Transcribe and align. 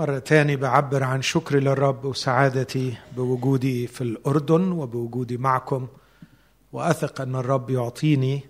مرة 0.00 0.18
تاني 0.18 0.56
بعبر 0.56 1.04
عن 1.04 1.22
شكري 1.22 1.60
للرب 1.60 2.04
وسعادتي 2.04 2.96
بوجودي 3.16 3.86
في 3.86 4.00
الأردن 4.00 4.72
وبوجودي 4.72 5.36
معكم 5.36 5.88
وأثق 6.72 7.20
أن 7.20 7.34
الرب 7.34 7.70
يعطيني 7.70 8.42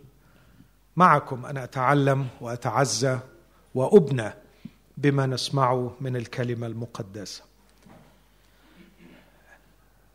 معكم 0.97 1.47
أن 1.47 1.57
أتعلم 1.57 2.29
وأتعزى 2.41 3.19
وأبنى 3.75 4.31
بما 4.97 5.27
نسمعه 5.27 5.97
من 6.01 6.17
الكلمة 6.17 6.67
المقدسة. 6.67 7.43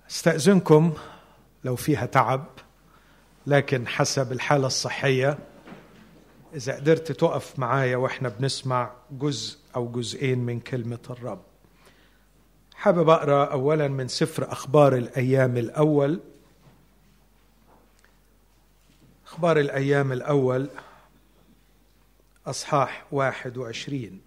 أستأذنكم 0.10 0.94
لو 1.64 1.76
فيها 1.76 2.06
تعب 2.06 2.46
لكن 3.48 3.88
حسب 3.88 4.32
الحالة 4.32 4.68
الصحية 4.68 5.38
إذا 6.54 6.76
قدرت 6.76 7.12
تقف 7.12 7.60
معايا 7.60 7.98
وإحنا 7.98 8.30
بنسمع 8.30 8.92
جزء 9.12 9.65
أو 9.76 9.92
جزئين 9.92 10.40
من 10.40 10.60
كلمة 10.60 11.00
الرب. 11.10 11.42
حابب 12.76 13.10
أقرأ 13.10 13.46
أولا 13.46 13.88
من 13.88 14.08
سفر 14.08 14.52
أخبار 14.52 14.96
الأيام 14.96 15.58
الأول. 15.58 16.20
أخبار 19.28 19.60
الأيام 19.60 20.12
الأول 20.12 20.70
أصحاح 22.48 23.06
واحد 23.12 23.58
وعشرين. 23.58 24.22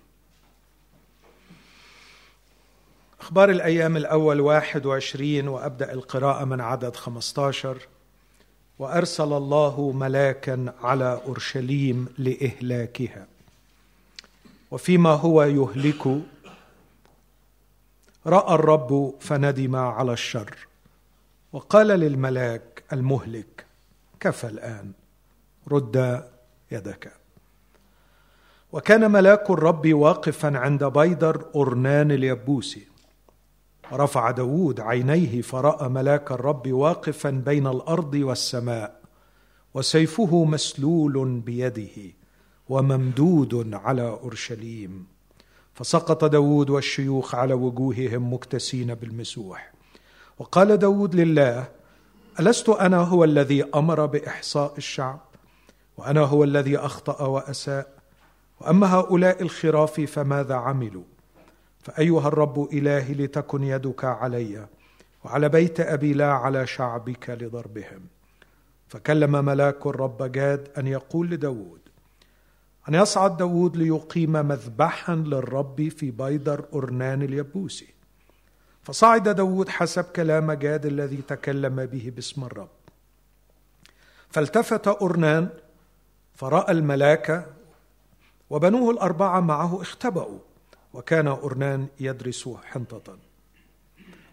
أخبار 3.21 3.51
الأيام 3.51 3.97
الأول 3.97 4.41
واحد 4.41 4.87
وعشرين 4.87 5.49
وأبدأ 5.49 5.93
القراءة 5.93 6.45
من 6.45 6.61
عدد 6.61 6.97
خمسة 6.97 7.47
عشر 7.47 7.89
وأرسل 8.79 9.33
الله 9.33 9.93
ملاكا 9.93 10.75
على 10.83 11.21
أورشليم 11.27 12.09
لإهلاكها. 12.19 13.27
وفيما 14.71 15.11
هو 15.11 15.43
يهلك. 15.43 16.23
رأى 18.27 18.55
الرب 18.55 19.15
فندم 19.21 19.77
على 19.77 20.13
الشر 20.13 20.57
وقال 21.53 21.87
للملاك 21.87 22.85
المهلك 22.93 23.67
كفى 24.21 24.47
الآن 24.47 24.93
رد 25.69 26.25
يدك. 26.71 27.13
وكان 28.73 29.11
ملاك 29.11 29.51
الرب 29.51 29.95
واقفا 29.95 30.59
عند 30.59 30.85
بيدر 30.85 31.45
أرنان 31.57 32.11
اليبوسي. 32.11 32.87
رفع 33.93 34.31
داود 34.31 34.81
عينيه 34.81 35.43
فرأى 35.43 35.89
ملاك 35.89 36.33
الرب 36.33 36.73
واقفا 36.73 37.31
بين 37.31 37.67
الأرض 37.67 38.15
والسماء 38.15 39.01
وسيفه 39.75 40.45
مسلول 40.45 41.41
بيده. 41.41 42.18
وممدود 42.69 43.75
على 43.75 44.09
أورشليم. 44.09 45.07
فسقط 45.75 46.25
داود 46.25 46.71
والشيوخ 46.71 47.35
على 47.35 47.55
وجوههم 47.55 48.35
مكتسين 48.35 48.95
بالمسوح. 48.95 49.73
وقال 50.39 50.77
داود 50.77 51.15
لله 51.15 51.69
ألست 52.41 52.69
أنا 52.69 52.97
هو 52.99 53.25
الذي 53.25 53.65
أمر 53.75 54.07
بإحصاء 54.07 54.75
الشعب؟ 54.79 55.21
وأنا 55.97 56.21
هو 56.21 56.45
الذي 56.45 56.79
أخطأ 56.79 57.23
وأساء؟ 57.27 57.87
وأما 58.61 58.95
هؤلاء 58.95 59.43
الخراف 59.43 60.01
فماذا 60.01 60.55
عملوا؟ 60.55 61.05
فأيها 61.83 62.29
الرب 62.29 62.69
إلهي 62.73 63.15
لتكن 63.15 63.65
يدك 63.65 64.05
علي 64.05 64.67
وعلى 65.25 65.49
بيت 65.49 65.81
أبي 65.81 66.13
لا 66.13 66.33
على 66.33 66.67
شعبك 66.67 67.31
لضربهم. 67.31 68.01
فكلم 68.89 69.45
ملاك 69.45 69.87
الرب 69.87 70.33
جاد 70.33 70.69
أن 70.79 70.87
يقول 70.87 71.31
لداود 71.31 71.78
أن 72.89 72.95
يصعد 72.95 73.37
داود 73.37 73.77
ليقيم 73.77 74.33
مذبحا 74.33 75.15
للرب 75.15 75.89
في 75.89 76.11
بيدر 76.11 76.65
أرنان 76.75 77.23
اليبوسي 77.23 77.89
فصعد 78.83 79.29
داود 79.29 79.69
حسب 79.69 80.05
كلام 80.05 80.53
جاد 80.53 80.87
الذي 80.87 81.17
تكلم 81.17 81.87
به 81.87 82.13
باسم 82.17 82.45
الرب. 82.45 82.69
فالتفت 84.31 84.89
أرنان 84.89 85.49
فرأى 86.35 86.73
الملاك 86.73 87.47
وبنوه 88.51 88.91
الأربعة 88.91 89.41
معه 89.41 89.83
اختبأوا 89.83 90.39
وكان 90.95 91.27
أرنان 91.27 91.87
يدرس 92.01 92.49
حنطة. 92.65 93.19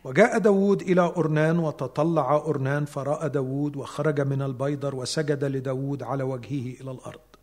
وجاء 0.03 0.37
داود 0.37 0.81
إلى 0.81 1.01
أرنان 1.01 1.59
وتطلع 1.59 2.35
أرنان 2.35 2.85
فرأى 2.85 3.29
داود 3.29 3.75
وخرج 3.75 4.21
من 4.21 4.41
البيدر 4.41 4.95
وسجد 4.95 5.43
لداود 5.43 6.03
على 6.03 6.23
وجهه 6.23 6.81
إلى 6.81 6.91
الأرض. 6.91 7.34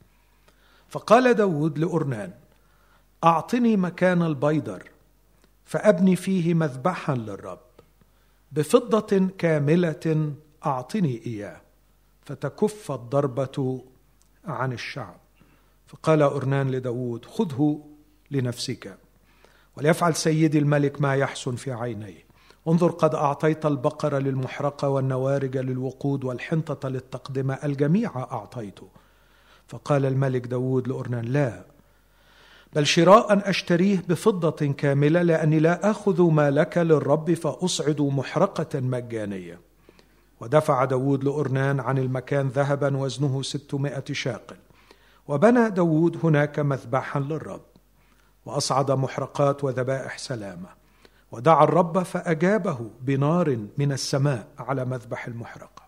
فقال 0.93 1.35
داود 1.35 1.79
لأرنان 1.79 2.33
أعطني 3.25 3.77
مكان 3.77 4.23
البيدر 4.23 4.91
فأبني 5.65 6.17
فيه 6.17 6.55
مذبحا 6.55 7.15
للرب 7.15 7.61
بفضة 8.53 9.29
كاملة 9.39 10.33
أعطني 10.67 11.27
إياه 11.27 11.61
فتكف 12.23 12.93
الضربة 12.93 13.85
عن 14.45 14.73
الشعب. 14.73 15.17
فقال 15.87 16.23
أرنان 16.23 16.71
لداود 16.71 17.25
خذه 17.25 17.85
لنفسك 18.31 18.97
وليفعل 19.77 20.15
سيدي 20.15 20.59
الملك 20.59 21.01
ما 21.01 21.15
يحسن 21.17 21.57
في 21.57 21.73
عينيه. 21.73 22.25
انظر 22.69 22.91
قد 22.91 23.15
أعطيت 23.15 23.67
البقرة 23.67 24.19
للمحرقة 24.19 24.89
والنوارج 24.89 25.57
للوقود 25.57 26.25
والحنطة 26.25 26.89
للتقدمة 26.89 27.55
الجميع 27.55 28.17
أعطيته. 28.17 28.89
فقال 29.73 30.07
الملك 30.07 30.47
داود 30.47 30.89
لأرنان 30.89 31.25
لا 31.25 31.65
بل 32.75 32.87
شراء 32.87 33.51
أشتريه 33.51 34.05
بفضة 34.09 34.73
كاملة 34.73 35.23
لأني 35.23 35.59
لا 35.59 35.91
أخذ 35.91 36.23
ما 36.23 36.51
لك 36.51 36.79
للرب 36.79 37.35
فأصعد 37.35 38.01
محرقة 38.01 38.81
مجانية. 38.81 39.61
ودفع 40.41 40.85
داود 40.85 41.25
لأرنان 41.25 41.81
عن 41.81 41.99
المكان 41.99 42.49
ذهبا 42.49 42.97
وزنه 42.97 43.43
ستمائة 43.43 44.05
شاقل 44.13 44.57
وبنى 45.29 45.71
داود 45.71 46.19
هناك 46.25 46.59
مذبحا 46.59 47.21
للرب 47.21 47.65
وأصعد 48.47 48.91
محرقات 48.91 49.65
وذبائح 49.65 50.19
سلامة 50.19 50.69
ودعا 51.33 51.65
الرب 51.65 52.03
فأجابه 52.03 52.91
بنار 53.01 53.59
من 53.79 53.93
السماء 53.93 54.47
على 54.59 54.85
مذبح 54.85 55.27
المحرقة. 55.27 55.83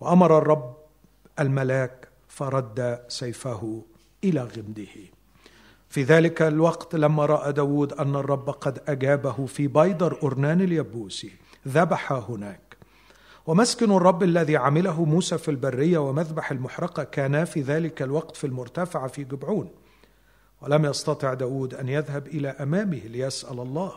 وأمر 0.00 0.38
الرب 0.38 0.76
الملاك 1.40 2.07
فرد 2.28 3.04
سيفه 3.08 3.82
إلى 4.24 4.40
غمده. 4.40 4.94
في 5.88 6.02
ذلك 6.02 6.42
الوقت 6.42 6.94
لما 6.94 7.26
رأى 7.26 7.52
داود 7.52 7.92
أن 7.92 8.16
الرب 8.16 8.50
قد 8.50 8.82
أجابه 8.88 9.46
في 9.46 9.68
بيدر 9.68 10.18
أرنان 10.22 10.60
اليبوسي 10.60 11.32
ذبح 11.68 12.12
هناك. 12.12 12.76
ومسكن 13.46 13.92
الرب 13.92 14.22
الذي 14.22 14.56
عمله 14.56 15.04
موسى 15.04 15.38
في 15.38 15.50
البرية 15.50 15.98
ومذبح 15.98 16.50
المحرقة 16.50 17.04
كانا 17.04 17.44
في 17.44 17.60
ذلك 17.62 18.02
الوقت 18.02 18.36
في 18.36 18.46
المرتفع 18.46 19.06
في 19.06 19.24
جبعون. 19.24 19.70
ولم 20.62 20.84
يستطع 20.84 21.34
داود 21.34 21.74
أن 21.74 21.88
يذهب 21.88 22.26
إلى 22.26 22.48
أمامه 22.48 22.98
ليسأل 22.98 23.60
الله 23.60 23.92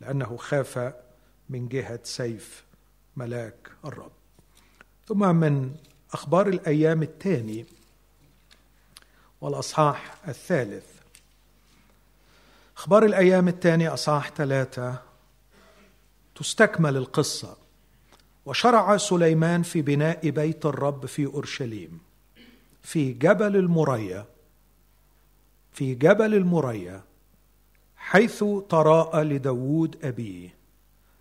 لأنه 0.00 0.36
خاف 0.36 0.92
من 1.50 1.68
جهة 1.68 2.00
سيف 2.02 2.64
ملاك 3.16 3.70
الرب. 3.84 4.12
ثم 5.06 5.36
من 5.36 5.70
أخبار 6.12 6.48
الأيام 6.48 7.02
الثاني 7.02 7.66
والأصحاح 9.40 10.14
الثالث. 10.28 10.84
أخبار 12.76 13.04
الأيام 13.04 13.48
الثاني 13.48 13.88
أصحاح 13.88 14.30
ثلاثة. 14.30 15.02
تستكمل 16.34 16.96
القصة. 16.96 17.56
وشرع 18.46 18.96
سليمان 18.96 19.62
في 19.62 19.82
بناء 19.82 20.30
بيت 20.30 20.66
الرب 20.66 21.06
في 21.06 21.26
أورشليم. 21.26 22.00
في 22.82 23.12
جبل 23.12 23.56
المريا. 23.56 24.24
في 25.72 25.94
جبل 25.94 26.34
المريا. 26.34 27.02
حيث 27.96 28.44
تراءى 28.68 29.24
لداود 29.24 30.04
أبيه. 30.04 30.54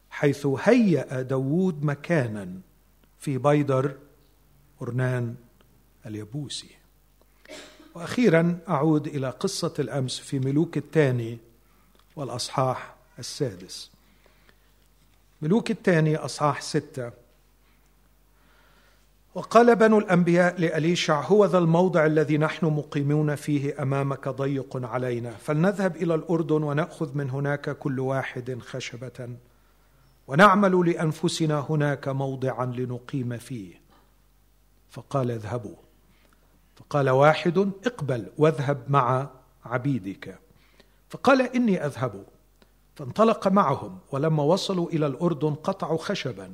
حيث 0.09 0.45
هيأ 0.45 1.21
داود 1.21 1.83
مكانا 1.83 2.49
في 3.19 3.37
بيدر 3.37 3.95
أرنان 4.81 5.35
اليبوسي 6.05 6.69
وأخيرا 7.95 8.59
أعود 8.69 9.07
إلى 9.07 9.29
قصة 9.29 9.73
الأمس 9.79 10.19
في 10.19 10.39
ملوك 10.39 10.77
الثاني 10.77 11.37
والأصحاح 12.15 12.95
السادس. 13.19 13.91
ملوك 15.41 15.71
الثاني 15.71 16.15
أصحاح 16.15 16.61
ستة. 16.61 17.11
وقال 19.35 19.75
بنو 19.75 19.99
الأنبياء 19.99 20.59
لأليشع 20.61 21.21
هو 21.21 21.45
ذا 21.45 21.57
الموضع 21.57 22.05
الذي 22.05 22.37
نحن 22.37 22.65
مقيمون 22.65 23.35
فيه 23.35 23.81
أمامك 23.81 24.27
ضيق 24.27 24.85
علينا. 24.85 25.31
فلنذهب 25.31 25.95
إلى 25.95 26.15
الأردن 26.15 26.63
ونأخذ 26.63 27.17
من 27.17 27.29
هناك 27.29 27.77
كل 27.77 27.99
واحد 27.99 28.59
خشبة. 28.59 29.29
ونعمل 30.27 30.89
لأنفسنا 30.89 31.65
هناك 31.69 32.07
موضعا 32.07 32.65
لنقيم 32.65 33.37
فيه. 33.37 33.84
فقال 34.95 35.31
اذهبوا. 35.31 35.75
فقال 36.75 37.09
واحد 37.09 37.57
اقبل 37.85 38.31
واذهب 38.37 38.83
مع 38.87 39.29
عبيدك. 39.65 40.39
فقال 41.09 41.41
إني 41.41 41.85
أذهب. 41.85 42.25
فانطلق 42.95 43.47
معهم 43.47 43.99
ولما 44.11 44.43
وصلوا 44.43 44.89
إلى 44.89 45.07
الأردن 45.07 45.53
قطعوا 45.53 45.97
خشبا. 45.97 46.53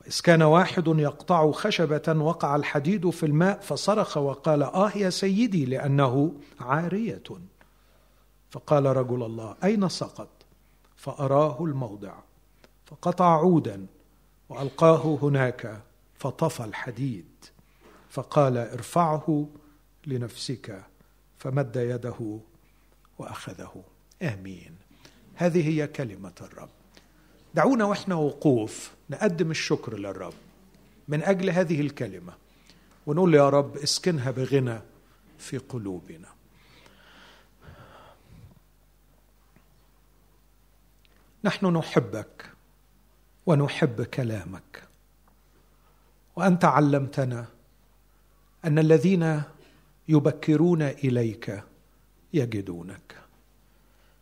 وإذ 0.00 0.20
كان 0.24 0.42
واحد 0.42 0.86
يقطع 0.86 1.50
خشبة 1.52 2.22
وقع 2.22 2.56
الحديد 2.56 3.10
في 3.10 3.26
الماء 3.26 3.60
فصرخ 3.60 4.16
وقال 4.16 4.62
آه 4.62 4.92
يا 4.96 5.10
سيدي 5.10 5.64
لأنه 5.64 6.32
عارية. 6.60 7.22
فقال 8.50 8.86
رجل 8.86 9.22
الله 9.22 9.56
أين 9.64 9.88
سقط؟ 9.88 10.28
فأراه 10.96 11.64
الموضع. 11.64 12.14
فقطع 12.86 13.38
عودا 13.38 13.86
وألقاه 14.48 15.18
هناك. 15.22 15.87
فطفى 16.18 16.64
الحديد 16.64 17.26
فقال 18.10 18.56
ارفعه 18.56 19.48
لنفسك. 20.06 20.84
فمد 21.38 21.76
يده 21.76 22.40
وأخذه. 23.18 23.84
آمين. 24.22 24.76
هذه 25.34 25.68
هي 25.68 25.86
كلمة 25.86 26.32
الرب. 26.40 26.68
دعونا 27.54 27.84
وإحنا 27.84 28.14
وقوف 28.14 28.92
نقدم 29.10 29.50
الشكر 29.50 29.98
للرب 29.98 30.34
من 31.08 31.22
أجل 31.22 31.50
هذه 31.50 31.80
الكلمة 31.80 32.32
ونقول 33.06 33.34
يا 33.34 33.48
رب 33.48 33.76
اسكنها 33.76 34.30
بغنى 34.30 34.80
في 35.38 35.58
قلوبنا. 35.58 36.28
نحن 41.44 41.66
نحبك 41.66 42.50
ونحب 43.46 44.02
كلامك. 44.02 44.87
وانت 46.38 46.64
علمتنا 46.64 47.46
أن 48.64 48.78
الذين 48.78 49.42
يبكرون 50.08 50.82
إليك 50.82 51.62
يجدونك. 52.34 53.16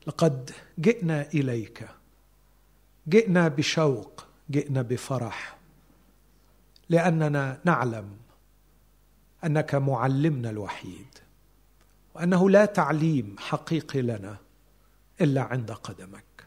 لقد 0.07 0.51
جئنا 0.79 1.23
إليك. 1.35 1.89
جئنا 3.09 3.49
بشوق 3.49 4.27
جئنا 4.51 4.83
بفرح 4.83 5.57
لأننا 6.89 7.59
نعلم 7.65 8.17
أنك 9.45 9.75
معلمنا 9.75 10.51
الوحيد 10.51 11.19
وأنه 12.15 12.51
لا 12.51 12.65
تعليم 12.65 13.37
حقيقي 13.39 14.03
لنا 14.03 14.37
إلا 15.21 15.43
عند 15.43 15.71
قدمك. 15.71 16.47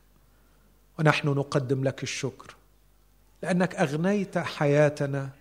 ونحن 0.99 1.27
نقدم 1.27 1.83
لك 1.83 2.03
الشكر 2.03 2.55
لأنك 3.43 3.75
أغنيت 3.75 4.37
حياتنا 4.37 5.38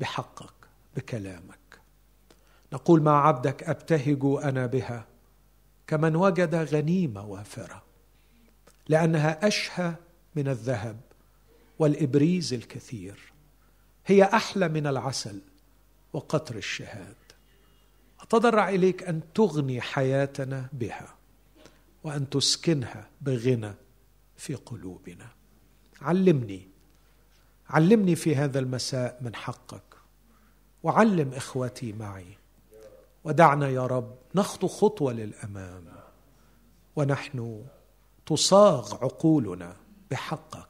بحقك 0.00 0.54
بكلامك. 0.96 1.80
نقول 2.72 3.02
مع 3.02 3.26
عبدك 3.26 3.62
أبتهج 3.62 4.20
أنا 4.24 4.66
بها 4.66 5.06
كمن 5.86 6.16
وجد 6.16 6.54
غنيمة 6.54 7.26
وافرة 7.26 7.82
لأنها 8.88 9.46
أشهى 9.46 9.94
من 10.34 10.48
الذهب 10.48 11.00
والإبريز 11.78 12.52
الكثير. 12.52 13.32
هي 14.06 14.24
أحلى 14.24 14.68
من 14.68 14.86
العسل 14.86 15.40
وقطر 16.12 16.56
الشهاد. 16.56 17.16
أتضرع 18.20 18.68
إليك 18.68 19.02
أن 19.02 19.20
تغني 19.34 19.80
حياتنا 19.80 20.68
بها 20.72 21.14
وأن 22.04 22.30
تسكنها 22.30 23.08
بغنى 23.20 23.74
في 24.36 24.54
قلوبنا. 24.54 25.28
علمني 26.00 26.68
علمني 27.70 28.16
في 28.16 28.36
هذا 28.36 28.58
المساء 28.58 29.18
من 29.20 29.34
حقك. 29.34 29.82
وعلم 30.82 31.32
إخوتي 31.32 31.92
معي. 31.92 32.38
ودعنا 33.24 33.68
يا 33.68 33.86
رب 33.86 34.14
نخطو 34.34 34.68
خطوة 34.68 35.12
للأمام. 35.12 35.84
ونحن 36.96 37.66
تصاغ 38.26 38.94
عقولنا 38.94 39.76
بحقك 40.10 40.68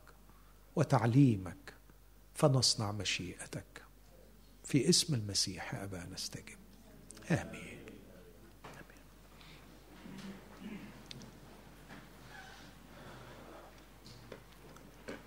وتعليمك 0.76 1.74
فنصنع 2.34 2.92
مشيئتك. 2.92 3.82
في 4.64 4.88
اسم 4.88 5.14
المسيح 5.14 5.74
ابا 5.74 6.06
نستجب 6.12 6.58
آمين. 7.30 7.73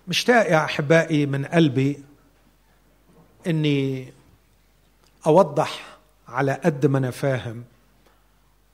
مشتاق 0.08 0.50
يا 0.50 0.64
أحبائي 0.64 1.26
من 1.26 1.44
قلبي 1.44 2.04
إني 3.46 4.12
أوضح 5.26 5.98
على 6.28 6.52
قد 6.52 6.86
ما 6.86 6.98
أنا 6.98 7.10
فاهم 7.10 7.64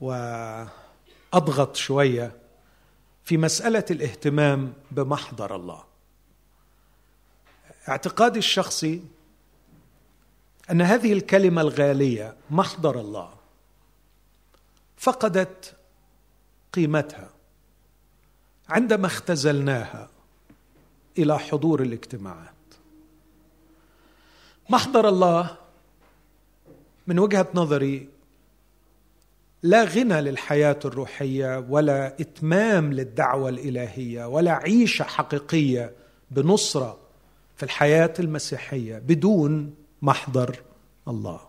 وأضغط 0.00 1.76
شوية 1.76 2.32
في 3.24 3.36
مسألة 3.36 3.84
الاهتمام 3.90 4.72
بمحضر 4.90 5.56
الله. 5.56 5.84
اعتقادي 7.88 8.38
الشخصي 8.38 9.02
أن 10.70 10.82
هذه 10.82 11.12
الكلمة 11.12 11.60
الغالية 11.60 12.36
محضر 12.50 13.00
الله 13.00 13.34
فقدت 14.96 15.76
قيمتها. 16.72 17.30
عندما 18.68 19.06
اختزلناها 19.06 20.13
إلى 21.18 21.38
حضور 21.38 21.82
الاجتماعات. 21.82 22.54
محضر 24.70 25.08
الله 25.08 25.56
من 27.06 27.18
وجهة 27.18 27.48
نظري 27.54 28.08
لا 29.62 29.84
غنى 29.84 30.20
للحياة 30.20 30.78
الروحية 30.84 31.66
ولا 31.68 32.06
إتمام 32.20 32.92
للدعوة 32.92 33.48
الإلهية 33.48 34.24
ولا 34.24 34.52
عيشة 34.52 35.02
حقيقية 35.02 35.92
بنصرة 36.30 36.98
في 37.56 37.62
الحياة 37.62 38.14
المسيحية 38.18 38.98
بدون 38.98 39.74
محضر 40.02 40.62
الله. 41.08 41.40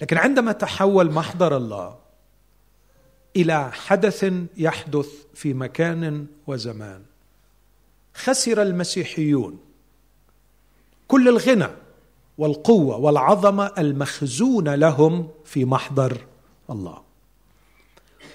لكن 0.00 0.16
عندما 0.16 0.52
تحول 0.52 1.10
محضر 1.10 1.56
الله 1.56 1.98
إلى 3.36 3.72
حدث 3.72 4.32
يحدث 4.56 5.08
في 5.34 5.54
مكان 5.54 6.26
وزمان 6.46 7.02
خسر 8.18 8.62
المسيحيون. 8.62 9.58
كل 11.08 11.28
الغنى 11.28 11.68
والقوة 12.38 12.96
والعظمة 12.96 13.72
المخزونه 13.78 14.74
لهم 14.74 15.28
في 15.44 15.64
محضر 15.64 16.26
الله. 16.70 17.02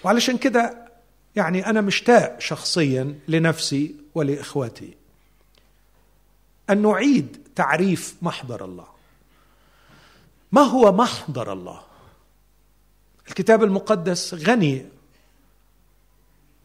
وعلشان 0.04 0.38
كده 0.38 0.88
يعني 1.36 1.66
أنا 1.70 1.82
مشتاق 1.82 2.40
شخصيا 2.40 3.20
لنفسي 3.28 3.96
ولاخوتي 4.16 4.94
أن 6.70 6.82
نعيد 6.82 7.38
تعريف 7.56 8.16
محضر 8.22 8.66
الله. 8.66 8.88
ما 10.52 10.62
هو 10.62 10.92
محضر 10.92 11.54
الله؟ 11.54 11.82
الكتاب 13.28 13.64
المقدس 13.64 14.34
غني 14.34 14.86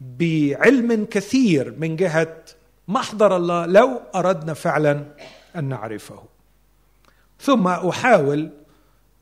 بعلم 0.01 1.05
كثير 1.05 1.75
من 1.77 1.95
جهة 1.95 2.35
محضر 2.89 3.35
الله 3.35 3.65
لو 3.65 4.01
أردنا 4.15 4.53
فعلا 4.53 5.05
أن 5.55 5.63
نعرفه. 5.63 6.23
ثم 7.39 7.67
أحاول 7.67 8.51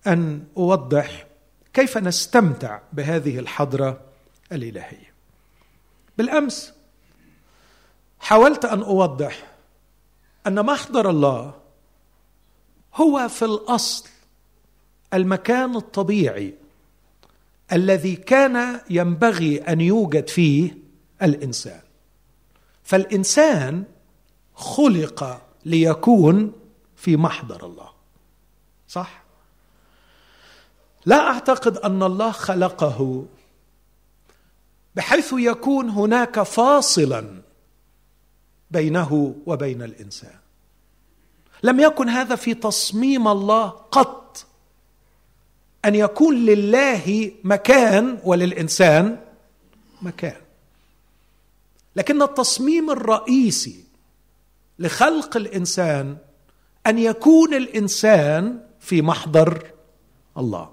أن 0.07 0.43
أوضح 0.57 1.27
كيف 1.73 1.97
نستمتع 1.97 2.79
بهذه 2.93 3.39
الحضرة 3.39 4.01
الإلهية. 4.51 5.13
بالأمس 6.17 6.73
حاولت 8.19 8.65
أن 8.65 8.81
أوضح 8.81 9.47
أن 10.47 10.65
محضر 10.65 11.09
الله 11.09 11.53
هو 12.95 13.27
في 13.27 13.45
الأصل 13.45 14.09
المكان 15.13 15.75
الطبيعي 15.75 16.53
الذي 17.71 18.15
كان 18.15 18.81
ينبغي 18.89 19.61
أن 19.61 19.81
يوجد 19.81 20.27
فيه 20.27 20.77
الإنسان. 21.21 21.86
فالإنسان 22.87 23.83
خلق 24.55 25.41
ليكون 25.65 26.51
في 26.95 27.17
محضر 27.17 27.65
الله. 27.65 27.89
صح؟ 28.87 29.23
لا 31.05 31.27
أعتقد 31.27 31.77
أن 31.77 32.03
الله 32.03 32.31
خلقه 32.31 33.25
بحيث 34.95 35.33
يكون 35.37 35.89
هناك 35.89 36.41
فاصلا 36.41 37.41
بينه 38.71 39.35
وبين 39.45 39.81
الإنسان. 39.81 40.35
لم 41.63 41.79
يكن 41.79 42.09
هذا 42.09 42.35
في 42.35 42.53
تصميم 42.53 43.27
الله 43.27 43.67
قط. 43.67 44.45
أن 45.85 45.95
يكون 45.95 46.35
لله 46.35 47.31
مكان 47.43 48.19
وللإنسان 48.23 49.19
مكان. 50.01 50.46
لكن 51.97 52.21
التصميم 52.21 52.89
الرئيسي 52.89 53.83
لخلق 54.79 55.37
الإنسان 55.37 56.17
أن 56.87 56.97
يكون 56.97 57.53
الإنسان 57.53 58.59
في 58.79 59.01
محضر 59.01 59.71
الله. 60.37 60.69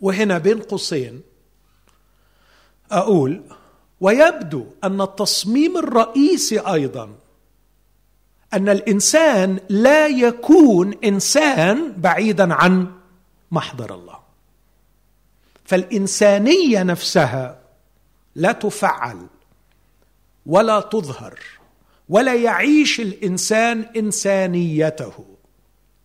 وهنا 0.00 0.38
بين 0.38 0.62
قوسين 0.62 1.22
أقول 2.90 3.42
ويبدو 4.00 4.66
أن 4.84 5.00
التصميم 5.00 5.76
الرئيسي 5.76 6.58
أيضا 6.60 7.14
أن 8.54 8.68
الإنسان 8.68 9.60
لا 9.68 10.06
يكون 10.06 10.94
إنسان 11.04 11.92
بعيدا 11.92 12.54
عن 12.54 12.92
محضر 13.50 13.94
الله. 13.94 14.18
فالإنسانية 15.64 16.82
نفسها 16.82 17.65
لا 18.36 18.52
تفعل 18.52 19.26
ولا 20.46 20.80
تظهر 20.80 21.38
ولا 22.08 22.34
يعيش 22.34 23.00
الإنسان 23.00 23.80
إنسانيته. 23.96 25.24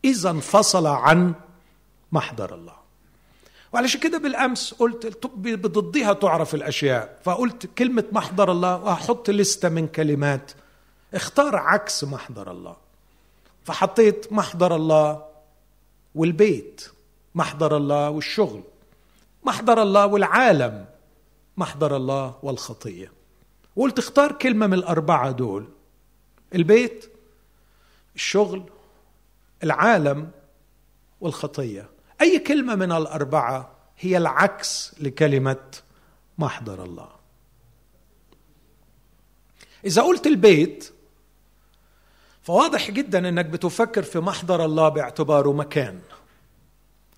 إذا 0.06 0.30
انفصل 0.30 0.88
عن 0.88 1.34
محضر 2.12 2.56
الله. 2.56 2.76
وعلشان 3.74 4.00
كده 4.00 4.18
بالأمس 4.18 4.74
قلت 4.74 5.28
بضدها 5.36 6.14
تعرف 6.14 6.56
الأشياء. 6.56 7.20
فقلت 7.24 7.66
كلمة 7.66 8.04
محضر 8.12 8.52
الله 8.52 8.76
وهحط 8.78 9.30
لستة 9.30 9.70
من 9.70 9.88
كلمات. 9.88 10.52
اختار 11.14 11.56
عكس 11.56 12.04
محضر 12.04 12.52
الله. 12.52 12.76
فحطيت 13.64 14.34
محضر 14.34 14.76
الله 14.76 15.26
والبيت 16.16 16.88
محضر 17.36 17.78
الله 17.78 18.10
والشغل 18.10 18.64
محضر 19.44 19.82
الله 19.82 20.06
والعالم. 20.06 20.91
محضر 21.58 21.96
الله 21.96 22.40
والخطية. 22.44 23.12
وقلت 23.76 24.00
اختار 24.00 24.32
كلمة 24.32 24.68
من 24.68 24.74
الأربعة 24.74 25.32
دول. 25.32 25.68
البيت 26.56 27.12
الشغل 28.16 28.64
العالم 29.64 30.32
والخطية. 31.22 31.90
أي 32.22 32.40
كلمة 32.40 32.76
من 32.76 32.92
الأربعة 32.92 33.72
هي 34.00 34.18
العكس 34.18 34.96
لكلمة 35.00 35.82
محضر 36.38 36.84
الله. 36.84 37.10
إذا 39.86 40.02
قلت 40.02 40.28
البيت 40.28 40.94
فواضح 42.44 42.92
جدا 42.92 43.30
إنك 43.30 43.46
بتفكر 43.46 44.04
في 44.04 44.20
محضر 44.20 44.66
الله 44.66 44.90
باعتباره 44.90 45.54
مكان. 45.54 46.02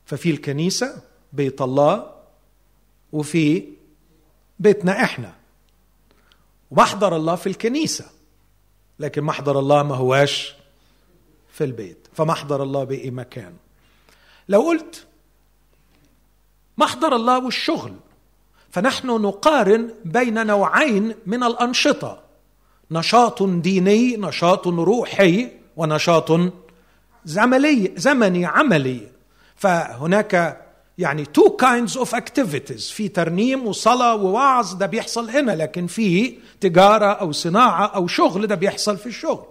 ففي 0.05 0.29
الكنيسة 0.29 1.01
بيت 1.33 1.61
الله 1.61 2.13
وفي 3.11 3.73
بيتنا 4.59 5.03
إحنا. 5.03 5.33
ومحضر 6.71 7.15
الله 7.15 7.35
في 7.35 7.47
الكنيسة. 7.47 8.05
لكن 8.99 9.23
محضر 9.23 9.59
الله 9.59 9.83
ما 9.83 9.95
هواش 9.95 10.55
في 11.53 11.63
البيت. 11.63 12.07
فمحضر 12.13 12.63
الله 12.63 12.83
بأي 12.83 13.11
مكان. 13.11 13.53
لو 14.49 14.61
قلت 14.61 15.07
محضر 16.77 17.15
الله 17.15 17.45
والشغل 17.45 17.93
فنحن 18.71 19.07
نقارن 19.07 19.93
بين 20.05 20.47
نوعين 20.47 21.15
من 21.25 21.43
الأنشطة. 21.43 22.23
نشاط 22.91 23.43
ديني 23.43 24.17
نشاط 24.17 24.67
روحي 24.67 25.51
ونشاط 25.75 26.31
زملي 27.25 27.93
زمني 27.95 28.45
عملي. 28.45 29.07
فهناك 29.55 30.63
يعني 30.97 31.25
two 31.25 31.49
kinds 31.49 31.97
of 31.97 32.15
activities 32.15 32.89
في 32.89 33.07
ترنيم 33.07 33.67
وصلاة 33.67 34.15
ووعظ 34.15 34.73
ده 34.73 34.85
بيحصل 34.85 35.29
هنا 35.29 35.51
لكن 35.51 35.87
في 35.87 36.37
تجارة 36.61 37.05
أو 37.05 37.31
صناعة 37.31 37.85
أو 37.85 38.07
شغل 38.07 38.47
ده 38.47 38.55
بيحصل 38.55 38.97
في 38.97 39.05
الشغل. 39.05 39.45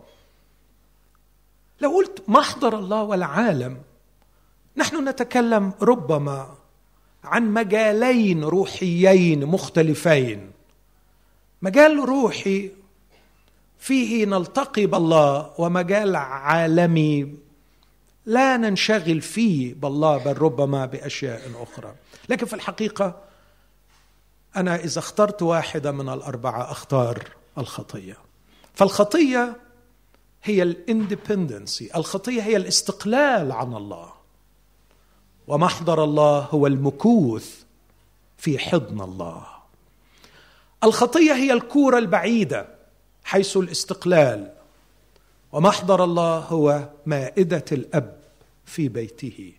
لو 1.80 1.90
قلت 1.90 2.22
محضر 2.28 2.78
الله 2.78 3.02
والعالم 3.02 3.78
نحن 4.76 5.08
نتكلم 5.08 5.72
ربما 5.82 6.54
عن 7.24 7.52
مجالين 7.52 8.44
روحيين 8.44 9.46
مختلفين. 9.46 10.50
مجال 11.62 11.98
روحي 11.98 12.70
فيه 13.78 14.26
نلتقي 14.26 14.86
بالله 14.86 15.50
ومجال 15.58 16.16
عالمي 16.16 17.34
لا 18.26 18.56
ننشغل 18.56 19.20
فيه 19.20 19.74
بالله 19.74 20.18
بل 20.18 20.38
ربما 20.38 20.86
بأشياء 20.86 21.62
أخرى. 21.62 21.94
لكن 22.28 22.46
في 22.46 22.54
الحقيقة 22.54 23.22
أنا 24.56 24.76
إذا 24.76 24.98
اخترت 24.98 25.42
واحدة 25.42 25.92
من 25.92 26.08
الأربعة 26.08 26.70
أختار 26.70 27.28
الخطية. 27.58 28.16
فالخطية 28.74 29.56
هي 30.44 30.62
الإندبندنسي 30.62 31.90
الخطية 31.96 32.42
هي 32.42 32.56
الاستقلال 32.56 33.52
عن 33.52 33.74
الله. 33.74 34.12
ومحضر 35.46 36.04
الله 36.04 36.38
هو 36.38 36.66
المكوث 36.66 37.62
في 38.38 38.58
حضن 38.58 39.00
الله. 39.00 39.46
الخطية 40.84 41.32
هي 41.32 41.52
الكورة 41.52 41.98
البعيدة 41.98 42.68
حيث 43.24 43.56
الاستقلال. 43.56 44.52
ومحضر 45.52 46.04
الله 46.04 46.38
هو 46.38 46.88
مائدة 47.06 47.64
الأب 47.72 48.20
في 48.64 48.88
بيته. 48.88 49.52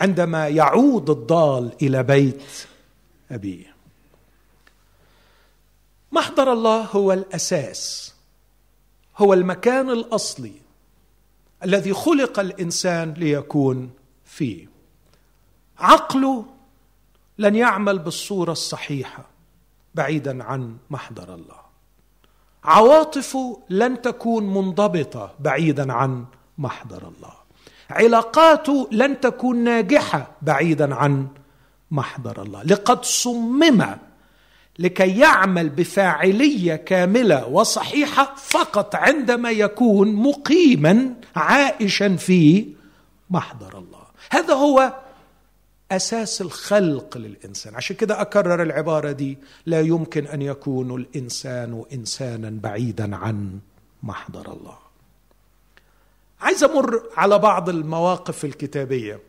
عندما 0.00 0.48
يعود 0.48 1.10
الضال 1.10 1.72
إلى 1.82 2.02
بيت 2.02 2.42
أبيه. 3.30 3.76
محضر 6.12 6.52
الله 6.52 6.82
هو 6.82 7.12
الأساس 7.12 8.14
هو 9.16 9.34
المكان 9.34 9.90
الأصلي 9.90 10.52
الذي 11.64 11.92
خلق 11.92 12.40
الإنسان 12.40 13.12
ليكون 13.12 13.90
فيه. 14.24 14.66
عقله 15.78 16.44
لن 17.38 17.56
يعمل 17.56 17.98
بالصورة 17.98 18.52
الصحيحة 18.52 19.24
بعيدا 19.94 20.44
عن 20.44 20.76
محضر 20.90 21.34
الله. 21.34 21.65
عواطفه 22.66 23.58
لن 23.70 24.02
تكون 24.02 24.54
منضبطة 24.54 25.30
بعيدا 25.40 25.92
عن 25.92 26.24
محضر 26.58 26.98
الله. 26.98 27.32
علاقاته 27.90 28.88
لن 28.92 29.20
تكون 29.20 29.56
ناجحة 29.56 30.30
بعيدا 30.42 30.94
عن 30.94 31.26
محضر 31.90 32.42
الله. 32.42 32.62
لقد 32.62 33.04
صمم 33.04 33.86
لكي 34.78 35.18
يعمل 35.18 35.68
بفاعلية 35.68 36.76
كاملة 36.76 37.46
وصحيحة 37.46 38.34
فقط 38.36 38.94
عندما 38.94 39.50
يكون 39.50 40.14
مقيما 40.14 41.14
عائشا 41.36 42.16
في 42.16 42.66
محضر 43.30 43.78
الله. 43.78 44.06
هذا 44.30 44.54
هو 44.54 44.92
أساس 45.92 46.40
الخلق 46.40 47.18
للإنسان. 47.18 47.74
عشان 47.74 47.96
كده 47.96 48.20
أكرر 48.20 48.62
العبارة 48.62 49.12
دي 49.12 49.38
لا 49.66 49.80
يمكن 49.80 50.26
أن 50.26 50.42
يكون 50.42 51.00
الإنسان 51.00 51.84
إنسانا 51.92 52.50
بعيدا 52.50 53.16
عن 53.16 53.58
محضر 54.02 54.52
الله. 54.52 54.78
عايز 56.40 56.64
أمر 56.64 57.02
على 57.16 57.38
بعض 57.38 57.68
المواقف 57.68 58.44
الكتابية. 58.44 59.20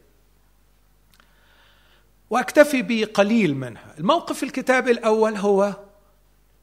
وأكتفي 2.29 2.81
بقليل 2.81 3.55
منها. 3.55 3.93
الموقف 3.99 4.43
الكتابي 4.43 4.91
الأول 4.91 5.35
هو 5.35 5.75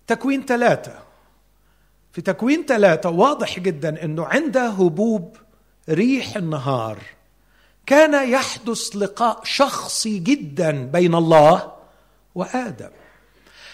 تكوين 0.06 0.44
ثلاثة. 0.44 0.98
في 2.12 2.22
تكوين 2.22 2.64
ثلاثة 2.66 3.10
واضح 3.10 3.58
جدا 3.60 4.04
إنه 4.04 4.24
عند 4.24 4.56
هبوب 4.56 5.36
ريح 5.88 6.36
النهار 6.36 6.98
كان 7.86 8.28
يحدث 8.30 8.96
لقاء 8.96 9.40
شخصي 9.44 10.18
جدا 10.18 10.86
بين 10.86 11.14
الله 11.14 11.72
وآدم. 12.34 12.90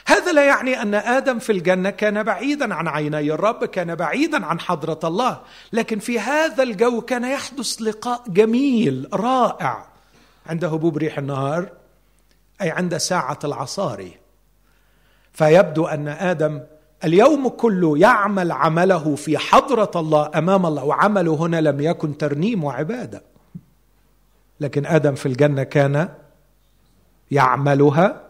هذا 0.06 0.32
لا 0.32 0.44
يعني 0.46 0.82
أن 0.82 0.94
آدم 0.94 1.38
في 1.38 1.52
الجنة 1.52 1.90
كان 1.90 2.22
بعيدا 2.22 2.74
عن 2.74 2.88
عيني 2.88 3.32
الرب 3.32 3.64
كان 3.64 3.94
بعيدا 3.94 4.46
عن 4.46 4.60
حضرة 4.60 5.00
الله. 5.04 5.40
لكن 5.72 5.98
في 5.98 6.20
هذا 6.20 6.62
الجو 6.62 7.00
كان 7.00 7.24
يحدث 7.24 7.82
لقاء 7.82 8.22
جميل 8.28 9.08
رائع. 9.14 9.86
عند 10.46 10.64
هبوب 10.64 10.96
ريح 10.96 11.18
النهار 11.18 11.68
أي 12.62 12.70
عند 12.70 12.96
ساعة 12.96 13.38
العصاري 13.44 14.12
فيبدو 15.32 15.86
أن 15.86 16.08
آدم 16.08 16.60
اليوم 17.04 17.48
كله 17.48 17.98
يعمل 17.98 18.52
عمله 18.52 19.14
في 19.14 19.38
حضرة 19.38 19.90
الله 19.96 20.30
أمام 20.34 20.66
الله 20.66 20.84
وعمله 20.84 21.34
هنا 21.34 21.60
لم 21.60 21.80
يكن 21.80 22.18
ترنيم 22.18 22.64
وعبادة. 22.64 23.29
لكن 24.60 24.86
آدم 24.86 25.14
في 25.14 25.26
الجنة 25.26 25.62
كان 25.62 26.08
يعملها 27.30 28.22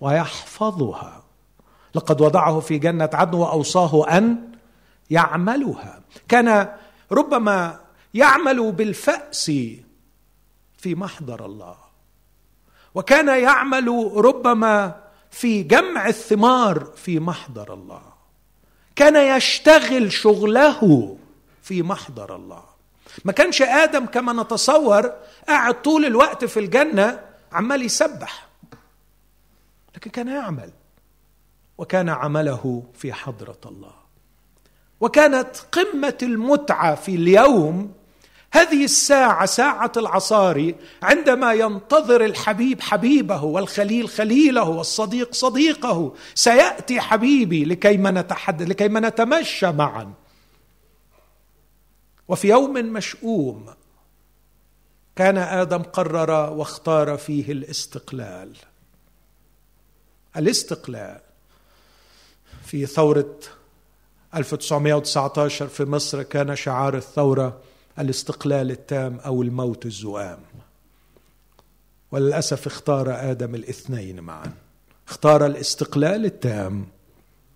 ويحفظها. 0.00 1.22
لقد 1.94 2.20
وضعه 2.20 2.60
في 2.60 2.78
جنة 2.78 3.10
عدن 3.12 3.38
وأوصاه 3.38 4.18
أن 4.18 4.52
يعملها. 5.10 6.00
كان 6.28 6.74
ربما 7.12 7.80
يعمل 8.14 8.72
بالفأس 8.72 9.52
في 10.78 10.94
محضر 10.94 11.46
الله. 11.46 11.76
وكان 12.94 13.42
يعمل 13.42 14.12
ربما 14.14 15.00
في 15.30 15.62
جمع 15.62 16.08
الثمار 16.08 16.84
في 16.96 17.20
محضر 17.20 17.74
الله. 17.74 18.02
كان 18.96 19.36
يشتغل 19.36 20.12
شغله 20.12 21.16
في 21.62 21.82
محضر 21.82 22.36
الله. 22.36 22.77
ما 23.24 23.32
كانش 23.32 23.62
آدم 23.62 24.06
كما 24.06 24.42
نتصور 24.42 25.12
قاعد 25.48 25.82
طول 25.82 26.04
الوقت 26.04 26.44
في 26.44 26.60
الجنة 26.60 27.20
عمال 27.52 27.82
يسبح. 27.82 28.48
لكن 29.96 30.10
كان 30.10 30.28
يعمل 30.28 30.70
وكان 31.78 32.08
عمله 32.08 32.82
في 32.94 33.12
حضرة 33.12 33.60
الله. 33.66 33.92
وكانت 35.00 35.56
قمة 35.72 36.18
المتعة 36.22 36.94
في 36.94 37.14
اليوم 37.14 37.92
هذه 38.52 38.84
الساعة 38.84 39.46
ساعة 39.46 39.92
العصاري 39.96 40.74
عندما 41.02 41.52
ينتظر 41.52 42.24
الحبيب 42.24 42.80
حبيبه 42.80 43.44
والخليل 43.44 44.08
خليله 44.08 44.68
والصديق 44.68 45.34
صديقه 45.34 46.14
سيأتي 46.34 47.00
حبيبي 47.00 47.64
لكي 47.64 47.96
ما 47.96 48.10
نتحدث 48.10 48.68
لكي 48.68 48.88
ما 48.88 49.00
نتمشى 49.00 49.72
معا. 49.72 50.12
وفي 52.28 52.48
يوم 52.48 52.72
مشؤوم 52.72 53.74
كان 55.16 55.38
آدم 55.38 55.82
قرر 55.82 56.52
واختار 56.52 57.16
فيه 57.16 57.52
الاستقلال. 57.52 58.56
الاستقلال 60.36 61.20
في 62.64 62.86
ثورة 62.86 63.38
1919 64.34 65.66
في 65.68 65.84
مصر 65.84 66.22
كان 66.22 66.56
شعار 66.56 66.96
الثورة 66.96 67.60
الاستقلال 67.98 68.70
التام 68.70 69.18
أو 69.18 69.42
الموت 69.42 69.86
الزؤام. 69.86 70.38
وللأسف 72.12 72.66
اختار 72.66 73.30
آدم 73.30 73.54
الاثنين 73.54 74.20
معا. 74.20 74.52
اختار 75.08 75.46
الاستقلال 75.46 76.24
التام 76.24 76.86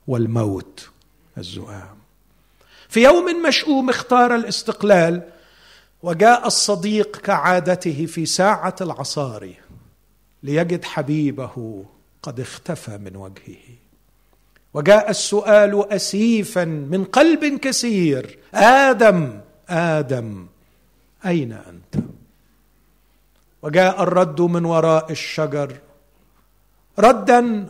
والموت 0.06 0.90
الزؤام. 1.38 2.01
في 2.92 3.02
يوم 3.02 3.42
مشؤوم 3.42 3.90
اختار 3.90 4.34
الاستقلال 4.34 5.22
وجاء 6.02 6.46
الصديق 6.46 7.16
كعادته 7.16 8.06
في 8.06 8.26
ساعة 8.26 8.74
العصار 8.80 9.52
ليجد 10.42 10.84
حبيبه 10.84 11.84
قد 12.22 12.40
اختفى 12.40 12.98
من 12.98 13.16
وجهه. 13.16 13.64
وجاء 14.74 15.10
السؤال 15.10 15.92
اسيفا 15.92 16.64
من 16.64 17.04
قلب 17.04 17.58
كثير 17.58 18.38
آدم 18.54 19.40
آدم 19.68 20.46
أين 21.26 21.52
أنت؟ 21.52 22.04
وجاء 23.62 24.02
الرد 24.02 24.40
من 24.40 24.64
وراء 24.64 25.12
الشجر 25.12 25.76
ردا 26.98 27.66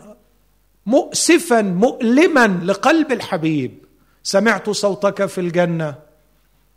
مؤسفا 0.86 1.62
مؤلما 1.62 2.46
لقلب 2.64 3.12
الحبيب. 3.12 3.81
سمعت 4.22 4.70
صوتك 4.70 5.26
في 5.26 5.40
الجنة. 5.40 5.94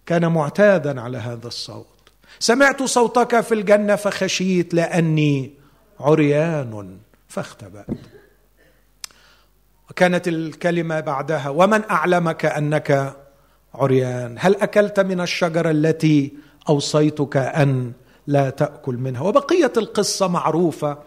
كان 0.06 0.32
معتادا 0.32 1.02
على 1.02 1.18
هذا 1.18 1.48
الصوت. 1.48 1.88
سمعت 2.40 2.84
صوتك 2.84 3.42
في 3.42 3.54
الجنة 3.54 3.96
فخشيت 3.96 4.74
لأني 4.74 5.54
عريان 6.00 6.98
فاختبأت. 7.28 7.88
وكانت 9.90 10.28
الكلمة 10.28 11.00
بعدها 11.00 11.50
ومن 11.50 11.82
أعلمك 11.92 12.46
أنك 12.46 13.16
عريان؟ 13.74 14.36
هل 14.40 14.56
أكلت 14.56 15.00
من 15.00 15.22
الشجرة 15.22 15.72
التي 15.72 16.34
أوصيتك 16.70 17.38
أن 17.38 17.92
لا 18.28 18.50
تأكل 18.50 18.96
منها? 18.96 19.22
وبقيه 19.22 19.74
القصة 19.78 20.28
معروفة. 20.28 20.98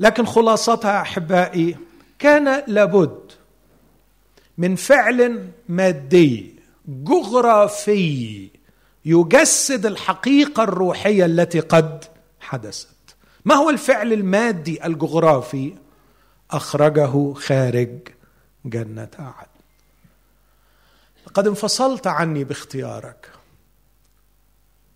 لكن 0.00 0.26
خلاصتها 0.26 1.00
أحبائي 1.00 1.76
كان 2.18 2.62
لابد 2.66 3.25
من 4.58 4.76
فعل 4.76 5.50
مادي 5.68 6.54
جغرافي 6.88 8.48
يجسد 9.04 9.86
الحقيقة 9.86 10.62
الروحية 10.62 11.24
التي 11.24 11.60
قد 11.60 12.04
حدثت. 12.40 13.16
ما 13.44 13.54
هو 13.54 13.70
الفعل 13.70 14.12
المادي 14.12 14.86
الجغرافي؟ 14.86 15.74
أخرجه 16.50 17.32
خارج 17.32 17.98
جنة 18.64 19.08
عدن. 19.18 19.50
لقد 21.26 21.46
انفصلت 21.46 22.06
عني 22.06 22.44
باختيارك. 22.44 23.30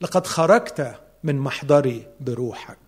لقد 0.01 0.27
خرجت 0.27 1.01
من 1.25 1.39
محضري 1.39 2.07
بروحك. 2.21 2.79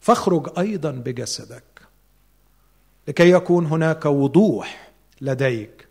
فاخرج 0.00 0.58
أيضا 0.58 0.90
بجسدك. 0.90 1.62
لكي 3.08 3.30
يكون 3.30 3.66
هناك 3.66 4.06
وضوح 4.06 4.87
لديك 5.20 5.88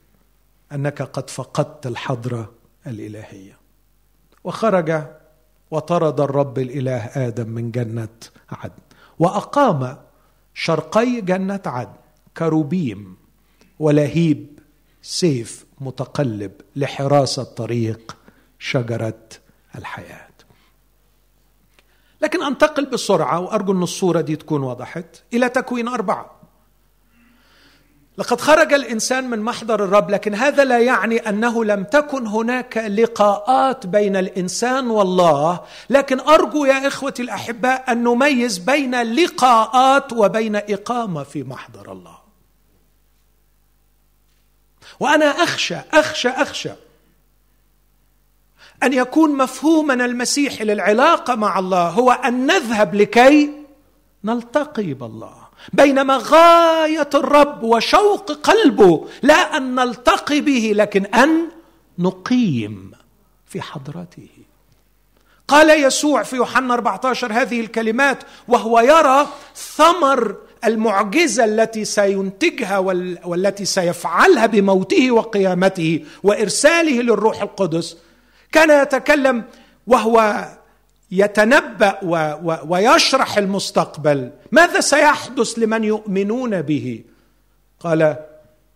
أنك 0.72 1.02
قد 1.02 1.30
فقدت 1.30 1.88
الحضره 1.88 2.52
الإلهية. 2.88 3.58
وخرج 4.44 5.04
وطرد 5.72 6.22
الرب 6.22 6.60
الإله 6.60 7.06
آدم 7.06 7.50
من 7.50 7.72
جنة 7.72 8.10
عدن 8.52 8.82
وأقام 9.20 9.98
شرقي 10.54 11.22
جنة 11.22 11.62
عدن 11.66 11.94
كروبيم 12.38 13.18
ولهيب 13.80 14.60
سيف 15.02 15.66
متقلب 15.82 16.52
لحراسه 16.76 17.44
طريق 17.44 18.18
شجرة 18.60 19.24
الحياة. 19.76 20.28
لكن 22.22 22.44
أنتقل 22.44 22.86
بسرعة 22.86 23.40
وأرجو 23.40 23.72
أن 23.72 23.84
الصورة 23.84 24.22
دي 24.22 24.36
تكون 24.36 24.63
وضحت 24.63 25.24
إلى 25.34 25.50
تكوين 25.50 25.88
أربعة. 25.88 26.37
لقد 28.18 28.42
خرج 28.42 28.74
الإنسان 28.74 29.30
من 29.30 29.40
محضر 29.40 29.84
الرب 29.84 30.10
لكن 30.10 30.36
هذا 30.36 30.64
لا 30.64 30.80
يعني 30.80 31.18
أنه 31.30 31.66
لم 31.66 31.84
تكن 31.84 32.28
هناك 32.28 32.78
لقاءات 32.78 33.86
بين 33.86 34.16
الإنسان 34.16 34.90
والله. 34.90 35.60
لكن 35.90 36.20
أرجو 36.20 36.66
يا 36.66 36.88
إخوتي 36.88 37.22
الاحباء 37.22 37.92
أن 37.92 38.04
نميز 38.04 38.58
بين 38.58 39.02
لقاءات 39.02 40.14
وبين 40.14 40.56
إقامة 40.56 41.24
في 41.24 41.44
محضر 41.44 41.92
الله. 41.92 42.18
وأنا 45.00 45.26
أخشى 45.26 45.78
أخشى 45.94 46.30
أخشى 46.30 46.72
أن 48.84 48.94
يكون 48.94 49.38
مفهومنا 49.38 50.06
المسيحي 50.06 50.64
للعلاقة 50.64 51.36
مع 51.36 51.60
الله 51.60 51.90
هو 51.90 52.12
أن 52.12 52.46
نذهب 52.46 52.96
لكي 52.96 53.52
نلتقي 54.24 54.94
بالله. 54.94 55.47
بينما 55.74 56.17
غاية 56.24 57.10
الرب 57.13 57.63
وشوق 57.63 58.32
قلبه 58.32 59.08
لا 59.22 59.58
أن 59.58 59.76
نلتقي 59.76 60.41
به 60.41 60.72
لكن 60.76 61.06
أن 61.06 61.50
نقيم 62.00 62.91
في 63.46 63.62
حضرته. 63.62 64.28
قال 65.48 65.84
يسوع 65.84 66.24
في 66.24 66.36
يوحنا 66.36 66.74
14 66.74 67.32
هذه 67.32 67.62
الكلمات 67.62 68.24
وهو 68.48 68.80
يرى 68.80 69.28
ثمر 69.56 70.36
المعجزة 70.65 71.46
التي 71.46 71.86
سينتجها 71.86 72.78
والتي 73.26 73.65
سيفعلها 73.65 74.46
بموته 74.46 75.12
وقيامته 75.12 76.06
وإرساله 76.24 77.02
للروح 77.02 77.41
القدس. 77.41 77.98
كان 78.52 78.82
يتكلم 78.82 79.43
وهو 79.88 80.46
يتنبأ 81.12 82.00
و 82.04 82.15
و 82.43 82.58
ويشرح 82.67 83.38
المستقبل. 83.38 84.32
ماذا 84.52 84.80
سيحدث 84.80 85.60
لمن 85.60 85.84
يؤمنون 85.84 86.62
به؟ 86.62 87.04
قال 87.80 88.15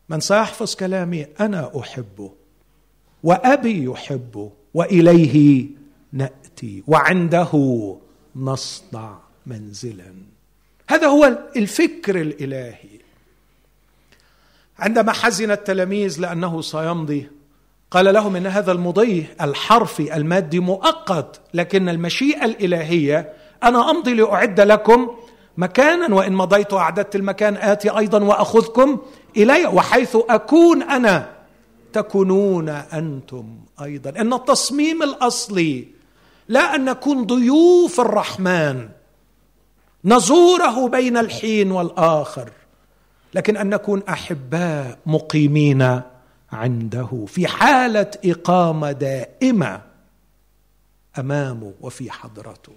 من 0.10 0.20
سيحفظ 0.20 0.76
كلامي 0.76 1.28
أنا 1.40 1.72
أحبه 1.80 2.32
وأبي 3.24 3.84
يحبه 3.84 4.52
وإليه 4.74 5.66
نأتي 6.14 6.84
وعنده 6.88 7.52
نصنع 8.36 9.20
منزلا. 9.46 10.14
هذا 10.88 11.08
هو 11.08 11.38
الفكر 11.56 12.22
الإلهي. 12.22 13.02
عندما 14.80 15.12
حزن 15.12 15.52
التلاميذ 15.52 16.20
لأنه 16.20 16.62
سيمضي 16.62 17.30
قال 17.92 18.14
لهم 18.14 18.36
إن 18.36 18.48
هذا 18.48 18.72
المضي 18.72 19.28
الحرفي 19.42 20.16
المادي 20.16 20.60
مؤقت 20.60 21.42
لكن 21.54 21.90
المشيئة 21.90 22.46
الإلهية 22.46 23.34
أنا 23.64 23.90
أمضي 23.92 24.14
لأعد 24.14 24.60
لكم 24.60 25.10
مكانا 25.58 26.16
وإن 26.16 26.34
مضيت 26.34 26.74
واعددت 26.74 27.16
المكان 27.16 27.58
آتي 27.58 27.90
أيضا 27.90 28.24
وأخذكم 28.24 28.98
إلي 29.38 29.66
وحيث 29.66 30.18
أكون 30.30 30.84
أنا 30.84 31.30
تكونون 31.94 32.70
أنتم 32.70 33.46
أيضا. 33.82 34.10
إن 34.10 34.34
التصميم 34.34 35.04
الأصلي 35.04 35.88
لا 36.48 36.76
أن 36.76 36.86
نكون 36.86 37.26
ضيوف 37.26 38.00
الرحمن 38.00 38.90
نزوره 40.06 40.88
بين 40.88 41.18
الحين 41.18 41.72
والآخر 41.72 42.50
لكن 43.34 43.58
أن 43.58 43.70
نكون 43.70 44.04
أحباء 44.10 44.98
مقيمين 45.06 46.02
عنده 46.52 47.26
في 47.28 47.48
حالة 47.48 48.12
إقامة 48.26 48.92
دائمة 48.92 49.82
أمامه 51.20 51.74
وفي 51.82 52.12
حضرته. 52.12 52.74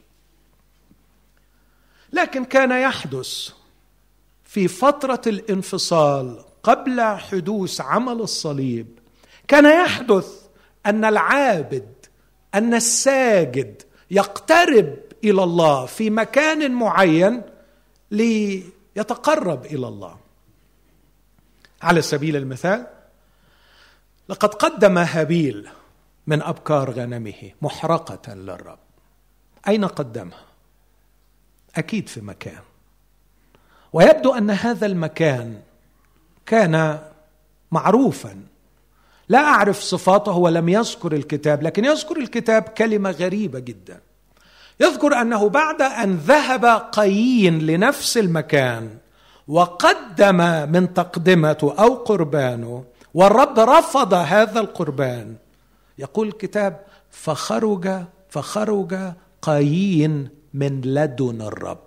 لكن 2.12 2.44
كان 2.44 2.70
يحدث 2.70 3.48
في 4.44 4.68
فترة 4.68 5.20
الانفصال 5.26 6.44
قبل 6.62 7.00
حدوث 7.00 7.80
عمل 7.80 8.20
الصليب 8.20 8.98
كان 9.48 9.84
يحدث 9.84 10.28
أن 10.86 11.04
العابد 11.04 11.88
أن 12.54 12.74
الساجد 12.74 13.82
يقترب 14.10 14.96
إلى 15.24 15.44
الله 15.44 15.86
في 15.86 16.10
مكان 16.10 16.72
معين 16.72 17.42
ليتقرب 18.10 19.64
إلى 19.66 19.88
الله. 19.88 20.16
على 21.82 22.02
سبيل 22.02 22.36
المثال 22.36 22.86
لقد 24.28 24.54
قدم 24.54 24.98
هابيل 24.98 25.68
من 26.26 26.42
أبكار 26.42 26.90
غنمه 26.90 27.50
محرقة 27.62 28.34
للرب. 28.34 28.78
أين 29.68 29.84
قدمها 29.84 30.44
أكيد 31.76 32.08
في 32.08 32.20
مكان. 32.20 32.62
ويبدو 33.92 34.34
أن 34.34 34.50
هذا 34.50 34.86
المكان 34.86 35.60
كان 36.46 37.00
معروفا. 37.70 38.42
لا 39.28 39.38
أعرف 39.38 39.80
صفاته 39.80 40.36
ولم 40.36 40.68
يذكر 40.68 41.12
الكتاب 41.12 41.62
لكن 41.62 41.84
يذكر 41.84 42.16
الكتاب 42.16 42.62
كلمة 42.62 43.10
غريبة 43.10 43.58
جدا. 43.58 44.00
يذكر 44.80 45.20
أنه 45.20 45.48
بعد 45.48 45.82
أن 45.82 46.16
ذهب 46.16 46.64
قايين 46.64 47.66
لنفس 47.66 48.18
المكان 48.18 48.98
وقدم 49.48 50.36
من 50.72 50.94
تقدمته 50.94 51.74
أو 51.78 51.94
قربانه 51.94 52.84
والرب 53.14 53.58
رفض 53.58 54.14
هذا 54.14 54.60
القربان. 54.60 55.36
يقول 55.98 56.28
الكتاب 56.28 56.80
فخرج 57.10 58.02
فخرج 58.30 59.12
قايين 59.42 60.28
من 60.54 60.80
لدن 60.80 61.42
الرب. 61.42 61.78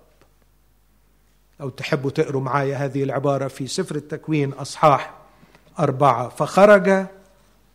أو 1.61 1.69
تحبوا 1.69 2.11
تقروا 2.11 2.41
معايا 2.41 2.77
هذه 2.77 3.03
العبارة 3.03 3.47
في 3.47 3.67
سفر 3.67 3.95
التكوين 3.95 4.53
أصحاح 4.53 5.13
أربعة 5.79 6.29
فخرج 6.29 7.05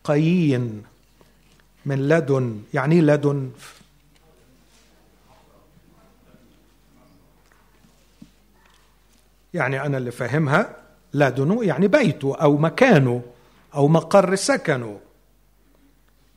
قايين 0.03 0.83
من 1.85 2.07
لدن 2.07 2.61
يعني 2.73 3.01
لدن. 3.01 3.51
يعني 9.53 9.81
أنا 9.85 9.97
اللي 9.97 10.11
فاهمها 10.11 10.75
لدنه 11.13 11.63
يعني 11.63 11.87
بيته 11.87 12.35
أو 12.35 12.57
مكانه. 12.57 13.21
أو 13.75 13.87
مقر 13.87 14.35
سكنه 14.35 14.99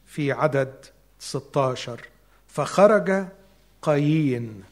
في 0.07 0.33
عدد 0.33 0.75
16 1.19 2.01
فخرج 2.47 3.27
قايين 3.83 4.63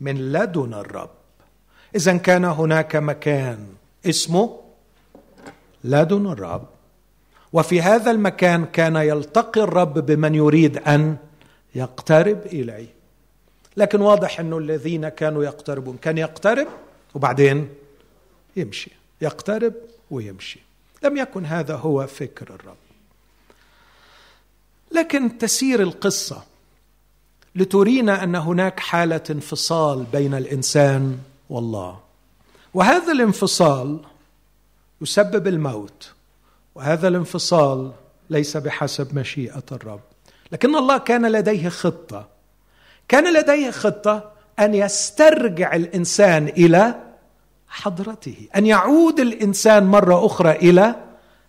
من 0.00 0.32
لدن 0.32 0.74
الرب. 0.74 1.10
إذا 1.96 2.16
كان 2.16 2.44
هناك 2.44 2.96
مكان 2.96 3.66
اسمه 4.06 4.60
لدن 5.84 6.26
الرب. 6.26 6.68
وفي 7.52 7.82
هذا 7.82 8.10
المكان 8.10 8.64
كان 8.64 8.96
يلتقي 8.96 9.60
الرب 9.60 9.98
بمن 9.98 10.34
يريد 10.34 10.76
أن 10.76 11.16
يقترب 11.74 12.46
إليه. 12.46 12.88
لكن 13.76 14.00
واضح 14.00 14.40
أنه 14.40 14.58
الذين 14.58 15.08
كانوا 15.08 15.44
يقتربون 15.44 15.96
كان 15.96 16.18
يقترب 16.18 16.68
وبعدين 17.14 17.68
يمشي 18.56 18.90
يقترب 19.20 19.74
ويمشي. 20.10 20.71
لم 21.04 21.16
يكن 21.16 21.46
هذا 21.46 21.76
هو 21.76 22.06
فكر 22.06 22.54
الرب. 22.54 22.76
لكن 24.92 25.38
تسير 25.38 25.82
القصة 25.82 26.42
لترينا 27.54 28.24
أن 28.24 28.34
هناك 28.34 28.80
حالة 28.80 29.22
انفصال 29.30 30.04
بين 30.12 30.34
الإنسان 30.34 31.18
والله. 31.50 32.00
وهذا 32.74 33.12
الانفصال 33.12 34.00
يسبب 35.00 35.46
الموت 35.46 36.12
وهذا 36.74 37.08
الانفصال 37.08 37.92
ليس 38.30 38.56
بحسب 38.56 39.18
مشيئة 39.18 39.64
الرب. 39.72 40.00
لكن 40.52 40.76
الله 40.76 40.98
كان 40.98 41.32
لديه 41.32 41.68
خطة 41.68 42.28
كان 43.08 43.34
لديه 43.34 43.70
خطة 43.70 44.32
أن 44.58 44.74
يسترجع 44.74 45.74
الإنسان 45.74 46.48
إلى 46.48 47.11
حضرته 47.72 48.48
أن 48.56 48.66
يعود 48.66 49.20
الإنسان 49.20 49.84
مرة 49.86 50.26
أخرى 50.26 50.50
إلى 50.50 50.94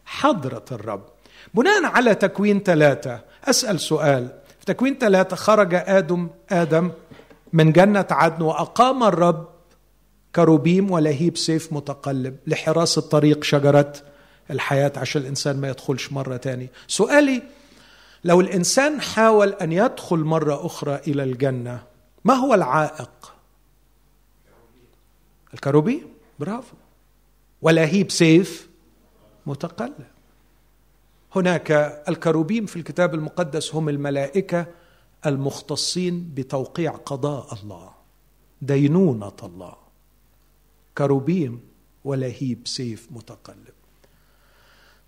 حضرة 0.06 0.66
الرب. 0.72 1.06
بناء 1.54 1.86
على 1.86 2.16
تكوين 2.16 2.60
ثلاثة 2.60 3.20
أسأل 3.46 3.80
سؤال. 3.80 4.28
في 4.60 4.66
تكوين 4.66 4.98
ثلاثة 4.98 5.36
خرج 5.36 5.74
آدم 5.74 6.30
آدم 6.50 6.92
من 7.54 7.72
جنة 7.72 8.08
عدن 8.12 8.42
وأقام 8.42 9.04
الرب 9.04 9.48
كروبيم 10.36 10.92
ولهيب 10.92 11.38
سيف 11.38 11.74
متقلب 11.74 12.38
لحراسه 12.48 13.02
طريق 13.02 13.44
شجرة 13.44 13.94
الحياة 14.52 14.92
عشان 14.98 15.22
الإنسان 15.22 15.62
ما 15.62 15.70
يدخلش 15.70 16.12
مرة 16.12 16.38
تاني. 16.38 16.70
سؤالي 16.88 17.44
لو 18.24 18.42
الإنسان 18.42 19.02
حاول 19.02 19.50
أن 19.50 19.72
يدخل 19.72 20.18
مرة 20.18 20.66
أخرى 20.66 20.96
إلى 21.08 21.24
الجنة 21.24 21.84
ما 22.26 22.34
هو 22.34 22.54
العائق؟ 22.54 23.34
الكروبيم؟ 25.54 26.13
برافو. 26.44 26.76
ولهيب 27.62 28.12
سيف 28.12 28.70
متقلب. 29.46 30.08
هناك 31.36 31.72
الكروبيم 32.08 32.66
في 32.66 32.76
الكتاب 32.76 33.16
المقدس 33.16 33.76
هم 33.76 33.90
الملائكة 33.90 34.66
المختصين 35.26 36.32
بتوقيع 36.34 36.92
قضاء 36.92 37.54
الله 37.54 37.92
دينونة 38.62 39.38
الله. 39.44 39.76
كروبيم 40.98 41.62
ولهيب 42.04 42.68
سيف 42.68 43.08
متقلب. 43.12 43.74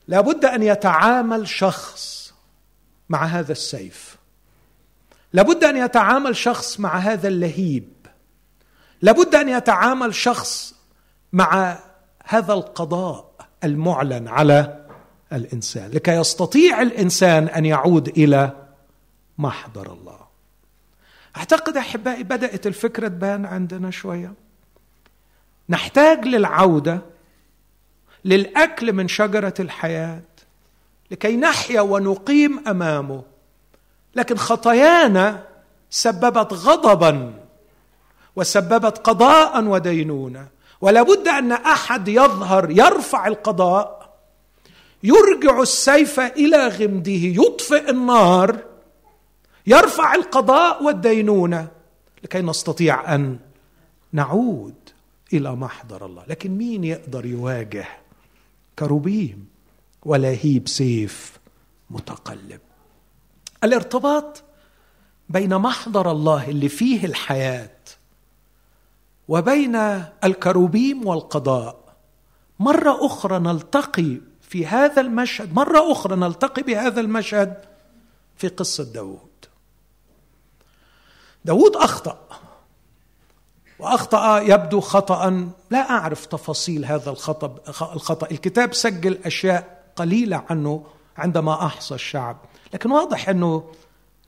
لابد 0.07 0.45
أن 0.45 0.63
يتعامل 0.63 1.47
شخص 1.47 2.33
مع 3.09 3.25
هذا 3.25 3.51
السيف. 3.51 4.17
لابد 5.33 5.63
أن 5.63 5.77
يتعامل 5.77 6.35
شخص 6.35 6.79
مع 6.79 6.97
هذا 6.97 7.27
اللهيب. 7.27 7.89
لابد 9.01 9.35
أن 9.35 9.49
يتعامل 9.49 10.15
شخص 10.15 10.74
مع 11.35 11.77
هذا 12.25 12.53
القضاء 12.53 13.31
المعلن 13.63 14.27
على 14.27 14.85
الإنسان 15.33 15.91
لكي 15.91 16.11
يستطيع 16.11 16.81
الإنسان 16.81 17.47
أن 17.47 17.65
يعود 17.65 18.07
إلى 18.07 18.67
محضر 19.37 19.93
الله. 19.93 20.19
أعتقد 21.37 21.77
أحبائي 21.77 22.23
بدأت 22.23 22.67
الفكرة 22.67 23.07
تبان 23.07 23.45
عندنا 23.45 23.91
شوية. 23.91 24.33
نحتاج 25.69 26.25
للعودة 26.25 27.01
للأكل 28.25 28.93
من 28.93 29.07
شجرة 29.07 29.53
الحياة 29.59 30.21
لكي 31.11 31.37
نحيا 31.37 31.81
ونقيم 31.81 32.67
أمامه. 32.67 33.23
لكن 34.15 34.37
خطايانا 34.37 35.43
سببت 35.89 36.53
غضبا 36.53 37.33
وسببت 38.35 38.97
قضاء 38.97 39.63
ودينونه 39.63 40.54
ولا 40.81 41.03
بد 41.03 41.27
أن 41.27 41.51
أحد 41.51 42.07
يظهر 42.07 42.71
يرفع 42.71 43.27
القضاء 43.27 44.15
يرجع 45.03 45.61
السيف 45.61 46.19
إلى 46.19 46.67
غمده 46.67 47.11
يطفئ 47.11 47.89
النار 47.89 48.63
يرفع 49.67 50.15
القضاء 50.15 50.83
والدينونة 50.83 51.67
لكي 52.23 52.41
نستطيع 52.41 53.15
أن 53.15 53.39
نعود 54.11 54.75
إلى 55.33 55.55
محضر 55.55 56.05
الله. 56.05 56.23
لكن 56.27 56.51
مين 56.51 56.83
يقدر 56.83 57.25
يواجه 57.25 57.87
كروبيم 58.79 59.45
ولهيب 60.05 60.67
سيف 60.67 61.39
متقلب؟ 61.89 62.61
الارتباط 63.63 64.43
بين 65.29 65.57
محضر 65.57 66.11
الله 66.11 66.49
اللي 66.49 66.69
فيه 66.69 67.05
الحياة 67.05 67.69
وبين 69.27 69.75
الكروبيم 70.23 71.07
والقضاء. 71.07 71.77
مرة 72.59 73.05
أخرى 73.05 73.39
نلتقي 73.39 74.17
في 74.41 74.65
هذا 74.65 75.01
المشهد 75.01 75.53
مرة 75.53 75.91
أخرى 75.91 76.15
نلتقي 76.15 76.61
بهذا 76.61 77.01
المشهد 77.01 77.57
في 78.37 78.47
قصة 78.47 78.83
داود 78.83 79.19
داود 81.45 81.75
أخطأ 81.75 82.17
وأخطأ 83.79 84.39
يبدو 84.39 84.79
خطا. 84.79 85.49
لا 85.71 85.89
أعرف 85.89 86.25
تفاصيل 86.25 86.85
هذا 86.85 87.09
الخطأ 87.09 87.55
الخطأ. 87.93 88.27
الكتاب 88.31 88.73
سجل 88.73 89.19
أشياء 89.25 89.83
قليلة 89.95 90.43
عنه 90.49 90.85
عندما 91.17 91.65
أحصى 91.65 91.95
الشعب. 91.95 92.37
لكن 92.73 92.91
واضح 92.91 93.29
أنه 93.29 93.71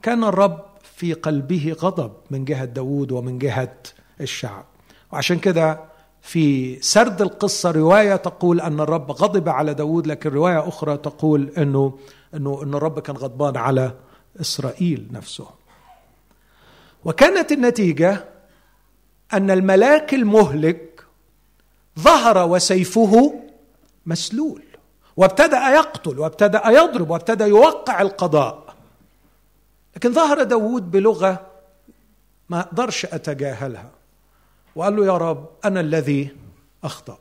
كان 0.01 0.23
الرب 0.23 0.65
في 0.95 1.13
قلبه 1.13 1.75
غضب 1.79 2.13
من 2.31 2.45
جهة 2.45 2.65
داود 2.65 3.11
ومن 3.11 3.37
جهة 3.37 3.75
الشعب. 4.21 4.65
وعشان 5.11 5.39
كده 5.39 5.79
في 6.21 6.77
سرد 6.81 7.21
القصة 7.21 7.71
رواية 7.71 8.15
تقول 8.15 8.61
أن 8.61 8.79
الرب 8.79 9.11
غضب 9.11 9.49
على 9.49 9.73
داود 9.73 10.07
لكن 10.07 10.29
رواية 10.29 10.67
أخرى 10.67 10.97
تقول 10.97 11.49
أنه 11.57 11.99
أنه 12.33 12.63
أن 12.63 12.73
الرب 12.73 12.99
كان 12.99 13.15
غضبان 13.15 13.57
على 13.57 13.91
إسرائيل 14.41 15.07
نفسه. 15.11 15.47
وكانت 17.05 17.51
النتيجة 17.51 18.25
أن 19.33 19.51
الملاك 19.51 20.13
المهلك 20.13 21.03
ظهر 21.99 22.47
وسيفه 22.49 23.33
مسلول 24.05 24.63
وابتدأ 25.17 25.69
يقتل 25.69 26.19
وابتدأ 26.19 26.61
يضرب 26.67 27.09
وابتدأ 27.09 27.45
يوقع 27.45 28.01
القضاء. 28.01 28.75
لكن 29.95 30.13
ظهر 30.13 30.43
داود 30.43 30.91
بلغة 30.91 31.47
ما 32.49 32.59
أقدرش 32.59 33.05
أتجاهلها. 33.05 33.91
وقال 34.77 34.95
له 34.95 35.05
يا 35.05 35.17
رب 35.17 35.49
أنا 35.65 35.79
الذي 35.79 36.37
أخطأت. 36.83 37.17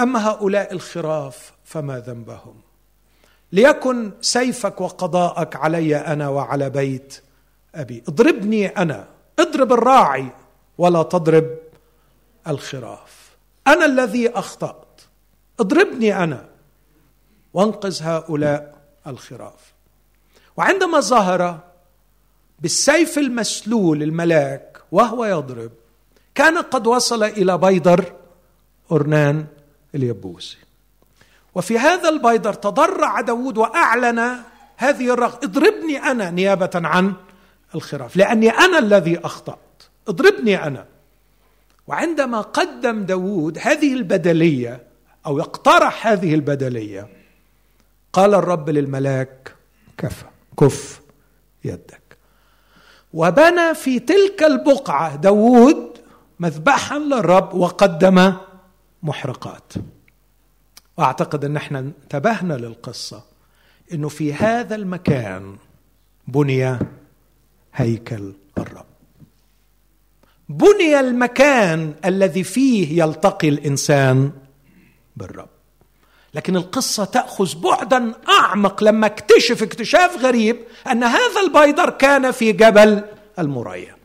أما 0.00 0.28
هؤلاء 0.28 0.72
الخراف 0.72 1.52
فما 1.64 1.98
ذنبهم؟ 1.98 2.54
ليكن 3.52 4.12
سيفك 4.20 4.80
وقضاءك 4.80 5.56
علي 5.56 5.96
أنا 5.96 6.28
وعلى 6.28 6.70
بيت 6.70 7.22
أبي. 7.74 8.02
اضربني 8.08 8.66
أنا. 8.66 9.08
اضرب 9.38 9.72
الراعي 9.72 10.28
ولا 10.78 11.02
تضرب 11.02 11.58
الخراف. 12.48 13.36
أنا 13.66 13.84
الذي 13.84 14.28
أخطأت. 14.28 15.00
اضربني 15.60 16.24
أنا. 16.24 16.48
وانقذ 17.54 18.02
هؤلاء 18.02 18.78
الخراف. 19.06 19.72
وعندما 20.56 21.00
ظهر 21.00 21.58
بالسيف 22.58 23.18
المسلول 23.18 24.02
الملاك 24.02 24.78
وهو 24.92 25.24
يضرب 25.24 25.72
كان 26.34 26.58
قد 26.58 26.86
وصل 26.86 27.22
إلى 27.22 27.58
بيدر 27.58 28.12
أرنان 28.92 29.46
اليبوسي. 29.94 30.56
وفي 31.54 31.78
هذا 31.78 32.08
البيدر 32.08 32.54
تضرع 32.54 33.20
داود 33.20 33.58
وأعلن 33.58 34.36
هذه 34.76 35.12
الرغبة 35.14 35.38
اضربني 35.44 35.98
أنا 35.98 36.30
نيابة 36.30 36.70
عن 36.74 37.12
الخراف 37.74 38.16
لأني 38.16 38.50
أنا 38.50 38.78
الذي 38.78 39.18
أخطأت. 39.18 39.58
اضربني 40.08 40.66
أنا. 40.66 40.86
وعندما 41.86 42.40
قدم 42.40 43.02
داود 43.02 43.58
هذه 43.58 43.94
البدلية 43.94 44.82
أو 45.26 45.40
اقترح 45.40 46.06
هذه 46.06 46.34
البدلية 46.34 47.08
قال 48.12 48.34
الرب 48.34 48.70
للملاك 48.70 49.54
كفى 49.98 50.24
كف 50.58 51.00
يدك. 51.64 52.16
وبنى 53.12 53.74
في 53.74 53.98
تلك 53.98 54.42
البقعة 54.42 55.16
داود 55.16 55.91
مذبحا 56.42 56.98
للرب 56.98 57.54
وقدم 57.54 58.32
محرقات. 59.02 59.72
وأعتقد 60.96 61.44
أن 61.44 61.56
إحنا 61.56 61.78
انتبهنا 61.78 62.54
للقصة 62.54 63.24
إنه 63.92 64.08
في 64.08 64.34
هذا 64.34 64.74
المكان 64.74 65.56
بني 66.28 66.78
هيكل 67.74 68.32
الرب. 68.58 68.86
بني 70.48 71.00
المكان 71.00 71.94
الذي 72.04 72.44
فيه 72.44 73.02
يلتقي 73.02 73.48
الإنسان 73.48 74.32
بالرب. 75.16 75.48
لكن 76.34 76.56
القصة 76.56 77.04
تأخذ 77.04 77.60
بعدا 77.60 78.14
أعمق 78.28 78.84
لما 78.84 79.06
اكتشف 79.06 79.62
اكتشاف 79.62 80.16
غريب 80.24 80.56
أن 80.90 81.04
هذا 81.04 81.40
البيدر 81.46 81.90
كان 81.90 82.30
في 82.30 82.52
جبل 82.52 83.04
المريا 83.38 84.01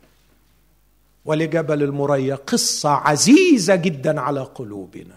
ولجبل 1.27 1.83
المريا 1.83 2.35
قصة 2.35 2.89
عزيزة 2.89 3.75
جدا 3.75 4.21
على 4.21 4.41
قلوبنا. 4.41 5.15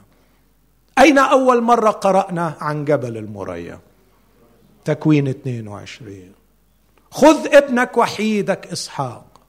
أين 0.99 1.19
أول 1.19 1.63
مرة 1.63 1.91
قرأنا 1.91 2.55
عن 2.61 2.85
جبل 2.85 3.17
المريا؟ 3.17 3.79
تكوين 4.85 5.29
22 5.29 6.33
خذ 7.11 7.55
ابنك 7.55 7.97
وحيدك 7.97 8.67
إسحاق. 8.67 9.41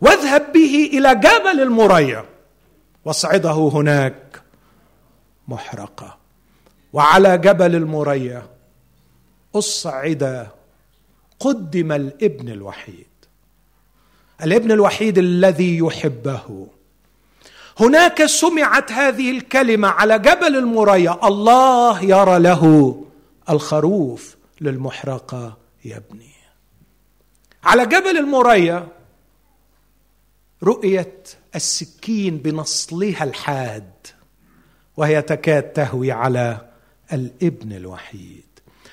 واذهب 0.00 0.52
به 0.52 0.90
إلى 0.92 1.14
جبل 1.14 1.60
المريا. 1.60 2.24
واصعده 3.04 3.70
هناك 3.72 4.42
محرقة. 5.48 6.16
وعلى 6.92 7.38
جبل 7.38 7.74
المريا 7.74 8.42
أصعد 9.54 10.48
قدم 11.40 11.92
الابن 11.92 12.48
الوحيد. 12.48 13.09
الابن 14.42 14.72
الوحيد 14.72 15.18
الذي 15.18 15.78
يحبه. 15.78 16.66
هناك 17.80 18.24
سمعت 18.24 18.92
هذه 18.92 19.30
الكلمة 19.30 19.88
على 19.88 20.18
جبل 20.18 20.56
المريا. 20.56 21.26
الله 21.28 22.02
يرى 22.02 22.38
له 22.38 22.94
الخروف 23.50 24.36
للمحرقة 24.60 25.56
يبني 25.84 26.30
على 27.64 27.86
جبل 27.86 28.18
المريا 28.18 28.88
رؤية 30.62 31.14
السكين 31.54 32.38
بنصلها 32.38 33.24
الحاد 33.24 33.90
وهي 34.96 35.22
تكاد 35.22 35.62
تهوي 35.62 36.12
على 36.12 36.58
الابن 37.12 37.72
الوحيد. 37.72 38.44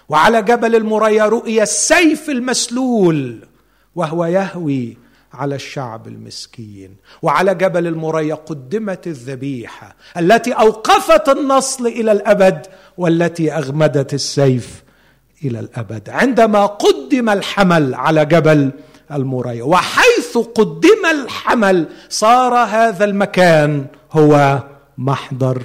وعلى 0.10 0.42
جبل 0.42 0.76
المريا 0.76 1.26
رؤيا 1.26 1.64
السيف 1.64 2.30
المسلول 2.30 3.48
وهو 3.96 4.26
يهوي 4.26 4.98
على 5.34 5.56
الشعب 5.56 6.08
المسكين 6.08 6.96
وعلى 7.22 7.56
جبل 7.56 7.88
المريا 7.88 8.36
قدمت 8.36 9.08
الذبيحة 9.08 9.96
التي 10.18 10.54
أوقفت 10.54 11.30
النصل 11.30 11.88
إلى 11.88 12.12
الأبد 12.12 12.66
والتي 12.98 13.52
أغمدت 13.54 14.14
السيف 14.14 14.84
إلى 15.44 15.60
الأبد 15.60 16.10
عندما 16.10 16.66
قدم 16.66 17.30
الحمل 17.30 17.96
على 17.96 18.26
جبل 18.26 18.72
المريا 19.12 19.64
وحيث 19.64 20.38
قدم 20.38 21.06
الحمل 21.12 21.88
صار 22.10 22.54
هذا 22.54 23.06
المكان 23.06 23.86
هو 24.12 24.64
محضر 24.98 25.64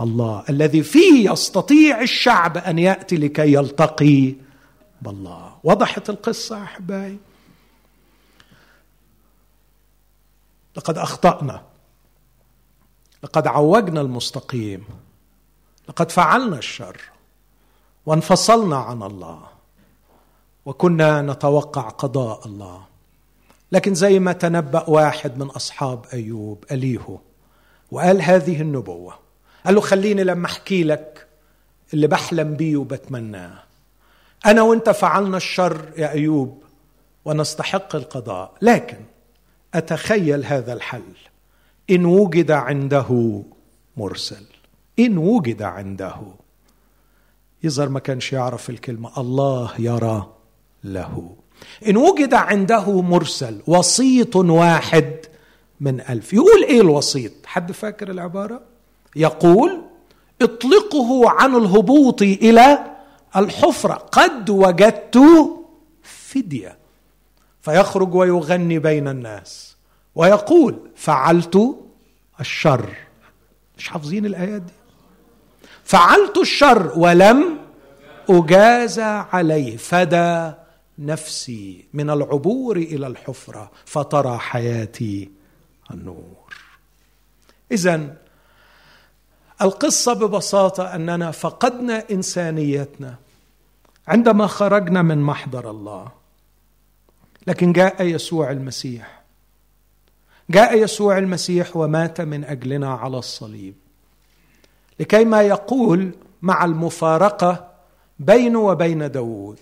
الله 0.00 0.44
الذي 0.50 0.82
فيه 0.82 1.30
يستطيع 1.30 2.00
الشعب 2.00 2.58
أن 2.58 2.78
يأتي 2.78 3.16
لكي 3.16 3.52
يلتقي 3.52 4.34
بالله. 5.02 5.52
وضحت 5.64 6.10
القصة 6.10 6.62
أحبائي؟ 6.62 7.18
لقد 10.76 10.98
أخطأنا. 10.98 11.62
لقد 13.22 13.46
عوجنا 13.46 14.00
المستقيم. 14.00 14.84
لقد 15.88 16.10
فعلنا 16.10 16.58
الشر. 16.58 17.00
وانفصلنا 18.06 18.76
عن 18.76 19.02
الله. 19.02 19.42
وكنا 20.66 21.22
نتوقع 21.22 21.88
قضاء 21.88 22.46
الله. 22.46 22.84
لكن 23.72 23.94
زي 23.94 24.18
ما 24.18 24.32
تنبأ 24.32 24.90
واحد 24.90 25.38
من 25.38 25.46
أصحاب 25.46 26.06
أيوب 26.12 26.64
أليهو 26.70 27.18
وقال 27.90 28.22
هذه 28.22 28.60
النبوة. 28.60 29.14
قال 29.66 29.74
له 29.74 29.80
خليني 29.80 30.24
لما 30.24 30.46
أحكي 30.46 30.84
لك 30.84 31.26
اللي 31.94 32.06
بحلم 32.06 32.54
بيه 32.54 32.76
وبتمناه. 32.76 33.62
أنا 34.46 34.62
وأنت 34.62 34.90
فعلنا 34.90 35.36
الشر 35.36 35.92
يا 35.96 36.10
أيوب 36.10 36.62
ونستحق 37.24 37.96
القضاء. 37.96 38.52
لكن 38.62 39.04
أتخيل 39.74 40.44
هذا 40.44 40.72
الحل. 40.72 41.02
إن 41.90 42.04
وجد 42.04 42.50
عنده 42.50 43.42
مرسل. 43.96 44.44
إن 44.98 45.18
وجد 45.18 45.62
عنده. 45.62 46.16
يظهر 47.62 47.88
ما 47.88 48.00
كانش 48.00 48.32
يعرف 48.32 48.70
الكلمة. 48.70 49.10
الله 49.18 49.70
يرى 49.78 50.32
له. 50.84 51.36
إن 51.88 51.96
وجد 51.96 52.34
عنده 52.34 53.00
مرسل 53.00 53.62
وسيط 53.66 54.36
واحد 54.36 55.16
من 55.80 56.00
ألف. 56.00 56.32
يقول 56.32 56.64
إيه 56.64 56.80
الوسيط؟ 56.80 57.32
حد 57.46 57.72
فاكر 57.72 58.10
العبارة؟ 58.10 58.60
يقول 59.16 59.82
اطلقه 60.42 61.30
عن 61.30 61.54
الهبوط 61.56 62.22
إلى 62.22 62.78
الحفرة. 63.36 63.94
قد 63.94 64.50
وجدت 64.50 65.18
فدية. 66.02 66.81
فيخرج 67.62 68.14
ويغني 68.14 68.78
بين 68.78 69.08
الناس. 69.08 69.76
ويقول 70.14 70.90
فعلت 70.96 71.76
الشر. 72.40 72.94
مش 73.78 73.88
حافظين 73.88 74.26
الآيات 74.26 74.62
دي؟ 74.62 74.72
فعلت 75.84 76.38
الشر 76.38 76.98
ولم 76.98 77.58
اجازى 78.30 79.02
عليه 79.32 79.76
فدى 79.76 80.52
نفسي 80.98 81.84
من 81.92 82.10
العبور 82.10 82.76
إلى 82.76 83.06
الحفرة 83.06 83.70
فترى 83.84 84.38
حياتي 84.38 85.30
النور. 85.90 86.54
اذا 87.72 88.16
القصة 89.62 90.12
ببساطة 90.12 90.94
أننا 90.94 91.30
فقدنا 91.30 92.04
إنسانيتنا 92.10 93.16
عندما 94.08 94.46
خرجنا 94.46 95.02
من 95.02 95.18
محضر 95.18 95.70
الله. 95.70 96.21
لكن 97.46 97.72
جاء 97.72 98.02
يسوع 98.02 98.50
المسيح. 98.50 99.22
جاء 100.50 100.78
يسوع 100.78 101.18
المسيح 101.18 101.76
ومات 101.76 102.20
من 102.20 102.44
أجلنا 102.44 102.94
على 102.94 103.18
الصليب. 103.18 103.74
لكي 105.00 105.24
ما 105.24 105.42
يقول 105.42 106.10
مع 106.42 106.64
المفارقة 106.64 107.70
بينه 108.18 108.58
وبين 108.58 109.10
داوود. 109.10 109.58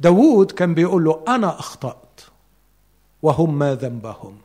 داوود 0.00 0.52
كان 0.52 0.74
بيقول 0.74 1.04
له 1.04 1.24
أنا 1.28 1.58
أخطأت 1.58 2.20
وهم 3.22 3.58
ما 3.58 3.74
ذنبهم. 3.74 4.38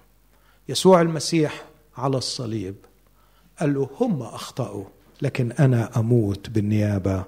يسوع 0.70 1.02
المسيح 1.02 1.63
على 1.98 2.17
الصليب 2.17 2.76
قال 3.60 3.74
له 3.74 3.89
هم 4.00 4.22
أخطأوا 4.22 4.86
لكن 5.22 5.52
أنا 5.52 5.89
أموت 5.98 6.50
بالنيابة 6.50 7.24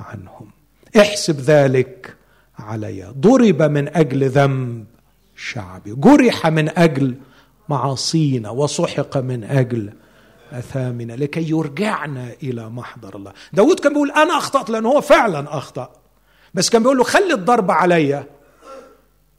عنهم. 0.00 0.50
احسب 0.96 1.40
ذلك 1.40 2.16
علي. 2.60 3.14
ضرب 3.18 3.62
من 3.62 3.96
أجل 3.96 4.28
ذنب 4.28 4.84
شعبي. 5.36 5.94
جرح 5.94 6.46
من 6.46 6.78
أجل 6.78 7.14
معاصينا. 7.68 8.50
وسحق 8.50 9.16
من 9.16 9.44
أجل 9.44 9.92
أثامنا. 10.52 11.12
لكي 11.12 11.50
يرجعنا 11.50 12.32
إلى 12.42 12.68
محضر 12.68 13.16
الله. 13.16 13.32
داود 13.52 13.80
كان 13.80 13.92
بيقول 13.92 14.10
أنا 14.10 14.38
أخطأت 14.38 14.70
لأنه 14.70 14.88
هو 14.88 15.00
فعلا 15.00 15.56
أخطأ. 15.58 15.90
بس 16.54 16.70
كان 16.70 16.82
بيقول 16.82 16.98
له 16.98 17.04
خلي 17.04 17.34
الضرب 17.34 17.70
عليا 17.70 18.26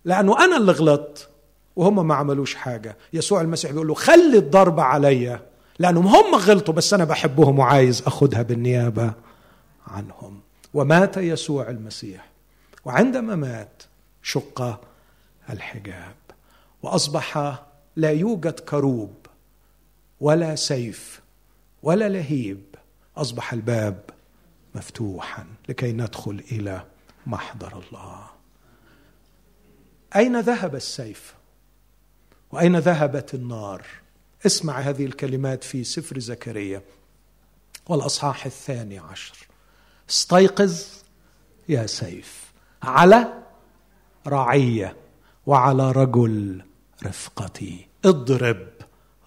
لأنه 0.06 0.46
أنا 0.46 0.58
اللي 0.58 0.72
غلطت. 0.72 1.28
وهم 1.76 2.08
ما 2.08 2.16
عملوش 2.16 2.56
حاجة. 2.56 2.98
يسوع 3.14 3.42
المسيح 3.42 3.72
بيقول 3.72 3.88
له 3.88 3.94
خلي 3.94 4.38
الضرب 4.38 4.80
عليا 4.80 5.40
لأنهم 5.80 6.08
هم 6.08 6.36
غلطوا 6.36 6.74
بس 6.74 6.94
أنا 6.94 7.06
بحبهم 7.06 7.60
وعايز 7.60 8.04
أخذها 8.08 8.42
بالنيابة 8.42 9.14
عنهم. 9.88 10.40
ومات 10.74 11.18
يسوع 11.18 11.70
المسيح. 11.70 12.31
وعندما 12.86 13.36
مات 13.36 13.84
شق 14.24 14.88
الحجاب 15.50 16.16
وأصبح 16.82 17.60
لا 17.96 18.12
يوجد 18.12 18.60
كروب 18.60 19.16
ولا 20.20 20.56
سيف 20.56 21.22
ولا 21.84 22.10
لهيب. 22.10 22.64
أصبح 23.18 23.54
الباب 23.54 24.10
مفتوحا 24.76 25.46
لكي 25.70 25.92
ندخل 25.92 26.44
إلى 26.52 26.86
محضر 27.28 27.84
الله. 27.88 28.28
أين 30.16 30.40
ذهب 30.40 30.76
السيف؟ 30.76 31.36
وأين 32.52 32.78
ذهبت 32.78 33.34
النار؟ 33.34 33.86
اسمع 34.46 34.80
هذه 34.80 35.06
الكلمات 35.06 35.64
في 35.64 35.84
سفر 35.84 36.20
زكريا 36.20 36.82
والأصحاح 37.88 38.46
الثاني 38.46 39.00
عشر. 39.00 39.48
استيقظ 40.10 40.86
يا 41.70 41.88
سيف. 41.88 42.41
على 42.84 43.34
رعيه 44.28 44.96
وعلى 45.46 45.92
رجل 45.92 46.62
رفقتي 47.06 47.88
اضرب 48.06 48.68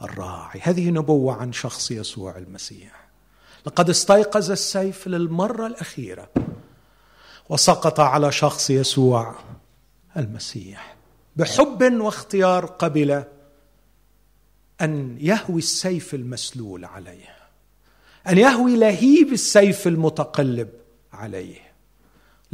الراعي. 0.03 0.61
هذه 0.63 0.91
نبوة 0.91 1.35
عن 1.35 1.53
شخص 1.53 1.91
يسوع 1.91 2.39
المسيح. 2.39 3.05
لقد 3.67 3.91
استيقظ 3.91 4.51
السيف 4.51 5.09
للمرة 5.09 5.67
الأخيرة 5.67 6.29
وسقط 7.49 8.01
على 8.01 8.33
شخص 8.33 8.71
يسوع 8.71 9.35
المسيح. 10.17 10.97
بحب 11.37 11.83
واختيار 11.83 12.67
قبل 12.67 13.25
أن 14.81 15.17
يهوي 15.21 15.59
السيف 15.59 16.15
المسلول 16.15 16.85
عليه 16.85 17.35
أن 18.29 18.39
يهوي 18.39 18.77
لهيب 18.77 19.33
السيف 19.33 19.87
المتقلب 19.87 20.69
عليه. 21.13 21.64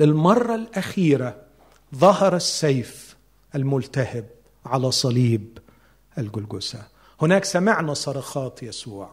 للمرة 0.00 0.54
الأخيرة 0.54 1.36
ظهر 1.94 2.36
السيف 2.36 3.16
الملتهب 3.54 4.24
على 4.66 4.90
صليب 4.90 5.58
الجلجسة. 6.18 6.82
هناك 7.22 7.44
سمعنا 7.44 7.94
صرخات 7.94 8.62
يسوع. 8.62 9.10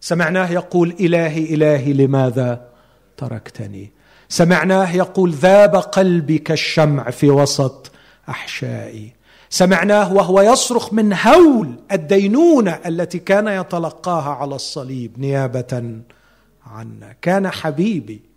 سمعناه 0.00 0.50
يقول 0.50 0.96
إلهي 1.00 1.54
إلهي 1.54 1.92
لماذا 1.92 2.68
تركتني؟ 3.16 3.92
سمعناه 4.28 4.96
يقول 4.96 5.32
ذاب 5.32 5.76
قلبي 5.76 6.38
كالشمع 6.38 7.10
في 7.10 7.30
وسط 7.30 7.90
أحشائي. 8.28 9.12
سمعناه 9.50 10.12
وهو 10.12 10.40
يصرخ 10.40 10.92
من 10.92 11.12
هول 11.12 11.74
الدينونة 11.92 12.80
التي 12.86 13.18
كان 13.18 13.48
يتلقاها 13.48 14.30
على 14.30 14.54
الصليب 14.54 15.18
نيابة 15.18 16.00
عنا 16.66 17.14
كان 17.22 17.50
حبيبي 17.50 18.35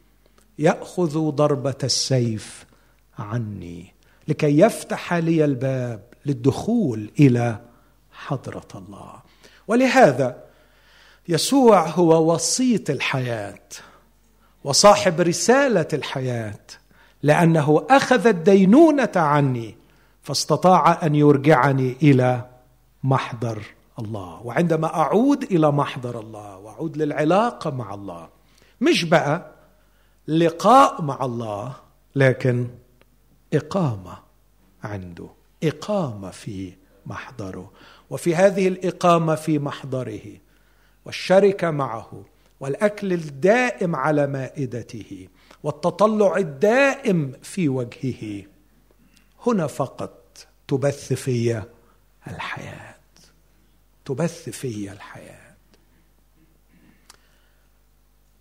يأخذ 0.60 1.30
ضربة 1.30 1.76
السيف 1.84 2.66
عني 3.20 3.94
لكي 4.28 4.60
يفتح 4.60 5.14
لي 5.14 5.46
الباب 5.46 6.04
للدخول 6.26 7.12
إلى 7.20 7.60
حضرة 8.12 8.68
الله. 8.76 9.14
ولهذا 9.68 10.44
يسوع 11.28 11.88
هو 11.88 12.34
وسيط 12.34 12.90
الحياة 12.90 13.60
وصاحب 14.64 15.22
رسالة 15.22 15.88
الحياة 15.94 16.60
لأنه 17.24 17.86
أخذ 17.90 18.28
الدينونة 18.28 19.12
عني 19.16 19.78
فاستطاع 20.22 21.06
أن 21.06 21.16
يرجعني 21.16 21.96
إلى 22.04 22.46
محضر 23.04 23.64
الله. 24.00 24.42
وعندما 24.44 24.88
أعود 24.96 25.44
إلى 25.44 25.72
محضر 25.72 26.20
الله 26.20 26.58
وأعود 26.58 26.98
للعلاقة 26.98 27.70
مع 27.70 27.94
الله 27.94 28.30
مش 28.82 29.04
بقى 29.06 29.52
لقاء 30.30 31.02
مع 31.02 31.26
الله 31.26 31.76
لكن 32.16 32.68
إقامة 33.54 34.18
عنده 34.84 35.30
إقامة 35.64 36.30
في 36.32 36.74
محضره 37.06 37.72
وفي 38.10 38.36
هذه 38.36 38.68
الإقامة 38.68 39.36
في 39.36 39.60
محضره 39.60 40.22
والشركة 41.06 41.72
معه 41.72 42.26
والأكل 42.60 43.14
الدائم 43.14 43.96
على 43.96 44.28
مائدته 44.28 45.28
والتطلع 45.64 46.38
الدائم 46.38 47.32
في 47.42 47.70
وجهه. 47.70 48.44
هنا 49.48 49.68
فقط 49.68 50.48
تبث 50.68 51.14
في 51.14 51.64
الحياة 52.28 52.96
تبث 54.06 54.50
في 54.50 54.92
الحياة. 54.92 55.56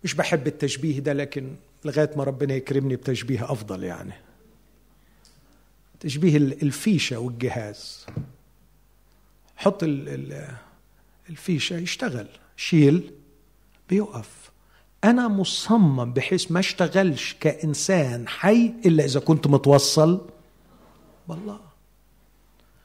مش 0.03 0.13
بحب 0.13 0.47
التشبيه 0.47 0.99
ده 0.99 1.13
لكن 1.13 1.55
لغاية 1.85 2.11
ما 2.15 2.23
ربنا 2.23 2.53
يكرمني 2.53 2.95
بتشبيه 2.95 3.51
أفضل 3.51 3.83
يعني. 3.83 4.13
تشبيه 5.99 6.37
الفيشة 6.37 7.19
والجهاز. 7.19 8.05
حط 9.57 9.83
الفيشة 11.29 11.75
يشتغل. 11.75 12.27
شيل 12.57 13.11
بيقف. 13.89 14.51
أنا 15.03 15.27
مصمم 15.27 16.13
بحيث 16.13 16.51
ما 16.51 16.59
أشتغلش 16.59 17.35
كإنسان 17.39 18.27
حي 18.27 18.73
إلا 18.85 19.05
إذا 19.05 19.19
كنت 19.19 19.47
متوصل 19.47 20.29
بالله. 21.27 21.59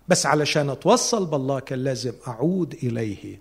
بس 0.09 0.26
علشان 0.26 0.70
أتوصل 0.70 1.26
بالله 1.26 1.61
كان 1.61 1.78
لازم 1.78 2.12
أعود 2.28 2.74
إليه. 2.74 3.38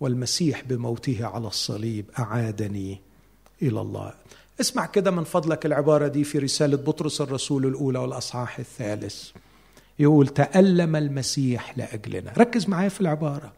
والمسيح 0.00 0.62
بموته 0.64 1.26
على 1.26 1.46
الصليب 1.46 2.04
أعادني 2.18 3.00
إلى 3.62 3.80
الله. 3.80 4.14
اسمع 4.60 4.86
كده 4.86 5.10
من 5.10 5.24
فضلك 5.24 5.66
العبارة 5.66 6.08
دي 6.08 6.24
في 6.24 6.38
رسالة 6.38 6.76
بطرس 6.76 7.20
الرسول 7.20 7.66
الأولى 7.66 7.98
والأصحاح 7.98 8.58
الثالث. 8.58 9.30
يقول 9.98 10.28
تألم 10.28 10.96
المسيح 10.96 11.78
لأجلنا. 11.78 12.32
ركز 12.38 12.68
معايا 12.68 12.88
في 12.88 13.00
العبارة. 13.00 13.52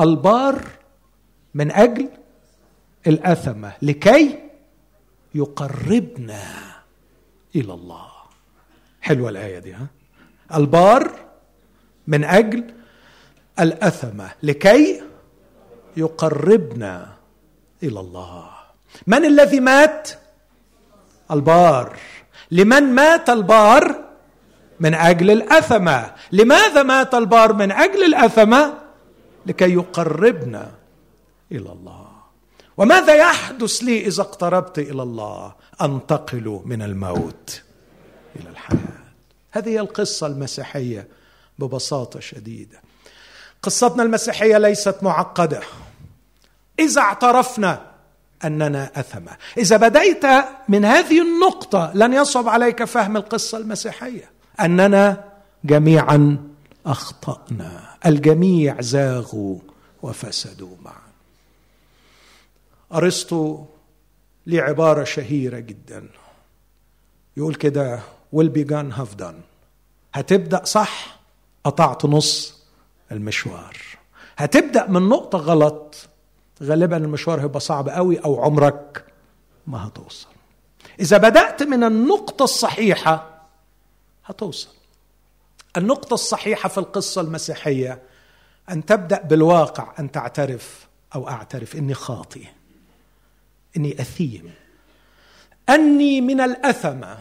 البار 0.00 0.66
من 1.54 1.70
أجل 1.70 2.08
الأثمة 3.06 3.72
لكي 3.82 4.38
يقربنا 5.34 6.42
إلى 7.56 7.74
الله. 7.74 8.06
حلوة 9.00 9.30
الآية 9.30 9.58
دي 9.58 9.72
ها؟ 9.72 9.86
البار 10.54 11.12
من 12.06 12.24
أجل 12.24 12.64
الأثمة 13.60 14.30
لكي 14.42 15.02
يقربنا 15.96 17.16
إلى 17.82 18.00
الله. 18.00 18.50
من 19.06 19.24
الذي 19.24 19.60
مات؟ 19.60 20.10
البار. 21.30 21.96
لمن 22.50 22.82
مات 22.82 23.30
البار؟ 23.30 24.04
من 24.80 24.94
أجل 24.94 25.30
الأثمة. 25.30 26.14
لماذا 26.32 26.82
مات 26.82 27.14
البار؟ 27.14 27.52
من 27.52 27.72
أجل 27.72 28.04
الأثمة؟ 28.04 28.74
لكي 29.46 29.72
يقربنا 29.74 30.70
إلى 31.52 31.72
الله. 31.72 32.08
وماذا 32.76 33.14
يحدث 33.14 33.78
لي 33.78 34.06
إذا 34.06 34.22
اقتربت 34.22 34.78
إلى 34.78 35.02
الله؟ 35.02 35.54
أنتقل 35.82 36.60
من 36.64 36.82
الموت 36.82 37.62
إلى 38.36 38.50
الحياة. 38.50 38.78
هذه 39.50 39.68
هي 39.68 39.80
القصة 39.80 40.26
المسيحية 40.26 41.08
ببساطة 41.58 42.20
شديدة. 42.20 42.80
قصتنا 43.62 44.02
المسيحية 44.02 44.58
ليست 44.58 44.96
معقدة. 45.02 45.60
إذا 46.78 47.00
اعترفنا 47.00 47.87
أننا 48.44 48.90
اثمه 49.00 49.36
إذا 49.58 49.76
بديت 49.76 50.24
من 50.68 50.84
هذه 50.84 51.22
النقطة 51.22 51.92
لن 51.94 52.12
يصعب 52.12 52.48
عليك 52.48 52.84
فهم 52.84 53.16
القصة 53.16 53.58
المسيحية. 53.58 54.30
أننا 54.60 55.24
جميعا 55.64 56.48
أخطأنا. 56.86 57.96
الجميع 58.06 58.80
زاغوا 58.80 59.58
وفسدوا 60.02 60.76
معا. 60.84 61.08
أرسطو 62.94 63.64
لي 64.46 64.60
عبارة 64.60 65.04
شهيرة 65.04 65.58
جدا. 65.58 66.08
يقول 67.36 67.54
كده 67.54 68.00
will 68.36 68.48
be 68.48 68.64
gone 68.64 68.98
have 68.98 69.22
done. 69.22 69.40
هتبدأ 70.14 70.64
صح؟ 70.64 71.20
قطعت 71.64 72.04
نص 72.04 72.62
المشوار. 73.12 73.76
هتبدأ 74.36 74.86
من 74.86 75.08
نقطة 75.08 75.38
غلط 75.38 76.07
غالبا 76.62 76.96
المشوار 76.96 77.40
هيبقى 77.40 77.60
صعب 77.60 77.88
قوي 77.88 78.18
أو 78.18 78.42
عمرك 78.42 79.04
ما 79.66 79.86
هتوصل. 79.86 80.28
إذا 81.00 81.16
بدأت 81.18 81.62
من 81.62 81.84
النقطة 81.84 82.42
الصحيحة 82.42 83.40
هتوصل. 84.24 84.68
النقطة 85.76 86.14
الصحيحة 86.14 86.68
في 86.68 86.78
القصة 86.78 87.20
المسيحية 87.20 88.02
أن 88.70 88.84
تبدأ 88.84 89.22
بالواقع 89.22 89.94
أن 89.98 90.10
تعترف 90.10 90.88
أو 91.14 91.28
أعترف 91.28 91.76
إني 91.76 91.94
خاطئ 91.94 92.44
إني 93.76 94.00
أثيم. 94.00 94.54
أني 95.68 96.20
من 96.20 96.40
الاثمه 96.40 97.18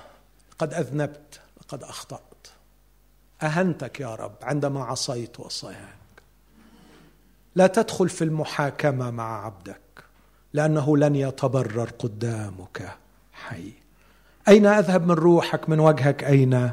قد 0.60 0.74
أذنبت 0.74 1.40
قد 1.68 1.84
أخطأت. 1.84 2.48
أهنتك 3.42 4.00
يا 4.00 4.16
رب 4.16 4.36
عندما 4.42 4.84
عصيت 4.84 5.40
وصاياك 5.40 5.97
لا 7.58 7.68
تدخل 7.68 8.10
في 8.10 8.24
المحاكمة 8.24 9.12
مع 9.12 9.46
عبدك 9.46 10.04
لأنه 10.54 10.98
لن 10.98 11.16
يتبرر 11.16 11.90
قدامك 12.00 12.98
حي. 13.34 13.74
أين 14.48 14.66
أذهب 14.66 15.08
من 15.08 15.12
روحك 15.12 15.70
من 15.70 15.80
وجهك؟ 15.80 16.24
أين 16.24 16.72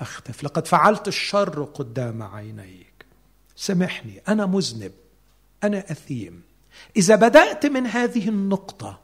أختف؟ 0.00 0.44
لقد 0.44 0.66
فعلت 0.66 1.08
الشر 1.08 1.62
قدام 1.74 2.22
عينيك. 2.22 3.06
سامحني 3.56 4.22
أنا 4.28 4.46
مذنب 4.46 4.92
أنا 5.64 5.78
أثيم. 5.78 6.42
إذا 6.96 7.14
بدأت 7.14 7.66
من 7.66 7.86
هذه 7.86 8.28
النقطة 8.28 8.98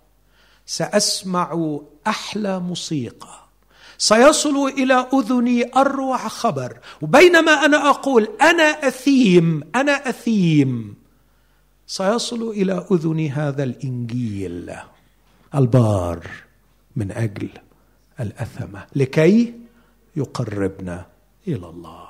سأسمع 0.66 1.79
أحلى 2.07 2.61
موسيقى. 2.61 3.43
سيصل 3.99 4.66
إلى 4.79 5.07
أذني 5.14 5.77
أروع 5.77 6.29
خبر 6.29 6.79
وبينما 7.03 7.53
أنا 7.53 7.91
أقول 7.91 8.29
أنا 8.41 8.89
أثيم 8.89 9.70
أنا 9.75 9.93
أثيم. 10.09 11.01
سيصل 11.93 12.51
إلى 12.51 12.86
اذني 12.93 13.30
هذا 13.30 13.62
الإنجيل 13.62 14.72
البار 15.55 16.26
من 16.97 17.12
أجل 17.12 17.49
الأثمة. 18.20 18.86
لكي 18.97 19.55
يقربنا 20.16 21.07
إلى 21.49 21.66
الله. 21.66 22.09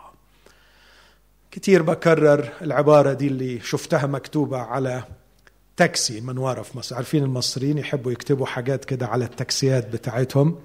كثير 1.50 1.82
بكرر 1.82 2.48
العبارة 2.62 3.12
دي 3.12 3.26
اللي 3.26 3.60
شفتها 3.60 4.06
مكتوبة 4.06 4.58
على 4.58 5.04
تاكسي 5.76 6.20
منواره 6.20 6.62
في 6.62 6.78
مصر. 6.78 6.96
عارفين 6.96 7.24
المصريين 7.24 7.78
يحبوا 7.78 8.12
يكتبوا 8.12 8.46
حاجات 8.46 8.84
كده 8.84 9.06
على 9.06 9.24
التاكسيات 9.24 9.88
بتاعتهم؟ 9.88 10.58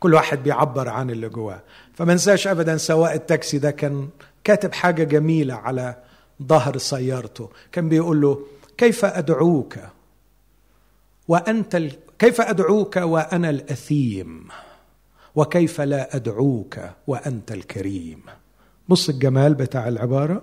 كل 0.00 0.14
واحد 0.14 0.42
بيعبر 0.42 0.88
عن 0.88 1.10
اللي 1.10 1.28
جواه. 1.28 1.62
فما 1.94 2.12
انساش 2.12 2.46
ابدا 2.46 2.76
سواق 2.76 3.12
التاكسي 3.12 3.58
ده 3.58 3.70
كان 3.70 4.08
كاتب 4.44 4.72
حاجة 4.72 5.04
جميلة 5.04 5.54
على 5.54 6.09
ظهر 6.42 6.78
سيارته. 6.78 7.50
كان 7.72 7.88
بيقول 7.88 8.20
له 8.20 8.46
كيف 8.78 9.04
أدعوك؟ 9.04 9.74
وأنت 11.28 11.74
ال... 11.74 11.92
كيف 12.18 12.40
أدعوك 12.40 12.96
وأنا 12.96 13.50
الأثيم؟ 13.50 14.48
وكيف 15.34 15.80
لا 15.80 16.16
أدعوك 16.16 16.78
وأنت 17.06 17.52
الكريم؟ 17.52 18.22
بص 18.88 19.08
الجمال 19.08 19.54
بتاع 19.54 19.88
العبارة. 19.88 20.42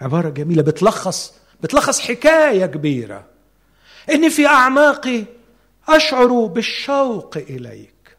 عبارة 0.00 0.28
جميلة 0.28 0.62
بتلخص 0.62 1.34
بتلخص 1.60 2.00
حكاية 2.00 2.66
كبيرة. 2.66 3.24
اني 4.10 4.30
في 4.30 4.46
أعماقي 4.46 5.24
أشعر 5.88 6.46
بالشوق 6.46 7.36
إليك. 7.36 8.16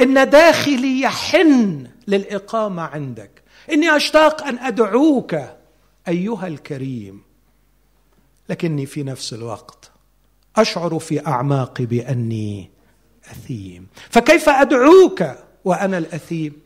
إن 0.00 0.30
داخلي 0.30 1.00
يحن 1.00 1.86
للإقامة 2.08 2.82
عندك. 2.82 3.42
إني 3.72 3.96
أشتاق 3.96 4.42
أن 4.46 4.58
أدعوك 4.58 5.36
أيها 6.08 6.46
الكريم 6.46 7.22
لكني 8.48 8.86
في 8.86 9.02
نفس 9.02 9.32
الوقت 9.32 9.90
أشعر 10.56 10.98
في 10.98 11.26
اعماقي 11.26 11.86
بأني 11.86 12.70
أثيم. 13.30 13.86
فكيف 14.10 14.48
أدعوك 14.48 15.24
وأنا 15.64 15.98
الأثيم؟ 15.98 16.60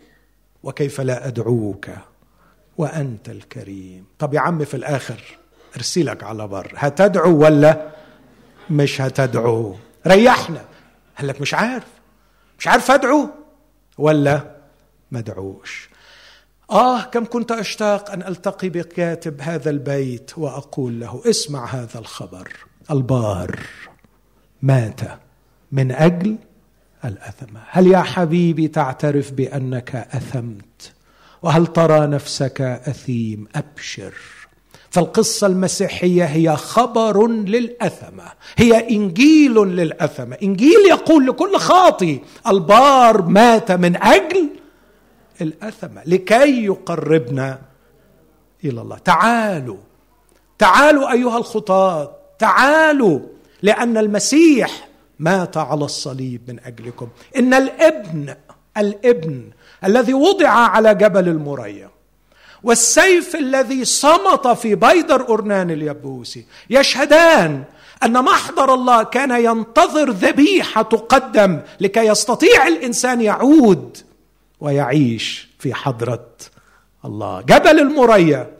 وكيف 0.63 1.01
لا 1.01 1.27
أدعوك 1.29 1.87
وأنت 2.79 3.29
الكريم؟ 3.29 4.05
طب 4.19 4.35
يا 4.35 4.41
عم 4.41 4.65
في 4.65 4.75
الآخر 4.75 5.21
أرسلك 5.77 6.25
على 6.25 6.49
بر. 6.49 6.73
هتدعو 6.77 7.39
ولا 7.39 7.91
مش 8.71 9.01
هتدعو؟ 9.01 9.77
ريحنا. 10.07 10.65
قال 11.19 11.27
لك 11.27 11.41
مش 11.41 11.55
عارف. 11.55 11.87
مش 12.59 12.67
عارف 12.67 12.91
أدعو 12.91 13.29
ولا 13.99 14.57
ما 15.11 15.19
أدعوش. 15.19 15.89
آه 16.71 17.03
كم 17.03 17.25
كنت 17.25 17.53
أشتاق 17.53 18.11
أن 18.11 18.23
ألتقي 18.23 18.69
بكاتب 18.69 19.41
هذا 19.41 19.71
البيت 19.71 20.31
وأقول 20.37 21.01
له 21.01 21.23
اسمع 21.27 21.67
هذا 21.67 21.99
الخبر. 21.99 22.49
البار 22.91 23.59
مات 24.63 25.01
من 25.73 25.93
أجل 25.93 26.37
الاثمه 27.05 27.61
هل 27.69 27.87
يا 27.87 28.03
حبيبي 28.03 28.69
تعترف 28.69 29.33
بأنك 29.33 29.95
أثمت؟ 29.95 30.93
وهل 31.43 31.67
ترى 31.67 32.07
نفسك 32.07 32.61
أثيم؟ 32.61 33.47
أبشر. 33.57 34.15
فالقصة 34.91 35.47
المسيحية 35.47 36.25
هي 36.25 36.57
خبر 36.57 37.29
للأثمة 37.29 38.25
هي 38.57 38.91
إنجيل 38.91 39.55
للأثمة 39.55 40.37
إنجيل 40.43 40.81
يقول 40.91 41.27
لكل 41.27 41.57
خاطي 41.57 42.21
البار 42.49 43.23
مات 43.23 43.73
من 43.73 44.03
أجل 44.03 44.49
الأثمة 45.41 46.03
لكي 46.07 46.65
يقربنا 46.65 47.59
إلى 48.65 48.81
الله. 48.81 48.99
تعالوا. 48.99 49.77
تعالوا 50.59 51.13
أيها 51.13 51.39
الخطاة. 51.39 52.13
تعالوا. 52.39 53.21
لأن 53.63 53.97
المسيح 53.99 54.89
مات 55.19 55.57
على 55.57 55.85
الصليب 55.85 56.41
من 56.49 56.61
أجلكم. 56.61 57.09
إن 57.37 57.55
الابن 57.55 58.35
الابن 58.77 59.51
الذي 59.85 60.15
وضع 60.15 60.49
على 60.49 60.95
جبل 60.95 61.29
المريم 61.29 61.89
والسيف 62.63 63.37
الذي 63.37 63.85
صمت 63.85 64.49
في 64.49 64.75
بيدر 64.75 65.29
أرنان 65.29 65.71
اليبوسي 65.71 66.47
يشهدان 66.71 67.65
أن 68.03 68.25
محضر 68.25 68.75
الله 68.75 69.03
كان 69.03 69.45
ينتظر 69.45 70.11
ذبيحة 70.11 70.83
تقدم 70.83 71.61
لكي 71.81 72.01
يستطيع 72.07 72.67
الإنسان 72.67 73.21
يعود 73.21 73.99
ويعيش 74.65 75.49
في 75.59 75.75
حضرة 75.75 76.29
الله. 77.05 77.41
جبل 77.41 77.81
المريا 77.81 78.57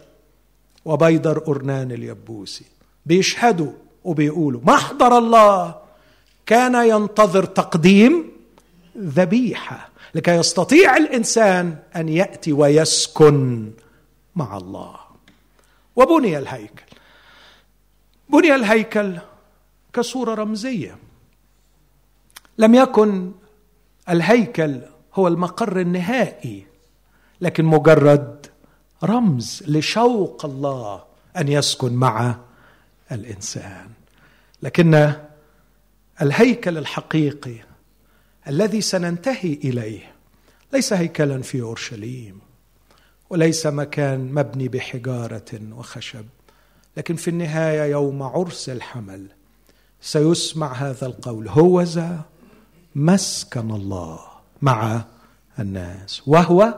وبيدر 0.85 1.43
أرنان 1.49 1.93
اليبوسي. 1.93 2.65
بيشهدوا 3.07 3.73
وبيقولوا 4.05 4.61
محضر 4.65 5.19
الله. 5.19 5.75
كان 6.47 6.89
ينتظر 6.89 7.45
تقديم 7.45 8.31
ذبيحة 8.99 9.89
لكي 10.15 10.31
يستطيع 10.31 10.97
الإنسان 10.97 11.77
أن 11.97 12.09
يأتي 12.09 12.53
ويسكن 12.53 13.71
مع 14.37 14.57
الله. 14.57 14.97
وبني 15.97 16.39
الهيكل. 16.39 16.85
بني 18.29 18.55
الهيكل 18.55 19.19
كصورة 19.93 20.35
رمزية. 20.35 20.99
لم 22.59 22.75
يكن 22.75 23.33
الهيكل 24.09 24.81
هو 25.15 25.29
المقر 25.29 25.81
النهائي 25.81 26.67
لكن 27.41 27.65
مجرد 27.65 28.47
رمز 29.05 29.63
لشوق 29.67 30.45
الله 30.45 31.05
أن 31.37 31.49
يسكن 31.49 31.93
مع 31.93 32.37
الإنسان. 33.13 33.89
لكن 34.63 35.13
الهيكل 36.23 36.79
الحقيقي 36.79 37.57
الذي 38.49 38.81
سننتهي 38.81 39.53
إليه 39.53 40.15
ليس 40.73 40.93
هيكلا 40.93 41.43
في 41.43 41.61
أورشليم 41.61 42.39
وليس 43.31 43.67
مكان 43.67 44.33
مبني 44.33 44.69
بحجارة 44.69 45.61
وخشب 45.73 46.25
لكن 46.97 47.17
في 47.17 47.29
النهاية 47.29 47.83
يوم 47.83 48.23
عرس 48.23 48.69
الحمل 48.69 49.27
سيسمع 50.01 50.73
هذا 50.73 51.07
القول 51.07 51.49
هوذا 51.49 52.21
مسكن 52.95 53.71
الله. 53.71 54.34
مع 54.65 55.05
الناس 55.59 56.23
وهو 56.27 56.75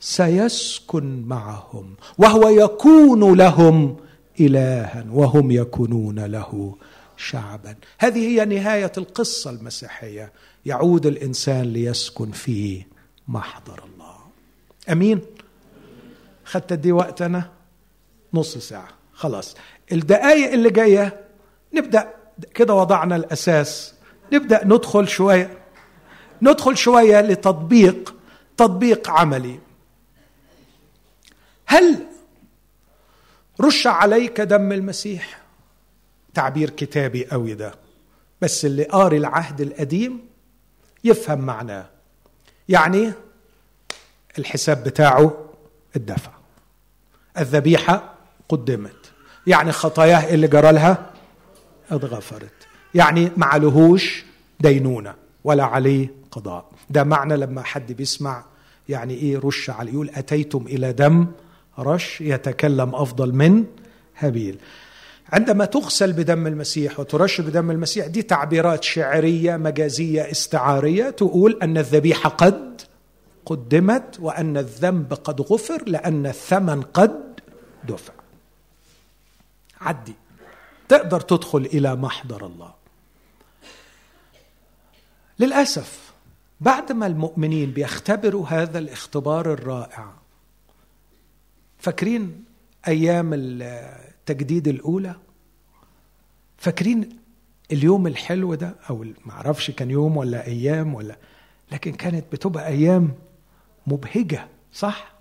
سيسكن 0.00 1.22
معهم 1.22 1.94
وهو 2.18 2.48
يكون 2.48 3.36
لهم 3.36 3.96
الها 4.40 5.06
وهم 5.10 5.50
يكونون 5.50 6.18
له 6.18 6.76
شعبا. 7.16 7.74
هذه 7.98 8.18
هي 8.18 8.44
نهاية 8.44 8.92
القصة 8.98 9.50
المسيحية. 9.50 10.32
يعود 10.66 11.06
الإنسان 11.06 11.62
ليسكن 11.62 12.30
في 12.30 12.84
محضر 13.28 13.84
الله. 13.92 14.16
أمين؟ 14.92 15.20
خدت 16.44 16.72
دي 16.72 16.92
وقت 16.92 17.22
أنا 17.22 17.50
نص 18.34 18.58
ساعة. 18.58 18.88
خلاص. 19.12 19.56
الدقائق 19.92 20.52
اللي 20.52 20.70
جاية 20.70 21.20
نبدأ 21.74 22.14
كده 22.54 22.74
وضعنا 22.74 23.16
الأساس. 23.16 23.94
نبدأ 24.32 24.64
ندخل 24.64 25.08
شوية. 25.08 25.59
ندخل 26.42 26.76
شوية 26.76 27.20
لتطبيق 27.20 28.14
تطبيق 28.56 29.10
عملي. 29.10 29.58
هل 31.66 32.06
رش 33.60 33.86
عليك 33.86 34.40
دم 34.40 34.72
المسيح؟ 34.72 35.40
تعبير 36.34 36.70
كتابي 36.70 37.26
قوي 37.26 37.54
ده. 37.54 37.74
بس 38.40 38.64
اللي 38.64 38.84
قاري 38.84 39.16
العهد 39.16 39.60
القديم 39.60 40.28
يفهم 41.04 41.40
معناه. 41.40 41.86
يعني 42.68 43.12
الحساب 44.38 44.84
بتاعه 44.84 45.44
الدفع. 45.96 46.32
الذبيحة 47.38 48.14
قدمت. 48.48 49.12
يعني 49.46 49.72
خطاياه 49.72 50.34
اللي 50.34 50.48
جرى 50.48 50.72
لها 50.72 51.10
اتغفرت. 51.90 52.52
يعني 52.94 53.30
ما 53.36 53.46
عليهوش 53.46 54.24
دينونة 54.60 55.14
ولا 55.44 55.64
عليه 55.64 56.19
قضاء 56.30 56.64
ده 56.90 57.04
معنى 57.04 57.36
لما 57.36 57.62
حد 57.62 57.92
بيسمع 57.92 58.44
يعني 58.88 59.14
إيه 59.14 59.38
رش 59.38 59.70
عليه 59.70 59.92
يقول 59.92 60.10
أتيتم 60.10 60.64
إلى 60.66 60.92
دم 60.92 61.26
رش 61.78 62.20
يتكلم 62.20 62.94
أفضل 62.94 63.34
من 63.34 63.64
هابيل. 64.18 64.58
عندما 65.32 65.64
تغسل 65.64 66.12
بدم 66.12 66.46
المسيح 66.46 67.00
وترش 67.00 67.40
بدم 67.40 67.70
المسيح 67.70 68.06
دي 68.06 68.22
تعبيرات 68.22 68.84
شعرية 68.84 69.56
مجازية 69.56 70.30
استعارية. 70.30 71.10
تقول 71.10 71.58
أن 71.62 71.78
الذبيحة 71.78 72.28
قد 72.28 72.82
قدمت 73.46 74.16
وأن 74.20 74.56
الذنب 74.56 75.14
قد 75.14 75.40
غفر 75.40 75.82
لأن 75.86 76.26
الثمن 76.26 76.82
قد 76.82 77.40
دفع. 77.88 78.12
عدي. 79.80 80.14
تقدر 80.88 81.20
تدخل 81.20 81.58
إلى 81.58 81.96
محضر 81.96 82.46
الله. 82.46 82.74
للأسف 85.38 86.09
بعد 86.60 86.92
ما 86.92 87.06
المؤمنين 87.06 87.70
بيختبروا 87.70 88.46
هذا 88.48 88.78
الاختبار 88.78 89.52
الرائع 89.52 90.12
فاكرين 91.78 92.44
أيام 92.88 93.30
التجديد 93.34 94.68
الأولى؟ 94.68 95.14
فاكرين 96.58 97.18
اليوم 97.72 98.06
الحلو 98.06 98.54
ده؟ 98.54 98.74
أو 98.90 99.04
ما 99.26 99.32
أعرفش 99.32 99.70
كان 99.70 99.90
يوم 99.90 100.16
ولا 100.16 100.46
أيام 100.46 100.94
ولا 100.94 101.16
لكن 101.72 101.92
كانت 101.92 102.24
بتبقى 102.32 102.66
أيام 102.66 103.14
مبهجة 103.86 104.48
صح؟ 104.72 105.12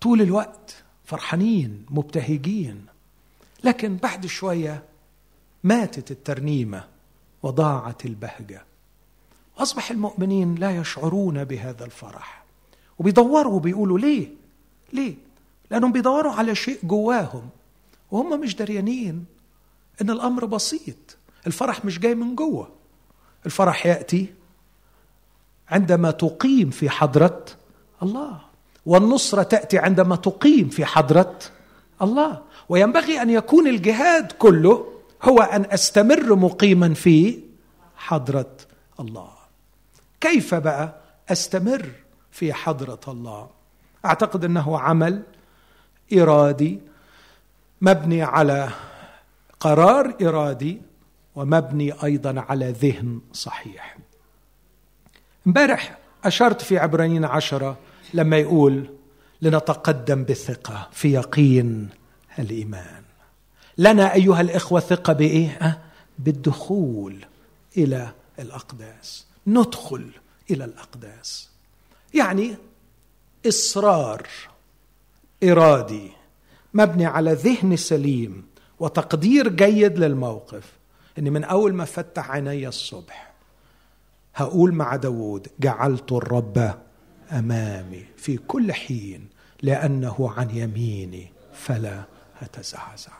طول 0.00 0.22
الوقت 0.22 0.82
فرحانين 1.04 1.86
مبتهجين. 1.90 2.86
لكن 3.64 3.96
بعد 3.96 4.26
شوية 4.26 4.82
ماتت 5.64 6.10
الترنيمة 6.10 6.84
وضاعت 7.42 8.06
البهجة. 8.06 8.64
أصبح 9.62 9.90
المؤمنين 9.90 10.54
لا 10.54 10.76
يشعرون 10.76 11.44
بهذا 11.44 11.84
الفرح. 11.84 12.44
وبيدوروا 12.98 13.52
وبيقولوا 13.52 13.98
ليه؟ 13.98 14.28
ليه؟ 14.92 15.14
لأنهم 15.70 15.92
بيدوروا 15.92 16.32
على 16.32 16.54
شيء 16.54 16.78
جواهم 16.82 17.48
وهم 18.10 18.40
مش 18.40 18.56
دريانين 18.56 19.24
إن 20.00 20.10
الأمر 20.10 20.44
بسيط. 20.44 21.16
الفرح 21.46 21.84
مش 21.84 21.98
جاي 21.98 22.14
من 22.14 22.34
جوه. 22.34 22.68
الفرح 23.46 23.86
يأتي 23.86 24.26
عندما 25.68 26.10
تقيم 26.10 26.70
في 26.70 26.90
حضرة 26.90 27.44
الله 28.02 28.40
والنصرة 28.86 29.42
تأتي 29.42 29.78
عندما 29.78 30.16
تقيم 30.16 30.68
في 30.68 30.84
حضرة 30.84 31.38
الله. 32.02 32.42
وينبغي 32.68 33.22
أن 33.22 33.30
يكون 33.30 33.66
الجهاد 33.66 34.32
كله 34.32 34.86
هو 35.22 35.38
أن 35.38 35.66
أستمر 35.70 36.34
مقيما 36.34 36.94
في 36.94 37.40
حضرة 37.96 38.50
الله. 39.00 39.41
كيف 40.22 40.54
بقى 40.54 40.94
أستمر 41.28 41.90
في 42.30 42.52
حضرة 42.52 43.00
الله؟ 43.08 43.50
أعتقد 44.04 44.44
أنه 44.44 44.78
عمل 44.78 45.22
إرادي 46.12 46.80
مبني 47.80 48.22
على 48.22 48.68
قرار 49.60 50.16
إرادي 50.22 50.82
ومبني 51.34 51.92
أيضا 52.04 52.40
على 52.40 52.70
ذهن 52.70 53.20
صحيح. 53.32 53.98
امبارح 55.46 55.98
أشرت 56.24 56.62
في 56.62 56.78
عبرانيين 56.78 57.24
عشرة 57.24 57.78
لما 58.14 58.36
يقول 58.36 58.90
لنتقدم 59.42 60.24
بثقه 60.24 60.88
في 60.92 61.12
يقين 61.12 61.88
الإيمان. 62.38 63.02
لنا 63.78 64.14
أيها 64.14 64.40
الإخوة 64.40 64.80
ثقه 64.80 65.12
بإيه؟ 65.12 65.48
أه؟ 65.48 65.78
بالدخول 66.18 67.24
إلى 67.76 68.12
الأقداس. 68.38 69.31
ندخل 69.46 70.10
إلى 70.50 70.64
الأقداس. 70.64 71.50
يعني 72.14 72.56
إصرار 73.46 74.28
إرادي 75.44 76.10
مبني 76.74 77.06
على 77.06 77.32
ذهن 77.32 77.76
سليم 77.76 78.46
وتقدير 78.78 79.48
جيد 79.48 79.98
للموقف. 79.98 80.72
إني 81.18 81.30
من 81.30 81.44
أول 81.44 81.74
ما 81.74 81.84
فتح 81.84 82.30
عيني 82.30 82.68
الصبح 82.68 83.32
هقول 84.34 84.72
مع 84.72 84.96
داوود 84.96 85.48
جعلت 85.60 86.12
الرب 86.12 86.78
أمامي 87.32 88.06
في 88.16 88.36
كل 88.36 88.72
حين 88.72 89.28
لأنه 89.62 90.32
عن 90.36 90.50
يميني 90.50 91.32
فلا 91.54 92.04
أتزعزع. 92.42 93.12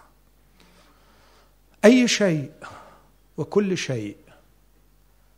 أي 1.84 2.08
شيء 2.08 2.50
وكل 3.36 3.78
شيء 3.78 4.16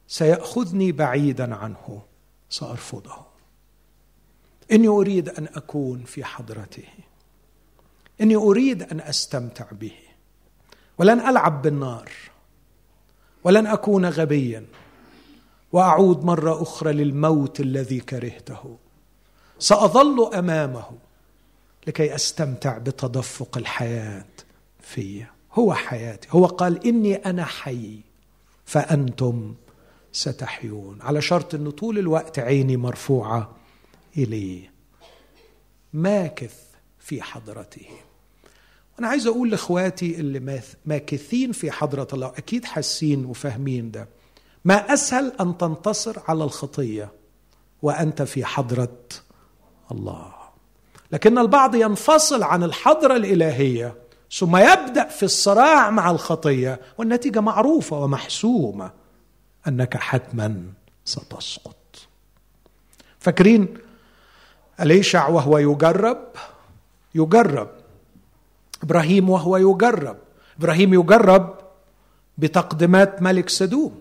سيأخذني 0.08 0.92
بعيدا 0.92 1.54
عنه 1.54 2.02
سأرفضه. 2.50 3.26
إني 4.72 4.88
أريد 4.88 5.28
أن 5.28 5.48
أكون 5.54 6.04
في 6.04 6.24
حضرته. 6.24 6.88
إني 8.20 8.36
أريد 8.36 8.82
أن 8.82 9.00
أستمتع 9.00 9.66
به. 9.72 9.96
ولن 10.98 11.20
ألعب 11.20 11.62
بالنار. 11.62 12.10
ولن 13.44 13.66
أكون 13.66 14.06
غبيا. 14.06 14.66
وأعود 15.72 16.24
مرة 16.24 16.62
أخرى 16.62 16.92
للموت 16.92 17.60
الذي 17.60 18.00
كرهته. 18.00 18.78
سأظل 19.58 20.34
أمامه 20.34 20.90
لكي 21.86 22.14
أستمتع 22.14 22.78
بتدفق 22.78 23.58
الحياة 23.58 24.26
في 24.80 25.24
هو 25.52 25.74
حياتي. 25.74 26.28
هو 26.30 26.46
قال 26.46 26.86
إني 26.86 27.14
أنا 27.14 27.44
حي 27.44 28.00
فأنتم 28.64 29.54
ستحيون. 30.14 30.98
على 31.02 31.22
شرط 31.22 31.54
انه 31.54 31.70
طول 31.70 31.98
الوقت 31.98 32.38
عيني 32.38 32.76
مرفوعة 32.76 33.50
إليه. 34.16 34.72
ماكث 35.92 36.54
في 36.98 37.22
حضرته. 37.22 37.86
وأنا 38.96 39.08
عايز 39.08 39.26
أقول 39.26 39.50
لإخواتي 39.50 40.14
اللي 40.20 40.66
ماكثين 40.86 41.52
في 41.52 41.70
حضرة 41.70 42.08
الله 42.12 42.26
أكيد 42.26 42.64
حاسين 42.64 43.24
وفاهمين 43.24 43.90
ده. 43.90 44.08
ما 44.64 44.74
أسهل 44.94 45.32
أن 45.40 45.58
تنتصر 45.58 46.16
على 46.28 46.44
الخطية 46.44 47.12
وأنت 47.82 48.22
في 48.22 48.44
حضرة 48.44 48.98
الله. 49.92 50.32
لكن 51.12 51.38
البعض 51.38 51.74
ينفصل 51.74 52.42
عن 52.42 52.62
الحضرة 52.62 53.16
الإلهية 53.16 53.94
ثم 54.32 54.56
يبدأ 54.56 55.08
في 55.08 55.22
الصراع 55.22 55.90
مع 55.90 56.10
الخطية 56.10 56.80
والنتيجة 56.98 57.40
معروفة 57.40 58.00
ومحسومة. 58.00 59.03
أنك 59.68 59.96
حتما 59.96 60.62
ستسقط. 61.04 61.76
فاكرين 63.18 63.74
أليشع 64.80 65.28
وهو 65.28 65.58
يجرب؟ 65.58 66.18
يجرب. 67.14 67.70
إبراهيم 68.82 69.30
وهو 69.30 69.56
يجرب. 69.56 70.16
إبراهيم 70.58 70.94
يجرب 70.94 71.58
بتقدمات 72.38 73.22
ملك 73.22 73.48
سدوم. 73.48 74.00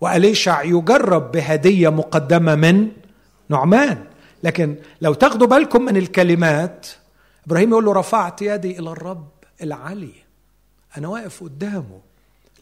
وأليشع 0.00 0.62
يجرب 0.62 1.32
بهدية 1.32 1.88
مقدمة 1.88 2.54
من 2.54 2.88
نعمان. 3.48 4.04
لكن 4.42 4.76
لو 5.00 5.14
تاخدوا 5.14 5.46
بالكم 5.46 5.82
من 5.84 5.96
الكلمات 5.96 6.86
إبراهيم 7.46 7.70
يقول 7.70 7.84
له 7.84 7.92
رفعت 7.92 8.42
يدي 8.42 8.78
إلى 8.78 8.90
الرب 8.90 9.28
العلي. 9.62 10.14
أنا 10.96 11.08
واقف 11.08 11.42
قدامه. 11.42 12.00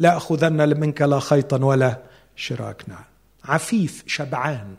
لا 0.03 0.16
اخذن 0.16 0.80
منك 0.80 1.03
لا 1.03 1.20
خيطا 1.20 1.64
ولا 1.64 1.96
شراك 2.36 2.82
نعم 2.88 3.05
عفيف 3.44 4.05
شبعان. 4.07 4.74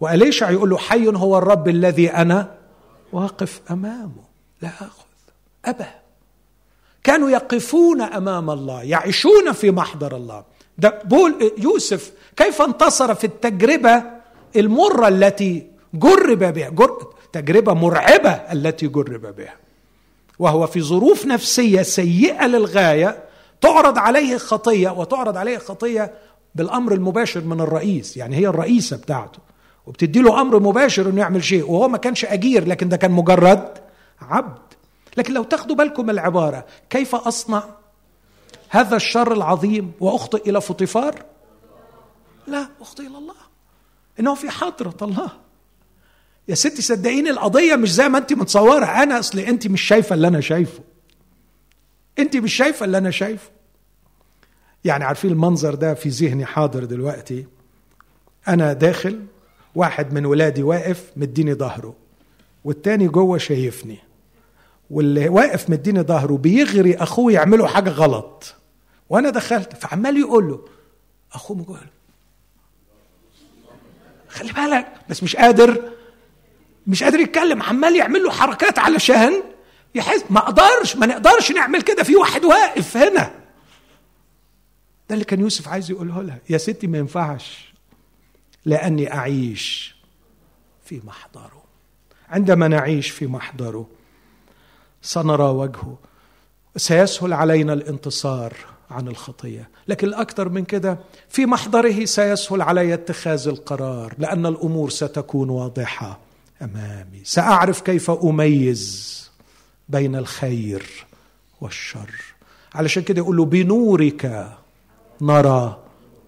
واليشع 0.00 0.50
يقول 0.50 0.70
له 0.70 0.78
حي 0.78 1.08
هو 1.08 1.38
الرب 1.38 1.68
الذي 1.68 2.10
أنا 2.10 2.54
واقف 3.12 3.60
أمامه؟ 3.70 4.24
لا 4.62 4.68
أخذ. 4.68 5.04
أبى. 5.64 5.84
كانوا 7.02 7.30
يقفون 7.30 8.00
أمام 8.00 8.50
الله 8.50 8.82
يعيشون 8.82 9.52
في 9.52 9.70
محضر 9.70 10.16
الله. 10.16 10.44
ده 10.78 11.02
بول 11.04 11.52
يوسف 11.58 12.12
كيف 12.36 12.62
انتصر 12.62 13.14
في 13.14 13.24
التجربة 13.24 14.02
المرة 14.56 15.08
التي 15.08 15.66
جرب 15.94 16.38
بها؟ 16.38 16.68
جر 16.68 17.14
تجربة 17.32 17.74
مرعبة 17.74 18.30
التي 18.30 18.86
جرب 18.88 19.36
بها. 19.36 19.54
وهو 20.38 20.66
في 20.66 20.82
ظروف 20.82 21.26
نفسية 21.26 21.82
سيئة 21.82 22.46
للغاية 22.46 23.23
تعرض 23.64 23.98
عليه 23.98 24.36
خطية 24.36 24.90
وتعرض 24.90 25.36
عليه 25.36 25.58
خطية 25.58 26.14
بالأمر 26.54 26.92
المباشر 26.92 27.40
من 27.44 27.60
الرئيس 27.60 28.16
يعني 28.16 28.36
هي 28.36 28.46
الرئيسة 28.46 28.96
بتاعته 28.96 29.38
وبتدي 29.86 30.20
له 30.20 30.40
أمر 30.40 30.60
مباشر 30.60 31.08
إنه 31.10 31.20
يعمل 31.20 31.44
شيء 31.44 31.70
وهو 31.70 31.88
ما 31.88 31.98
كانش 31.98 32.24
أجير 32.24 32.68
لكن 32.68 32.88
ده 32.88 32.96
كان 32.96 33.10
مجرد 33.10 33.78
عبد. 34.20 34.58
لكن 35.16 35.34
لو 35.34 35.42
تاخدوا 35.42 35.76
بالكم 35.76 36.10
العبارة 36.10 36.66
كيف 36.90 37.14
أصنع 37.14 37.64
هذا 38.68 38.96
الشر 38.96 39.32
العظيم 39.32 39.92
وأخطئ 40.00 40.50
إلى 40.50 40.60
فطيفار 40.60 41.22
لا 42.46 42.68
أخطئ 42.80 43.06
إلى 43.06 43.18
الله. 43.18 43.34
إنه 44.20 44.34
في 44.34 44.50
حضرة 44.50 44.96
الله. 45.02 45.30
يا 46.48 46.54
ستي 46.54 46.82
صدقيني 46.82 47.30
القضية 47.30 47.76
مش 47.76 47.92
زي 47.94 48.08
ما 48.08 48.18
أنت 48.18 48.32
متصورة. 48.32 48.84
أنا 48.84 49.18
أصل 49.18 49.38
أنت 49.38 49.66
مش 49.66 49.82
شايفة 49.82 50.14
اللي 50.14 50.28
أنا 50.28 50.40
شايفه. 50.40 50.80
أنت 52.18 52.36
مش 52.36 52.54
شايفة 52.54 52.84
اللي 52.84 52.98
أنا 52.98 53.10
شايفه. 53.10 53.53
يعني 54.84 55.04
عارفين 55.04 55.30
المنظر 55.30 55.74
ده 55.74 55.94
في 55.94 56.08
ذهني 56.08 56.46
حاضر 56.46 56.84
دلوقتي. 56.84 57.46
أنا 58.48 58.72
داخل 58.72 59.20
واحد 59.74 60.12
من 60.12 60.26
ولادي 60.26 60.62
واقف 60.62 61.04
مديني 61.16 61.54
ظهره 61.54 61.94
والتاني 62.64 63.08
جوه 63.08 63.38
شايفني. 63.38 63.98
واللي 64.90 65.28
واقف 65.28 65.70
مديني 65.70 66.02
ظهره 66.02 66.36
بيغري 66.36 66.96
أخوه 66.96 67.32
يعملوا 67.32 67.66
حاجة 67.66 67.90
غلط. 67.90 68.54
وأنا 69.10 69.30
دخلت 69.30 69.76
فعمال 69.76 70.16
يقول 70.18 70.48
له 70.48 70.60
أخوه 71.32 71.56
جوه 71.56 71.78
خلي 74.28 74.52
بالك 74.52 74.86
بس 75.10 75.22
مش 75.22 75.36
قادر 75.36 75.82
مش 76.86 77.02
قادر 77.02 77.20
يتكلم 77.20 77.62
عمال 77.62 77.96
يعمل 77.96 78.22
له 78.22 78.30
حركات 78.30 78.78
علشان 78.78 79.42
يحس 79.94 80.24
ما 80.30 80.38
أقدرش 80.38 80.96
ما 80.96 81.06
نقدرش 81.06 81.52
نعمل 81.52 81.82
كده 81.82 82.02
في 82.02 82.16
واحد 82.16 82.44
واقف 82.44 82.96
هنا. 82.96 83.43
ده 85.08 85.14
اللي 85.14 85.24
كان 85.24 85.40
يوسف 85.40 85.68
عايز 85.68 85.90
يقوله 85.90 86.22
لها. 86.22 86.38
يا 86.50 86.58
ستي 86.58 86.86
ما 86.86 86.98
ينفعش 86.98 87.74
لأني 88.64 89.14
أعيش 89.14 89.94
في 90.84 91.00
محضره. 91.04 91.64
عندما 92.28 92.68
نعيش 92.68 93.10
في 93.10 93.26
محضره 93.26 93.86
سنرى 95.02 95.44
وجهه. 95.44 95.98
سيسهل 96.76 97.32
علينا 97.32 97.72
الانتصار 97.72 98.54
عن 98.90 99.08
الخطية. 99.08 99.68
لكن 99.88 100.06
الأكثر 100.06 100.48
من 100.48 100.64
كده 100.64 100.98
في 101.28 101.46
محضره 101.46 102.04
سيسهل 102.04 102.62
علي 102.62 102.94
اتخاذ 102.94 103.48
القرار 103.48 104.14
لأن 104.18 104.46
الأمور 104.46 104.90
ستكون 104.90 105.50
واضحة 105.50 106.18
أمامي. 106.62 107.20
سأعرف 107.24 107.80
كيف 107.80 108.10
أميز 108.10 109.14
بين 109.88 110.16
الخير 110.16 111.06
والشر. 111.60 112.10
علشان 112.74 113.02
كده 113.02 113.18
يقول 113.18 113.36
له 113.36 113.44
بنورك 113.44 114.52
نرى 115.20 115.78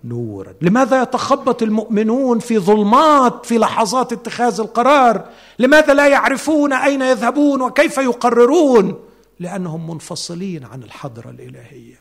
نورا. 0.04 0.54
لماذا 0.60 1.02
يتخبط 1.02 1.62
المؤمنون 1.62 2.38
في 2.38 2.58
ظلمات 2.58 3.46
في 3.46 3.58
لحظات 3.58 4.12
اتخاذ 4.12 4.60
القرار؟ 4.60 5.28
لماذا 5.58 5.94
لا 5.94 6.08
يعرفون 6.08 6.72
أين 6.72 7.02
يذهبون 7.02 7.62
وكيف 7.62 7.98
يقررون؟ 7.98 8.94
لأنهم 9.40 9.90
منفصلين 9.90 10.64
عن 10.64 10.82
الحضرة 10.82 11.30
الإلهية. 11.30 12.00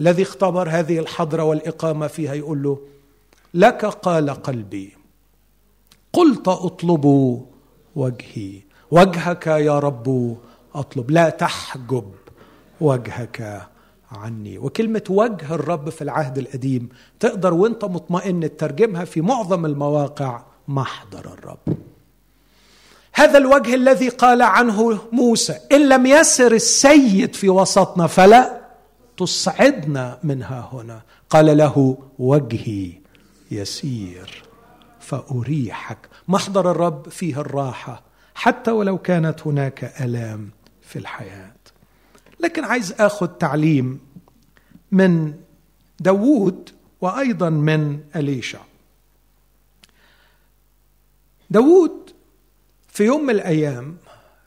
الذي 0.00 0.22
اختبر 0.22 0.68
هذه 0.70 0.98
الحضرة 0.98 1.42
والإقامة 1.42 2.06
فيها 2.06 2.34
يقول 2.34 2.62
له 2.62 2.78
لك 3.54 3.84
قال 3.84 4.30
قلبي 4.30 4.96
قلت 6.12 6.48
أطلب 6.48 7.04
وجهي. 7.96 8.60
وجهك 8.90 9.46
يا 9.46 9.78
رب 9.78 10.36
أطلب 10.74 11.10
لا 11.10 11.28
تحجب 11.28 12.12
وجهك 12.80 13.68
عني. 14.16 14.58
وكلمة 14.58 15.04
وجه 15.08 15.54
الرب 15.54 15.88
في 15.90 16.02
العهد 16.02 16.38
القديم 16.38 16.88
تقدر 17.20 17.54
وانت 17.54 17.84
مطمئن 17.84 18.40
تترجمها 18.40 19.04
في 19.04 19.20
معظم 19.20 19.66
المواقع 19.66 20.42
محضر 20.68 21.32
الرب. 21.32 21.76
هذا 23.14 23.38
الوجه 23.38 23.74
الذي 23.74 24.08
قال 24.08 24.42
عنه 24.42 24.98
موسى 25.12 25.58
إن 25.72 25.88
لم 25.88 26.06
يسر 26.06 26.52
السيد 26.52 27.34
في 27.34 27.48
وسطنا 27.48 28.06
فلا 28.06 28.60
تصعدنا 29.16 30.18
منها 30.22 30.70
هنا. 30.72 31.02
قال 31.30 31.56
له 31.56 31.98
وجهي 32.18 32.92
يسير 33.50 34.42
فأريحك. 35.00 35.98
محضر 36.28 36.70
الرب 36.70 37.08
فيه 37.08 37.40
الراحة 37.40 38.02
حتى 38.34 38.70
ولو 38.70 38.98
كانت 38.98 39.46
هناك 39.46 40.00
ألام 40.00 40.50
في 40.82 40.98
الحياة. 40.98 41.61
لكن 42.42 42.64
عايز 42.64 42.92
اخذ 42.92 43.26
تعليم 43.26 44.00
من 44.92 45.34
داوود 46.00 46.70
وأيضا 47.00 47.50
من 47.50 48.00
إليشع. 48.16 48.60
داوود 51.50 52.10
في 52.88 53.04
يوم 53.04 53.22
من 53.22 53.30
الأيام 53.30 53.96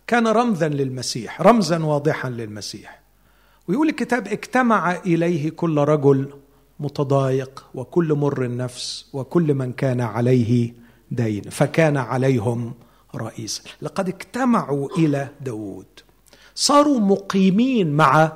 كان 0.07 0.27
رمزا 0.27 0.67
للمسيح 0.69 1.41
رمزا 1.41 1.83
واضحا 1.83 2.29
للمسيح. 2.29 3.01
ويقول 3.67 3.89
الكتاب 3.89 4.27
اجتمع 4.27 4.95
إليه 4.95 5.49
كل 5.49 5.77
رجل 5.77 6.33
متضايق 6.79 7.65
وكل 7.73 8.13
مر 8.13 8.45
النفس 8.45 9.09
وكل 9.13 9.53
من 9.53 9.71
كان 9.73 10.01
عليه 10.01 10.73
دين 11.11 11.41
فكان 11.41 11.97
عليهم 11.97 12.73
رئيسا 13.15 13.61
لقد 13.81 14.07
اجتمعوا 14.07 14.89
إلى 14.97 15.29
داود 15.41 15.85
صاروا 16.55 16.99
مقيمين 16.99 17.91
مع 17.91 18.31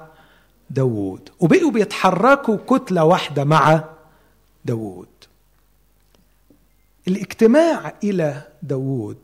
داود 0.69 1.29
وبقوا 1.39 1.71
بيتحركوا 1.71 2.57
كتلة 2.67 3.03
واحدة 3.03 3.43
مع 3.43 3.83
داود 4.65 5.07
الاجتماع 7.07 7.93
إلى 8.03 8.47
داود 8.63 9.17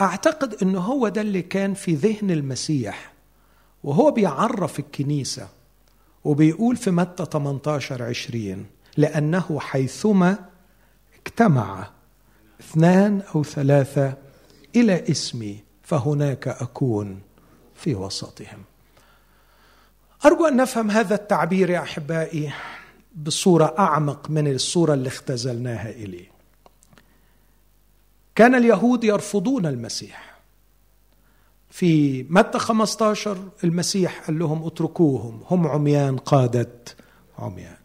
أعتقد 0.00 0.54
أنه 0.62 0.80
هو 0.80 1.08
ده 1.08 1.20
اللي 1.20 1.42
كان 1.42 1.74
في 1.74 1.94
ذهن 1.94 2.30
المسيح. 2.30 3.12
وهو 3.84 4.10
بيعرف 4.10 4.78
الكنيسة 4.78 5.48
وبيقول 6.24 6.76
في 6.76 6.90
متى 6.90 7.24
18 7.32 8.02
20 8.02 8.66
لأنه 8.96 9.58
حيثما 9.60 10.38
اجتمع 11.26 11.90
اثنان 12.60 13.22
أو 13.34 13.44
ثلاثة 13.44 14.14
إلى 14.76 15.10
اسمي 15.10 15.58
فهناك 15.82 16.48
أكون. 16.48 17.20
في 17.80 17.94
وسطهم. 17.94 18.62
أرجو 20.24 20.46
أن 20.46 20.56
نفهم 20.56 20.90
هذا 20.90 21.14
التعبير 21.14 21.70
يا 21.70 21.82
أحبائي 21.82 22.52
بصورة 23.16 23.74
أعمق 23.78 24.30
من 24.30 24.48
الصورة 24.52 24.94
اللي 24.94 25.08
اختزلناها 25.08 25.90
إليه. 25.90 26.30
كان 28.34 28.54
اليهود 28.54 29.04
يرفضون 29.04 29.66
المسيح. 29.66 30.30
في 31.70 32.22
متى 32.30 32.58
15 32.58 33.38
المسيح 33.64 34.20
قال 34.26 34.38
لهم 34.38 34.66
اتركوهم 34.66 35.42
هم 35.50 35.66
عميان 35.66 36.16
قادة 36.16 36.70
عميان. 37.38 37.76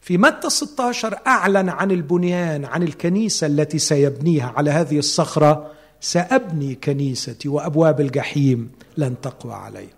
في 0.00 0.18
متى 0.18 0.50
16 0.50 1.18
أعلن 1.26 1.68
عن 1.68 1.90
البنيان 1.90 2.64
عن 2.64 2.82
الكنيسة 2.82 3.46
التي 3.46 3.78
سيبنيها 3.78 4.52
على 4.56 4.70
هذه 4.70 4.98
الصخرة 4.98 5.79
سأبني 6.00 6.74
كنيستي 6.74 7.48
وأبواب 7.48 8.00
الجحيم 8.00 8.72
لن 8.96 9.20
تقوى 9.20 9.52
علي 9.52 9.88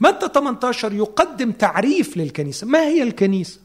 متى 0.00 0.28
18 0.34 0.92
يقدم 0.92 1.52
تعريف 1.52 2.16
للكنيسة 2.16 2.66
ما 2.66 2.82
هي 2.82 3.02
الكنيسة؟ 3.02 3.60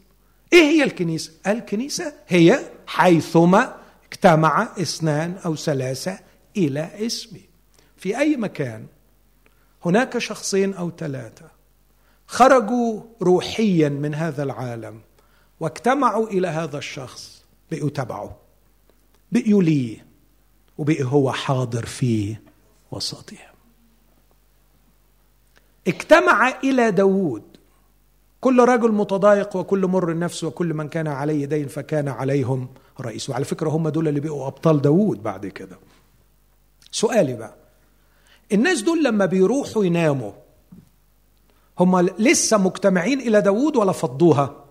إيه 0.53 0.61
هي 0.61 0.83
الكنيسة؟ 0.83 1.31
الكنيسة 1.47 2.13
هي 2.27 2.59
حيثما 2.87 3.75
اجتمع 4.11 4.67
اثنان 4.81 5.35
أو 5.45 5.55
ثلاثة 5.55 6.19
إلى 6.57 6.89
اسمي 7.05 7.41
في 7.97 8.19
أي 8.19 8.37
مكان 8.37 8.85
هناك 9.85 10.17
شخصين 10.17 10.73
أو 10.73 10.91
ثلاثة 10.97 11.45
خرجوا 12.27 13.01
روحيا 13.21 13.89
من 13.89 14.15
هذا 14.15 14.43
العالم 14.43 15.01
واجتمعوا 15.59 16.27
إلى 16.27 16.47
هذا 16.47 16.77
الشخص 16.77 17.43
بقوا 17.71 17.89
تبعه 17.89 18.37
بقوا 19.31 19.63
ليه 19.63 20.05
وبقي 20.77 21.03
هو 21.03 21.31
حاضر 21.31 21.85
في 21.85 22.35
وسطهم. 22.91 23.53
اجتمع 25.87 26.49
إلى 26.63 26.91
داود 26.91 27.43
كل 28.41 28.59
رجل 28.59 28.91
متضايق 28.91 29.55
وكل 29.55 29.87
مر 29.87 30.11
النفس 30.11 30.43
وكل 30.43 30.73
من 30.73 30.89
كان 30.89 31.07
عليه 31.07 31.45
دين 31.45 31.67
فكان 31.67 32.07
عليهم 32.07 32.67
رئيس. 33.01 33.29
وعلى 33.29 33.45
فكرة 33.45 33.69
هم 33.69 33.89
دول 33.89 34.07
اللي 34.07 34.19
بقوا 34.19 34.47
أبطال 34.47 34.81
داود 34.81 35.23
بعد 35.23 35.47
كده. 35.47 35.79
سؤالي 36.91 37.33
بقى 37.33 37.55
الناس 38.51 38.81
دول 38.81 39.03
لما 39.03 39.25
بيروحوا 39.25 39.85
يناموا 39.85 40.31
هم 41.79 41.99
لسه 41.99 42.57
مجتمعين 42.57 43.19
إلى 43.19 43.41
داود 43.41 43.75
ولا 43.75 43.91
فضوها؟ 43.91 44.65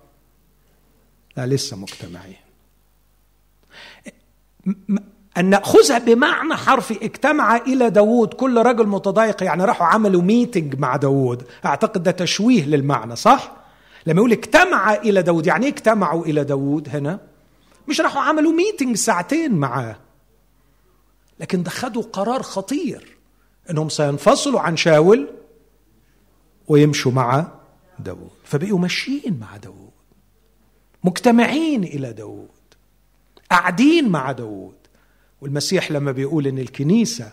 لا 1.37 1.47
لسه 1.47 1.77
مجتمعين. 1.77 2.37
أن 5.39 5.45
نأخذها 5.45 5.99
بمعنى 5.99 6.57
حرفي. 6.57 7.05
اجتمع 7.05 7.57
إلى 7.57 7.91
داود 7.91 8.35
كل 8.35 8.59
رجل 8.63 8.87
متضايق 8.87 9.43
يعني 9.43 9.65
راحوا 9.65 9.87
عملوا 9.87 10.23
ميتنج 10.23 10.79
مع 10.79 10.97
داود 10.97 11.43
أعتقد 11.65 12.03
ده 12.03 12.11
تشويه 12.11 12.65
للمعنى 12.65 13.17
صح؟ 13.17 13.53
لما 14.07 14.19
يقول 14.19 14.33
اجتمع 14.33 14.95
إلى 14.95 15.23
داود 15.23 15.47
يعني 15.47 15.67
إيه 15.67 15.73
اجتمعوا 15.73 16.25
إلى 16.25 16.45
داود 16.45 16.89
هنا؟ 16.89 17.21
مش 17.89 18.01
راحوا 18.01 18.23
عملوا 18.23 18.53
ميتنج 18.53 18.97
ساعتين 18.97 19.53
معاه. 19.55 19.97
لكن 21.41 21.63
ده 21.63 21.71
خدوا 21.71 22.03
قرار 22.03 22.43
خطير 22.43 23.17
إنهم 23.71 23.89
سينفصلوا 23.89 24.61
عن 24.61 24.77
شاول 24.77 25.29
ويمشوا 26.69 27.13
مع 27.13 27.47
داود 27.99 28.31
فبقوا 28.45 28.79
ماشيين 28.79 29.39
مع 29.41 29.57
داود 29.57 29.91
مجتمعين 31.05 31.85
إلى 31.85 32.13
داود 32.13 32.49
قاعدين 33.51 34.09
مع 34.09 34.33
داود 34.33 34.75
والمسيح 35.43 35.91
لما 35.91 36.13
بيقول 36.13 36.47
إن 36.47 36.59
الكنيسة 36.59 37.33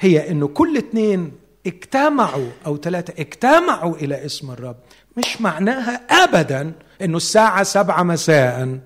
هي 0.00 0.30
إنه 0.30 0.48
كل 0.48 0.76
اتنين 0.76 1.32
اجتمعوا 1.66 2.48
أو 2.66 2.76
ثلاثة 2.76 3.14
اجتمعوا 3.18 3.96
إلى 3.96 4.24
اسم 4.24 4.50
الرب 4.50 4.76
مش 5.16 5.40
معناها 5.40 5.94
ابدا 6.24 6.72
إنه 7.02 7.16
الساعة 7.16 7.62
سبعة 7.62 8.02
مساء 8.02 8.78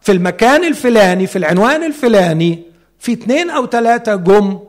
في 0.00 0.12
المكان 0.12 0.64
الفلاني 0.64 1.26
في 1.26 1.38
العنوان 1.38 1.84
الفلاني 1.84 2.62
في 2.98 3.12
اثنين 3.12 3.50
أو 3.50 3.66
ثلاثة 3.66 4.14
جم 4.14 4.60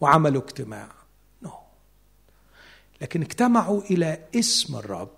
وعملوا 0.00 0.42
اجتماع. 0.42 0.88
No. 1.44 1.50
لكن 3.00 3.22
اجتمعوا 3.22 3.80
إلى 3.90 4.18
اسم 4.34 4.76
الرب 4.76 5.10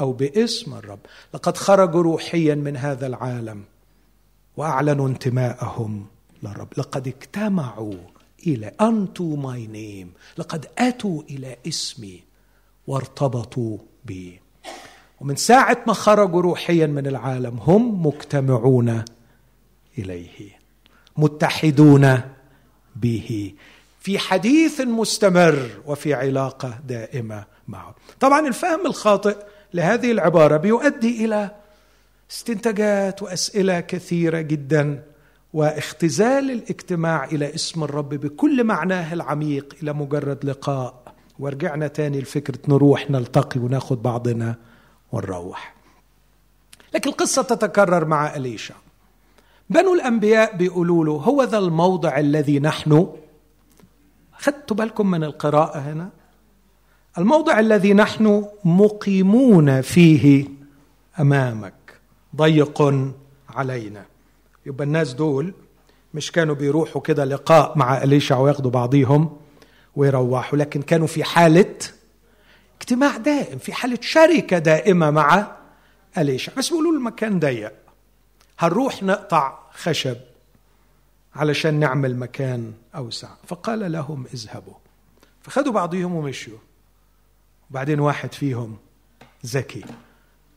أو 0.00 0.12
باسم 0.12 0.74
الرب. 0.74 0.98
لقد 1.34 1.56
خرجوا 1.56 2.02
روحيا 2.02 2.54
من 2.54 2.76
هذا 2.76 3.06
العالم 3.06 3.62
وأعلنوا 4.56 5.08
انتماءهم. 5.08 6.06
للرب 6.44 6.68
لقد 6.76 7.08
اجتمعوا 7.08 7.94
إلى 8.46 8.72
unto 8.82 9.36
my 9.36 9.74
name. 9.74 10.18
لقد 10.38 10.66
أتوا 10.78 11.22
إلى 11.30 11.56
اسمي 11.68 12.22
وارتبطوا 12.86 13.78
بي. 14.04 14.40
ومن 15.20 15.36
ساعة 15.36 15.84
ما 15.86 15.92
خرجوا 15.92 16.42
روحيا 16.42 16.86
من 16.86 17.06
العالم 17.06 17.58
هم 17.58 18.06
مجتمعون 18.06 19.04
إليه 19.98 20.58
متحدون 21.16 22.20
به. 22.96 23.54
في 24.00 24.18
حديث 24.18 24.80
مستمر 24.80 25.70
وفي 25.86 26.14
علاقة 26.14 26.80
دائمة 26.86 27.44
معه. 27.68 27.94
طبعا 28.20 28.48
الفهم 28.48 28.86
الخاطئ 28.86 29.36
لهذه 29.74 30.12
العبارة 30.12 30.56
بيؤدي 30.56 31.24
إلى 31.24 31.50
استنتاجات 32.30 33.22
وأسئلة 33.22 33.80
كثيرة 33.80 34.40
جدا. 34.40 35.13
واختزال 35.54 36.50
الاجتماع 36.50 37.24
إلى 37.24 37.54
اسم 37.54 37.84
الرب 37.84 38.08
بكل 38.08 38.64
معناه 38.64 39.12
العميق 39.12 39.76
إلى 39.82 39.92
مجرد 39.92 40.44
لقاء. 40.44 41.14
ورجعنا 41.38 41.86
تاني 41.86 42.20
لفكرة 42.20 42.58
نروح 42.68 43.10
نلتقي 43.10 43.60
وناخد 43.60 44.02
بعضنا 44.02 44.54
ونروح. 45.12 45.74
لكن 46.94 47.10
القصة 47.10 47.42
تتكرر 47.42 48.04
مع 48.04 48.36
إليشا. 48.36 48.74
بنو 49.70 49.94
الأنبياء 49.94 50.56
بيقولوا 50.56 51.04
له 51.04 51.12
هو 51.12 51.42
ذا 51.42 51.58
الموضع 51.58 52.18
الذي 52.18 52.58
نحن؟ 52.58 53.06
خدتوا 54.38 54.76
بالكم 54.76 55.10
من 55.10 55.24
القراءة 55.24 55.78
هنا؟ 55.78 56.10
الموضع 57.18 57.58
الذي 57.58 57.94
نحن 57.94 58.44
مقيمون 58.64 59.80
فيه 59.80 60.48
أمامك. 61.20 61.74
ضيق 62.36 62.82
علينا. 63.48 64.04
يبقى 64.66 64.84
الناس 64.84 65.12
دول 65.12 65.54
مش 66.14 66.32
كانوا 66.32 66.54
بيروحوا 66.54 67.02
كده 67.02 67.24
لقاء 67.24 67.78
مع 67.78 68.02
أليشع 68.02 68.38
وياخدوا 68.38 68.70
بعضيهم 68.70 69.36
ويروحوا 69.96 70.58
لكن 70.58 70.82
كانوا 70.82 71.06
في 71.06 71.24
حالة 71.24 71.74
اجتماع 72.80 73.16
دائم 73.16 73.58
في 73.58 73.72
حالة 73.72 73.98
شركة 74.00 74.58
دائمة 74.58 75.10
مع 75.10 75.56
أليشع. 76.18 76.52
بس 76.56 76.68
بيقولوا 76.68 76.92
المكان 76.92 77.38
ضيق. 77.38 77.72
هنروح 78.58 79.02
نقطع 79.02 79.58
خشب 79.72 80.16
علشان 81.34 81.74
نعمل 81.74 82.16
مكان 82.16 82.72
أوسع. 82.96 83.28
فقال 83.46 83.92
لهم 83.92 84.26
اذهبوا. 84.34 84.74
فخدوا 85.42 85.72
بعضهم 85.72 86.14
ومشوا. 86.14 86.58
وبعدين 87.70 88.00
واحد 88.00 88.32
فيهم 88.34 88.76
ذكي 89.46 89.84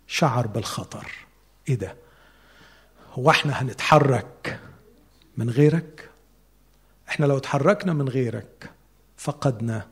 شعر 0.08 0.48
بالخطر. 0.48 1.12
إيه 1.70 1.76
ده؟ 1.76 1.96
هو 3.18 3.30
إحنا 3.30 3.62
هنتحرك 3.62 4.60
من 5.38 5.50
غيرك؟ 5.50 6.10
إحنا 7.10 7.26
لو 7.26 7.38
اتحركنا 7.38 7.94
من 7.94 8.10
غيرك 8.10 8.72
فقدنا 9.18 9.88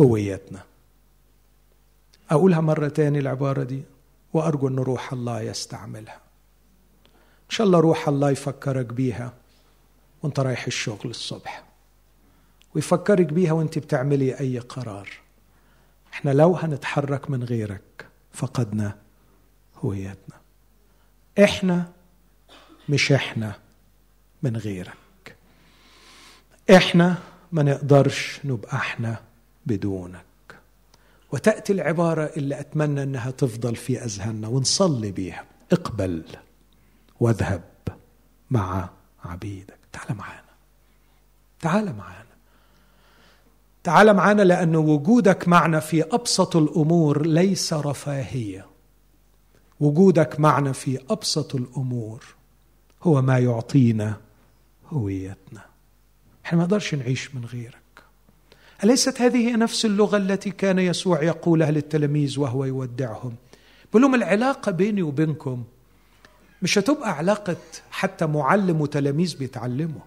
هويتنا. 0.00 0.60
أقولها 2.30 2.60
مرة 2.60 2.88
تاني 2.88 3.18
العبارة 3.18 3.62
دي 3.62 3.82
وأرجو 4.32 4.68
إن 4.68 4.78
روح 4.78 5.12
الله 5.12 5.40
يستعملها. 5.40 6.20
إن 7.44 7.50
شاء 7.50 7.66
الله 7.66 7.80
روح 7.80 8.08
الله 8.08 8.30
يفكرك 8.30 8.86
بيها 8.86 9.32
وأنت 10.22 10.40
رايح 10.40 10.66
الشغل 10.66 11.10
الصبح. 11.10 11.64
ويفكرك 12.74 13.26
بيها 13.26 13.52
وأنت 13.52 13.78
بتعملي 13.78 14.40
أي 14.40 14.58
قرار. 14.58 15.08
إحنا 16.12 16.30
لو 16.30 16.56
هنتحرك 16.56 17.30
من 17.30 17.44
غيرك 17.44 18.06
فقدنا 18.32 18.96
هويتنا. 19.84 20.36
إحنا 21.44 21.92
مش 22.88 23.12
إحنا 23.12 23.54
من 24.42 24.56
غيرك. 24.56 25.36
إحنا 26.70 27.18
ما 27.52 27.62
نقدرش 27.62 28.40
نبقى 28.44 28.76
إحنا 28.76 29.16
بدونك. 29.66 30.24
وتأتي 31.32 31.72
العبارة 31.72 32.32
اللي 32.36 32.60
أتمنى 32.60 33.02
إنها 33.02 33.30
تفضل 33.30 33.76
في 33.76 34.04
أذهاننا 34.04 34.48
ونصلي 34.48 35.12
بيها. 35.12 35.44
اقبل 35.72 36.22
واذهب 37.20 37.62
مع 38.50 38.90
عبيدك. 39.24 39.78
تعال 39.92 40.16
معانا. 40.16 40.42
تعال 41.60 41.96
معانا. 41.96 42.26
تعال 43.84 44.14
معانا 44.14 44.42
لأن 44.42 44.76
وجودك 44.76 45.48
معنا 45.48 45.80
في 45.80 46.02
أبسط 46.02 46.56
الأمور 46.56 47.26
ليس 47.26 47.72
رفاهية. 47.72 48.66
وجودك 49.80 50.40
معنا 50.40 50.72
في 50.72 50.98
أبسط 51.10 51.54
الأمور 51.54 52.24
هو 53.06 53.22
ما 53.22 53.38
يعطينا 53.38 54.16
هويتنا. 54.92 55.64
إحنا 56.46 56.58
ما 56.58 56.64
نقدرش 56.64 56.94
نعيش 56.94 57.34
من 57.34 57.44
غيرك. 57.44 57.76
أليست 58.84 59.20
هذه 59.20 59.56
نفس 59.56 59.84
اللغة 59.84 60.16
التي 60.16 60.50
كان 60.50 60.78
يسوع 60.78 61.22
يقولها 61.22 61.70
للتلاميذ 61.70 62.40
وهو 62.40 62.64
يودعهم؟ 62.64 63.34
بقول 63.90 64.02
لهم 64.02 64.14
العلاقة 64.14 64.72
بيني 64.72 65.02
وبينكم 65.02 65.64
مش 66.62 66.78
هتبقى 66.78 67.12
علاقة 67.16 67.56
حتى 67.90 68.26
معلم 68.26 68.80
وتلاميذ 68.80 69.36
بيتعلموا. 69.38 70.00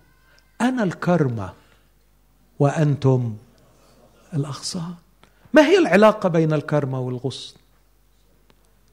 أنا 0.61 0.83
الكرمة 0.83 1.53
وأنتم 2.59 3.35
الأغصان 4.33 4.93
ما 5.53 5.65
هي 5.65 5.77
العلاقة 5.77 6.29
بين 6.29 6.53
الكرمة 6.53 6.99
والغصن؟ 6.99 7.55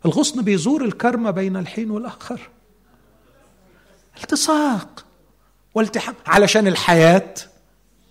الغصن 0.05 0.43
بيزور 0.43 0.85
الكرمة 0.85 1.31
بين 1.31 1.57
الحين 1.57 1.91
والآخر. 1.91 2.41
التصاق 4.23 5.05
والتحام 5.75 6.15
علشان 6.27 6.67
الحياة 6.67 7.35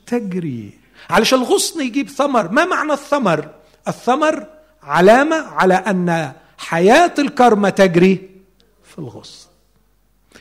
تجري. 0.07 0.79
علشان 1.09 1.39
الغصن 1.39 1.81
يجيب 1.81 2.09
ثمر. 2.09 2.51
ما 2.51 2.65
معنى 2.65 2.93
الثمر؟ 2.93 3.49
الثمر 3.87 4.47
علامة 4.83 5.35
على 5.35 5.73
أن 5.73 6.33
حياة 6.57 7.13
الكرمة 7.19 7.69
تجري 7.69 8.29
في 8.83 8.99
الغصن. 8.99 9.47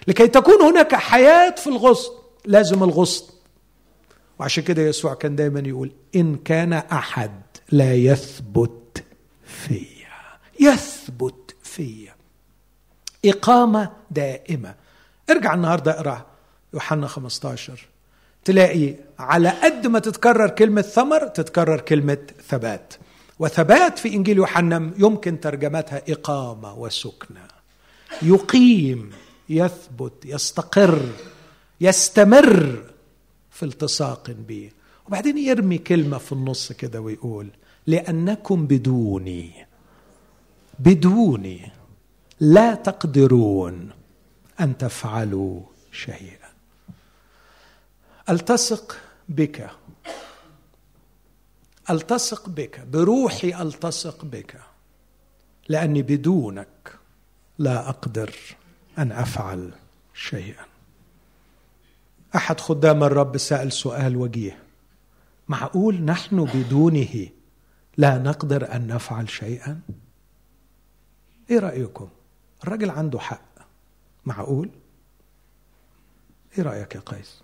لكي 0.06 0.26
تكون 0.28 0.62
هناك 0.62 0.94
حياة 0.94 1.54
في 1.54 1.66
الغصن 1.66 2.12
لازم 2.44 2.82
الغصن. 2.82 3.24
وعشان 4.38 4.64
كده 4.64 4.82
يسوع 4.82 5.14
كان 5.14 5.36
دايما 5.36 5.60
يقول 5.60 5.92
إن 6.16 6.36
كان 6.36 6.72
أحد 6.72 7.42
لا 7.72 7.94
يثبت 7.94 9.04
فيا. 9.46 10.04
يثبت 10.60 11.54
فيا. 11.62 12.14
إقامة 13.24 13.90
دائمة. 14.10 14.74
ارجع 15.30 15.54
النهارده 15.54 15.90
اقرأ 15.90 16.26
يوحنا 16.74 17.06
15 17.06 17.86
تلاقي 18.44 18.94
على 19.18 19.48
قد 19.48 19.86
ما 19.86 19.98
تتكرر 19.98 20.48
كلمة 20.48 20.82
ثمر 20.82 21.26
تتكرر 21.26 21.80
كلمة 21.80 22.18
ثبات. 22.48 22.94
وثبات 23.38 23.98
في 23.98 24.14
إنجيل 24.14 24.36
يوحنا 24.36 24.90
يمكن 24.98 25.40
ترجمتها 25.40 26.02
إقامة 26.08 26.74
وسكنة. 26.74 27.48
يقيم 28.22 29.10
يثبت 29.48 30.12
يستقر 30.24 31.00
يستمر 31.80 32.82
في 33.50 33.62
التصاق 33.62 34.30
به. 34.30 34.70
وبعدين 35.06 35.38
يرمي 35.38 35.78
كلمة 35.78 36.18
في 36.18 36.32
النص 36.32 36.72
كده 36.72 37.00
ويقول 37.00 37.48
لأنكم 37.86 38.66
بدوني 38.66 39.66
بدوني 40.78 41.72
لا 42.40 42.74
تقدرون. 42.74 43.90
أن 44.60 44.78
تفعلوا 44.78 45.60
شيئا. 45.92 46.48
ألتصق 48.28 48.96
بك. 49.28 49.70
ألتصق 51.90 52.48
بك. 52.48 52.80
بروحي 52.80 53.62
ألتصق 53.62 54.24
بك. 54.24 54.60
لأني 55.68 56.02
بدونك 56.02 56.98
لا 57.58 57.88
أقدر 57.88 58.34
أن 58.98 59.12
أفعل 59.12 59.72
شيئا. 60.14 60.64
أحد 62.36 62.60
خدام 62.60 63.04
الرب 63.04 63.36
سأل 63.36 63.72
سؤال 63.72 64.16
وجيه. 64.16 64.58
معقول 65.48 66.02
نحن 66.02 66.44
بدونه 66.44 67.28
لا 67.96 68.18
نقدر 68.18 68.74
أن 68.74 68.86
نفعل 68.86 69.30
شيئا؟ 69.30 69.80
إيه 71.50 71.58
رأيكم؟ 71.58 72.08
الراجل 72.64 72.90
عنده 72.90 73.18
حق. 73.18 73.53
معقول؟ 74.26 74.70
إيه 76.58 76.64
رأيك 76.64 76.94
يا 76.94 77.00
قيس؟ 77.00 77.40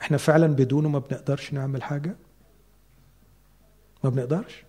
إحنا 0.00 0.16
فعلا 0.16 0.46
بدونه 0.46 0.88
ما 0.88 0.98
بنقدرش 0.98 1.52
نعمل 1.52 1.82
حاجة؟ 1.82 2.16
ما 4.04 4.10
بنقدرش؟ 4.10 4.62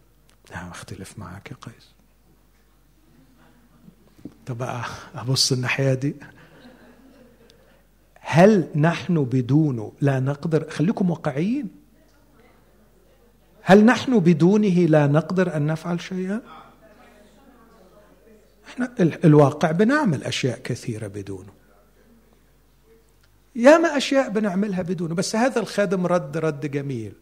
لا 0.52 0.70
أختلف 0.72 1.20
معاك 1.20 1.52
يا 1.52 1.56
قيس. 1.62 1.92
طب 4.46 4.62
أبص 5.16 5.52
الناحية 5.52 5.94
دي. 5.94 6.16
هل 8.20 8.70
نحن 8.76 9.24
بدونه 9.24 9.92
لا 10.02 10.20
نقدر 10.20 10.70
خليكم 10.70 11.10
واقعيين. 11.10 11.70
هل 13.62 13.86
نحن 13.86 14.20
بدونه 14.20 14.68
لا 14.68 15.08
نقدر 15.08 15.56
أن 15.56 15.66
نفعل 15.66 16.02
شيئا؟ 16.02 16.42
إحنا 18.78 18.94
الواقع 19.24 19.72
بنعمل 19.72 20.24
أشياء 20.24 20.60
كثيرة 20.60 21.08
بدونه. 21.08 21.52
ياما 23.56 23.98
أشياء 23.98 24.30
بنعملها 24.30 24.82
بدونه 24.82 25.16
بس 25.16 25.36
هذا 25.36 25.60
الخادم 25.60 26.06
رد 26.06 26.38
رد 26.38 26.72
جميل. 26.72 27.14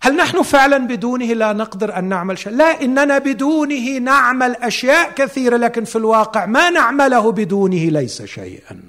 هل 0.00 0.16
نحن 0.16 0.42
فعلا 0.42 0.78
بدونه 0.78 1.24
لا 1.24 1.52
نقدر 1.52 1.98
أن 1.98 2.04
نعمل 2.04 2.38
شيء؟ 2.38 2.52
لا 2.52 2.82
إننا 2.82 3.18
بدونه 3.18 3.98
نعمل 3.98 4.56
أشياء 4.56 5.12
كثيرة 5.12 5.56
لكن 5.56 5.84
في 5.84 5.96
الواقع 5.96 6.46
ما 6.46 6.70
نعمله 6.70 7.32
بدونه 7.32 7.84
ليس 7.84 8.22
شيئا. 8.22 8.82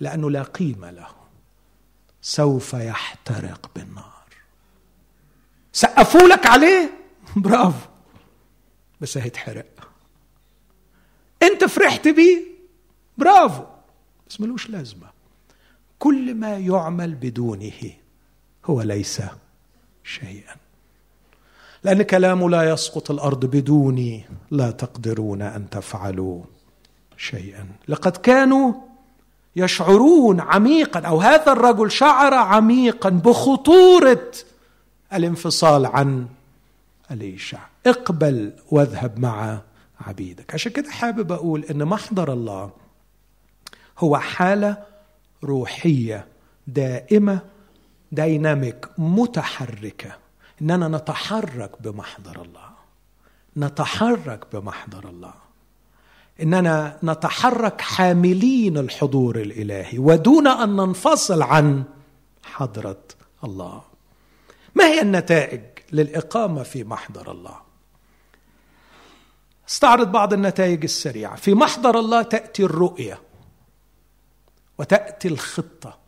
لأنه 0.00 0.30
لا 0.30 0.42
قيمة 0.42 0.90
له. 0.90 1.08
سوف 2.22 2.74
يحترق 2.74 3.70
بالنار. 3.76 4.26
سقفوا 5.72 6.28
لك 6.28 6.46
عليه؟ 6.46 6.90
برافو. 7.36 7.85
بس 9.00 9.18
هيتحرق. 9.18 9.88
انت 11.42 11.64
فرحت 11.64 12.08
بيه؟ 12.08 12.42
برافو. 13.18 13.62
بس 14.28 14.40
ملوش 14.40 14.70
لازمة. 14.70 15.06
كل 15.98 16.34
ما 16.34 16.58
يعمل 16.58 17.14
بدونه 17.14 17.92
هو 18.64 18.82
ليس 18.82 19.22
شيئا. 20.04 20.56
لأن 21.84 22.02
كلامه 22.02 22.50
لا 22.50 22.70
يسقط 22.70 23.10
الأرض 23.10 23.44
بدوني 23.44 24.24
لا 24.50 24.70
تقدرون 24.70 25.42
أن 25.42 25.70
تفعلوا 25.70 26.42
شيئا. 27.16 27.66
لقد 27.88 28.16
كانوا 28.16 28.72
يشعرون 29.56 30.40
عميقا 30.40 31.00
أو 31.00 31.20
هذا 31.20 31.52
الرجل 31.52 31.90
شعر 31.90 32.34
عميقا 32.34 33.10
بخطورة 33.10 34.32
الانفصال 35.12 35.86
عن 35.86 36.26
اليشع 37.10 37.58
اقبل 37.86 38.52
واذهب 38.70 39.18
مع 39.18 39.60
عبيدك. 40.00 40.54
عشان 40.54 40.72
كده 40.72 40.90
حابب 40.90 41.32
أقول 41.32 41.64
إن 41.64 41.84
محضر 41.84 42.32
الله 42.32 42.70
هو 43.98 44.16
حالة 44.18 44.76
روحية 45.44 46.26
دائمة 46.66 47.40
دايناميك 48.12 48.88
متحركة. 48.98 50.16
إننا 50.62 50.88
نتحرك 50.88 51.82
بمحضر 51.82 52.42
الله. 52.42 52.70
نتحرك 53.56 54.46
بمحضر 54.52 55.08
الله. 55.08 55.34
إننا 56.42 56.98
نتحرك 57.04 57.80
حاملين 57.80 58.78
الحضور 58.78 59.40
الإلهي 59.40 59.98
ودون 59.98 60.46
أن 60.46 60.76
ننفصل 60.76 61.42
عن 61.42 61.84
حضرة 62.44 63.02
الله. 63.44 63.82
ما 64.74 64.84
هي 64.84 65.02
النتائج 65.02 65.60
للإقامة 65.92 66.62
في 66.62 66.84
محضر 66.84 67.30
الله؟ 67.30 67.65
استعرض 69.68 70.12
بعض 70.12 70.32
النتائج 70.32 70.84
السريعة. 70.84 71.36
في 71.36 71.54
محضر 71.54 71.98
الله 71.98 72.22
تأتي 72.22 72.62
الرؤية 72.62 73.18
وتأتي 74.78 75.28
الخطة 75.28 75.98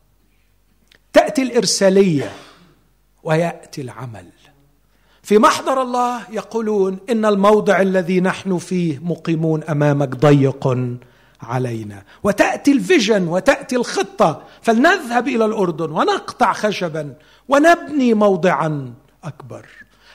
تأتي 1.12 1.42
الإرسالية 1.42 2.32
ويأتي 3.22 3.80
العمل. 3.80 4.26
في 5.22 5.38
محضر 5.38 5.82
الله 5.82 6.30
يقولون 6.30 6.98
إن 7.10 7.24
الموضع 7.24 7.80
الذي 7.80 8.20
نحن 8.20 8.58
فيه 8.58 8.98
مقيمون 8.98 9.64
أمامك 9.64 10.08
ضيق 10.08 10.78
علينا. 11.42 12.04
وتأتي 12.22 12.72
الفيجن 12.72 13.28
وتأتي 13.28 13.76
الخطة. 13.76 14.42
فلنذهب 14.62 15.28
إلى 15.28 15.44
الأردن 15.44 15.90
ونقطع 15.90 16.52
خشبا 16.52 17.14
ونبني 17.48 18.14
موضعا 18.14 18.94
أكبر. 19.24 19.66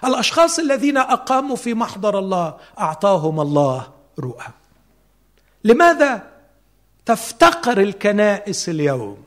الأشخاص 0.06 0.60
الذين 0.60 0.98
أقاموا 0.98 1.56
في 1.56 1.74
محضر 1.74 2.20
الله 2.20 2.58
أعطاهم 2.80 3.40
الله 3.40 3.88
رؤى. 4.20 4.48
لماذا 5.64 6.32
تفتقر 7.06 7.82
الكنائس 7.82 8.70
اليوم 8.70 9.18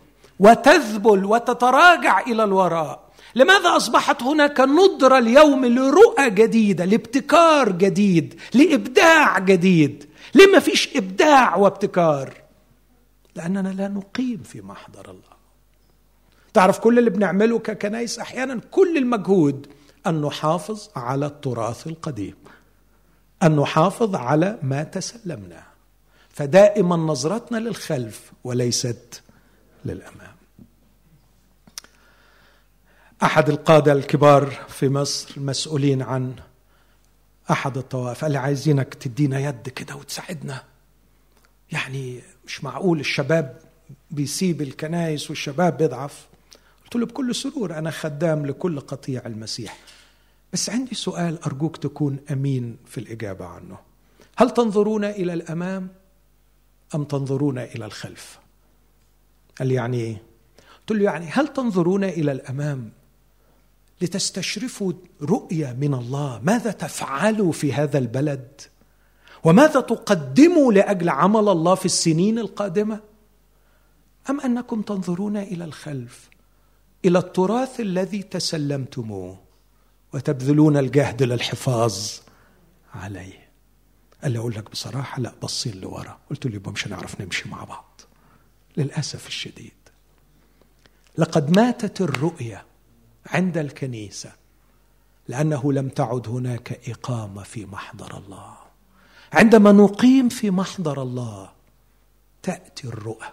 وتذبل 0.41 1.25
وتتراجع 1.25 2.21
إلى 2.21 2.45
الوراء؟ 2.45 3.07
لماذا 3.35 3.77
أصبحت 3.77 4.23
هناك 4.23 4.61
ندرة 4.61 5.19
اليوم 5.19 5.65
لرؤى 5.67 6.31
جديدة 6.31 6.85
لابتكار 6.85 7.73
جديد 7.73 8.41
لإبداع 8.55 9.39
جديد؟ 9.39 10.09
ليه 10.35 10.47
ما 10.47 10.59
فيش 10.59 10.97
إبداع 10.97 11.57
وابتكار؟ 11.57 12.35
لأننا 13.35 13.69
لا 13.69 13.89
نقيم 13.89 14.43
في 14.45 14.61
محضر 14.61 15.11
الله. 15.11 15.37
تعرف 16.55 16.79
كل 16.79 16.99
اللي 16.99 17.11
بنعمله 17.11 17.59
ككنايس 17.59 18.19
أحيانا 18.19 18.61
كل 18.71 18.97
المجهود 18.97 19.67
أن 20.07 20.21
نحافظ 20.23 20.89
على 20.97 21.27
التراث 21.27 21.87
القديم 21.87 22.37
أن 23.43 23.57
نحافظ 23.57 24.15
على 24.15 24.59
ما 24.63 24.83
تسلمناه 24.83 25.67
فدائما 26.31 26.97
نظرتنا 26.97 27.59
للخلف 27.59 28.33
وليست 28.45 29.23
للأمام. 29.85 30.37
أحد 33.23 33.49
القادة 33.49 33.93
الكبار 33.93 34.51
في 34.69 34.89
مصر 34.89 35.35
المسؤولين 35.37 36.03
عن 36.03 36.35
أحد 37.51 37.77
الطوائف 37.77 38.23
قال 38.23 38.33
لي 38.33 38.39
عايزينك 38.39 38.95
تدينا 38.95 39.41
يد 39.41 39.69
كده 39.69 39.97
وتساعدنا. 39.97 40.63
يعني 41.73 42.23
مش 42.47 42.65
معقول 42.65 43.01
الشباب 43.01 43.61
بيسيب 44.11 44.63
الكنايس 44.63 45.31
والشباب 45.31 45.77
بيضعف. 45.77 46.27
قلت 46.85 46.97
له 46.97 47.07
بكل 47.07 47.35
سرور 47.35 47.79
أنا 47.79 47.91
خدام 47.91 48.47
لكل 48.47 48.81
قطيع 48.81 49.23
المسيح. 49.27 49.79
بس 50.53 50.71
عندي 50.71 50.95
سؤال 50.95 51.43
أرجوك 51.43 51.77
تكون 51.77 52.19
أمين 52.31 52.77
في 52.85 52.99
الإجابة 52.99 53.45
عنه. 53.45 53.79
هل 54.37 54.51
تنظرون 54.51 55.05
إلى 55.05 55.33
الأمام 55.33 55.89
أم 56.95 57.05
تنظرون 57.05 57.59
إلى 57.59 57.85
الخلف؟ 57.85 58.39
قال 59.59 59.69
لي 59.69 59.75
يعني 59.75 60.01
إيه؟ 60.01 60.23
قلت 60.81 60.99
له 60.99 61.05
يعني 61.05 61.27
هل 61.27 61.49
تنظرون 61.49 62.05
إلى 62.05 62.33
الأمام 62.33 62.93
لتستشرفوا 64.01 64.93
رؤيه 65.23 65.73
من 65.73 65.95
الله؟ 65.95 66.41
ماذا 66.43 66.71
تفعلوا 66.71 67.53
في 67.53 67.73
هذا 67.73 67.99
البلد؟ 67.99 68.61
وماذا 69.45 69.81
تقدموا 69.81 70.73
لأجل 70.73 71.09
عمل 71.09 71.49
الله 71.49 71.75
في 71.75 71.87
السنين 71.87 72.39
القادمة؟ 72.39 73.01
أم 74.31 74.41
أنكم 74.41 74.83
تنظرون 74.83 75.37
إلى 75.37 75.65
الخلف 75.65 76.31
إلى 77.05 77.19
التراث 77.19 77.81
الذي 77.81 78.23
تسلمتموه؟ 78.23 79.46
وتبذلون 80.13 80.77
الجهد 80.77 81.23
للحفاظ 81.23 82.11
عليه. 82.95 83.49
قال 84.23 84.33
لي 84.33 84.39
أقول 84.39 84.55
لك 84.55 84.71
بصراحة 84.71 85.21
لا 85.21 85.33
بصين 85.43 85.81
لورا. 85.81 86.19
قلت 86.31 86.47
له 86.47 86.55
يبقى 86.55 86.73
مش 86.73 86.87
هنعرف 86.87 87.21
نمشي 87.21 87.49
مع 87.49 87.65
بعض. 87.65 88.01
للأسف 88.77 89.27
الشديد. 89.27 89.73
لقد 91.19 91.57
ماتت 91.57 92.01
الرؤيه 92.01 92.65
عند 93.27 93.59
الكنيسة 93.59 94.33
لأنه 95.29 95.73
لم 95.73 95.89
تعد 95.89 96.29
هناك 96.29 96.81
اقامه 96.89 97.43
في 97.43 97.67
محضر 97.67 98.19
الله. 98.19 98.57
عندما 99.33 99.73
نقيم 99.73 100.29
في 100.29 100.51
محضر 100.51 101.03
الله 101.03 101.51
تأتي 102.43 102.89
الرؤى. 102.89 103.27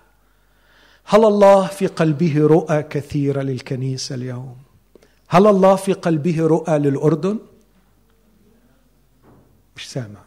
هل 1.05 1.26
الله 1.26 1.67
في 1.67 1.88
قلبه 1.88 2.47
رؤى 2.47 2.84
كثيرة 2.84 3.41
للكنيسة 3.41 4.15
اليوم؟ 4.15 4.62
هل 5.34 5.47
الله 5.47 5.75
في 5.75 5.93
قلبه 5.93 6.47
رؤى 6.47 6.79
للأردن؟ 6.79 7.39
مش 9.75 9.91
سامع. 9.91 10.19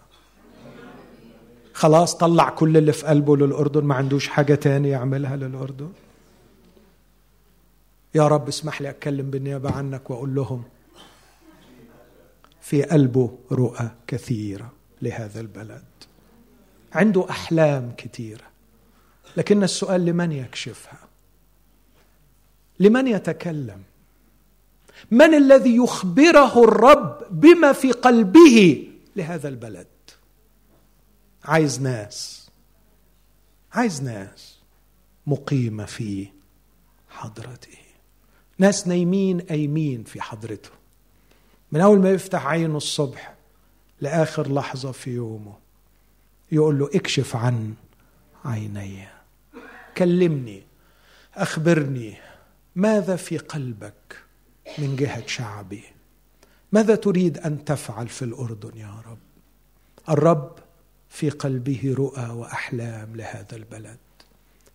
خلاص 1.72 2.16
طلع 2.16 2.50
كل 2.50 2.76
اللي 2.76 2.92
في 2.92 3.06
قلبه 3.06 3.36
للأردن 3.36 3.84
ما 3.84 3.94
عندوش 3.94 4.28
حاجة 4.28 4.54
تانية 4.54 4.90
يعملها 4.90 5.36
للأردن؟ 5.36 5.92
يا 8.14 8.28
رب 8.28 8.48
اسمح 8.48 8.82
لي 8.82 8.90
أتكلم 8.90 9.30
بالنيابة 9.30 9.70
عنك 9.70 10.10
وأقول 10.10 10.34
لهم 10.34 10.62
في 12.60 12.82
قلبه 12.82 13.38
رؤى 13.52 13.90
كثيرة 14.06 14.72
لهذا 15.02 15.40
البلد. 15.40 15.84
عنده 16.92 17.30
أحلام 17.30 17.92
كثيرة 17.96 18.44
لكن 19.36 19.62
السؤال 19.62 20.04
لمن 20.04 20.32
يكشفها؟ 20.32 20.98
لمن 22.80 23.06
يتكلم؟ 23.06 23.82
من 25.10 25.34
الذي 25.34 25.76
يخبره 25.76 26.64
الرب 26.64 27.26
بما 27.30 27.72
في 27.72 27.92
قلبه 27.92 28.88
لهذا 29.16 29.48
البلد؟ 29.48 29.86
عايز 31.44 31.80
ناس. 31.80 32.50
عايز 33.72 34.02
ناس 34.02 34.58
مقيمة 35.26 35.84
في 35.84 36.26
حضرته. 37.08 37.78
ناس 38.58 38.88
نايمين 38.88 39.40
قايمين 39.40 40.04
في 40.04 40.20
حضرته. 40.20 40.70
من 41.72 41.80
أول 41.80 42.00
ما 42.00 42.10
يفتح 42.10 42.46
عينه 42.46 42.76
الصبح 42.76 43.34
لآخر 44.00 44.52
لحظة 44.52 44.92
في 44.92 45.10
يومه 45.10 45.58
يقول 46.52 46.78
له 46.78 46.90
اكشف 46.94 47.36
عن 47.36 47.74
عيني. 48.44 49.08
كلمني 49.96 50.62
أخبرني 51.34 52.16
ماذا 52.76 53.16
في 53.16 53.38
قلبك؟ 53.38 54.25
من 54.78 54.96
جهة 54.96 55.26
شعبي. 55.26 55.84
ماذا 56.72 56.94
تريد 56.94 57.38
أن 57.38 57.64
تفعل 57.64 58.08
في 58.08 58.24
الأردن 58.24 58.78
يا 58.78 59.02
رب؟ 59.06 59.18
الرب 60.08 60.52
في 61.08 61.30
قلبه 61.30 61.94
رؤى 61.98 62.28
وأحلام 62.28 63.16
لهذا 63.16 63.56
البلد. 63.56 63.98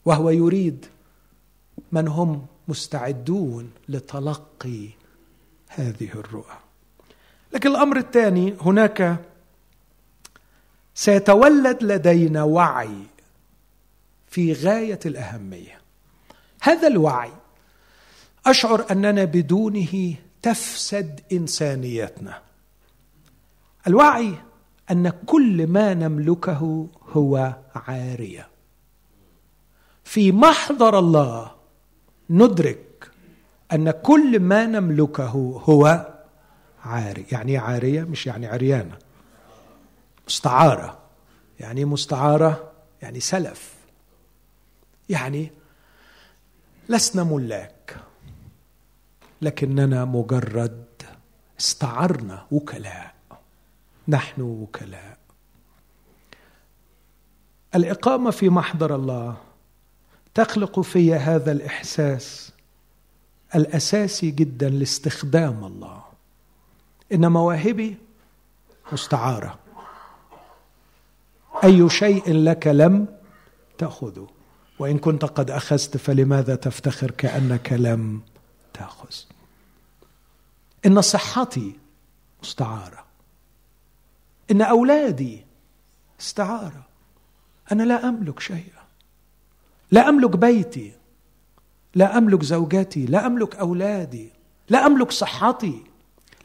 وهو 0.06 0.30
يريد 0.30 0.86
من 1.92 2.08
هم 2.08 2.46
مستعدون 2.68 3.72
لتلقي 3.90 4.90
هذه 5.68 6.10
الرؤى. 6.16 6.58
لكن 7.54 7.70
الأمر 7.70 7.98
الثاني 7.98 8.56
هناك 8.62 9.20
سيتولد 10.96 11.84
لدينا 11.84 12.44
وعي 12.44 12.98
في 14.28 14.54
غاية 14.54 15.00
الأهمية. 15.06 15.82
هذا 16.62 16.88
الوعي 16.88 17.32
أشعر 18.46 18.86
أننا 18.92 19.26
بدونه 19.26 20.16
تفسد 20.42 21.22
إنسانيتنا. 21.32 22.42
الوعي 23.88 24.34
أن 24.92 25.10
كل 25.10 25.68
ما 25.68 25.94
نملكه 25.94 26.88
هو 27.10 27.56
عارية. 27.76 28.48
في 30.04 30.32
محضر 30.32 31.00
الله 31.00 31.52
ندرك 32.30 33.12
أن 33.72 33.92
كل 33.92 34.40
ما 34.40 34.66
نملكه 34.66 35.62
هو 35.66 36.08
عاري 36.84 37.26
يعني 37.32 37.58
عارية 37.58 38.04
مش 38.04 38.28
يعني 38.28 38.48
عريانة. 38.48 38.98
مستعارة. 40.28 41.00
يعني 41.60 41.86
مستعارة 41.86 42.72
يعني 43.02 43.20
سلف. 43.20 43.74
يعني 45.10 45.52
لسنا 46.90 47.24
ملاك. 47.24 47.96
لكننا 49.42 50.06
مجرد 50.06 50.86
استعرنا 51.60 52.46
وكلاء. 52.52 53.14
نحن 54.08 54.42
وكلاء. 54.42 55.18
الإقامة 57.76 58.32
في 58.32 58.50
محضر 58.50 58.96
الله 58.96 59.38
تخلق 60.34 60.80
في 60.80 61.14
هذا 61.14 61.52
الإحساس 61.52 62.52
الأساسي 63.56 64.32
جدا 64.32 64.70
لاستخدام 64.70 65.64
الله. 65.64 66.04
إن 67.14 67.32
مواهبي 67.32 67.98
مستعارة. 68.92 69.60
أي 71.64 71.90
شيء 71.90 72.34
لك 72.34 72.68
لم 72.68 73.08
تأخذه. 73.78 74.28
وإن 74.80 74.98
كنت 74.98 75.26
قد 75.26 75.52
أخذت 75.52 75.98
فلماذا 75.98 76.56
تفتخر 76.56 77.12
كأنك 77.12 77.74
لم 77.74 78.22
تأخذ؟ 78.74 79.31
إن 80.86 81.02
صحتي 81.02 81.76
مستعارة. 82.44 83.06
إن 84.52 84.62
أولادي 84.62 85.46
استعارة. 86.20 86.86
أنا 87.72 87.84
لا 87.84 88.10
أملك 88.10 88.40
شيئا. 88.40 88.82
لا 89.92 90.10
أملك 90.10 90.30
بيتي. 90.30 90.92
لا 91.96 92.18
أملك 92.18 92.44
زوجتي. 92.44 93.06
لا 93.06 93.26
أملك 93.26 93.56
أولادي. 93.56 94.30
لا 94.70 94.86
أملك 94.86 95.12
صحتي. 95.12 95.84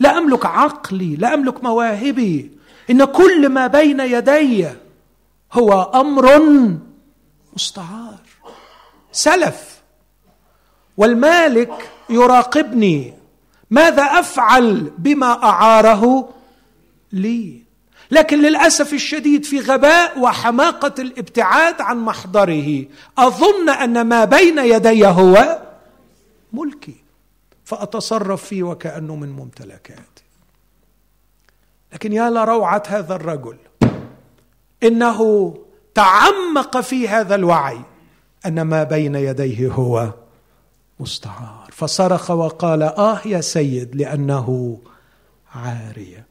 لا 0.01 0.18
أملك 0.18 0.47
عقلي. 0.47 1.16
لا 1.16 1.34
أملك 1.34 1.64
مواهبي. 1.64 2.51
إن 2.91 3.05
كل 3.05 3.49
ما 3.49 3.66
بين 3.66 4.01
يدي 4.01 4.68
هو 5.53 5.82
أمر 5.82 6.41
مستعار. 7.55 8.20
سلف 9.12 9.82
والمالك 10.97 11.91
يراقبني. 12.11 13.16
ماذا 13.71 14.03
أفعل 14.03 14.93
بما 14.99 15.45
أعاره 15.45 16.29
لي؟ 17.12 17.62
لكن 18.11 18.43
للأسف 18.43 18.93
الشديد 18.93 19.45
في 19.45 19.61
غباء 19.61 20.19
وحماقة 20.19 20.95
الابتعاد 20.99 21.81
عن 21.81 21.99
محضره. 21.99 22.85
أظن 23.19 23.69
أن 23.69 24.01
ما 24.01 24.25
بين 24.25 24.59
يدي 24.59 25.07
هو 25.07 25.62
ملكي. 26.53 26.97
فأتصرف 27.64 28.45
فيه 28.45 28.62
وكأنه 28.62 29.17
من 29.17 29.29
ممتلكاتي. 29.29 30.25
لكن 31.93 32.12
يا 32.12 32.31
لروعة 32.31 32.83
هذا 32.89 33.14
الرجل 33.14 33.57
إنه 34.83 35.55
تعمق 35.95 36.81
في 36.81 37.09
هذا 37.09 37.35
الوعي 37.35 37.81
أن 38.47 38.62
ما 38.62 38.83
بين 38.85 39.14
يديه 39.14 39.69
هو 39.69 40.11
مستعار 41.01 41.66
فصرخ 41.77 42.31
وقال 42.31 42.83
آه 42.83 43.20
يا 43.27 43.41
سيد 43.41 43.97
لأنه 43.97 44.79
عاريه 45.55 46.27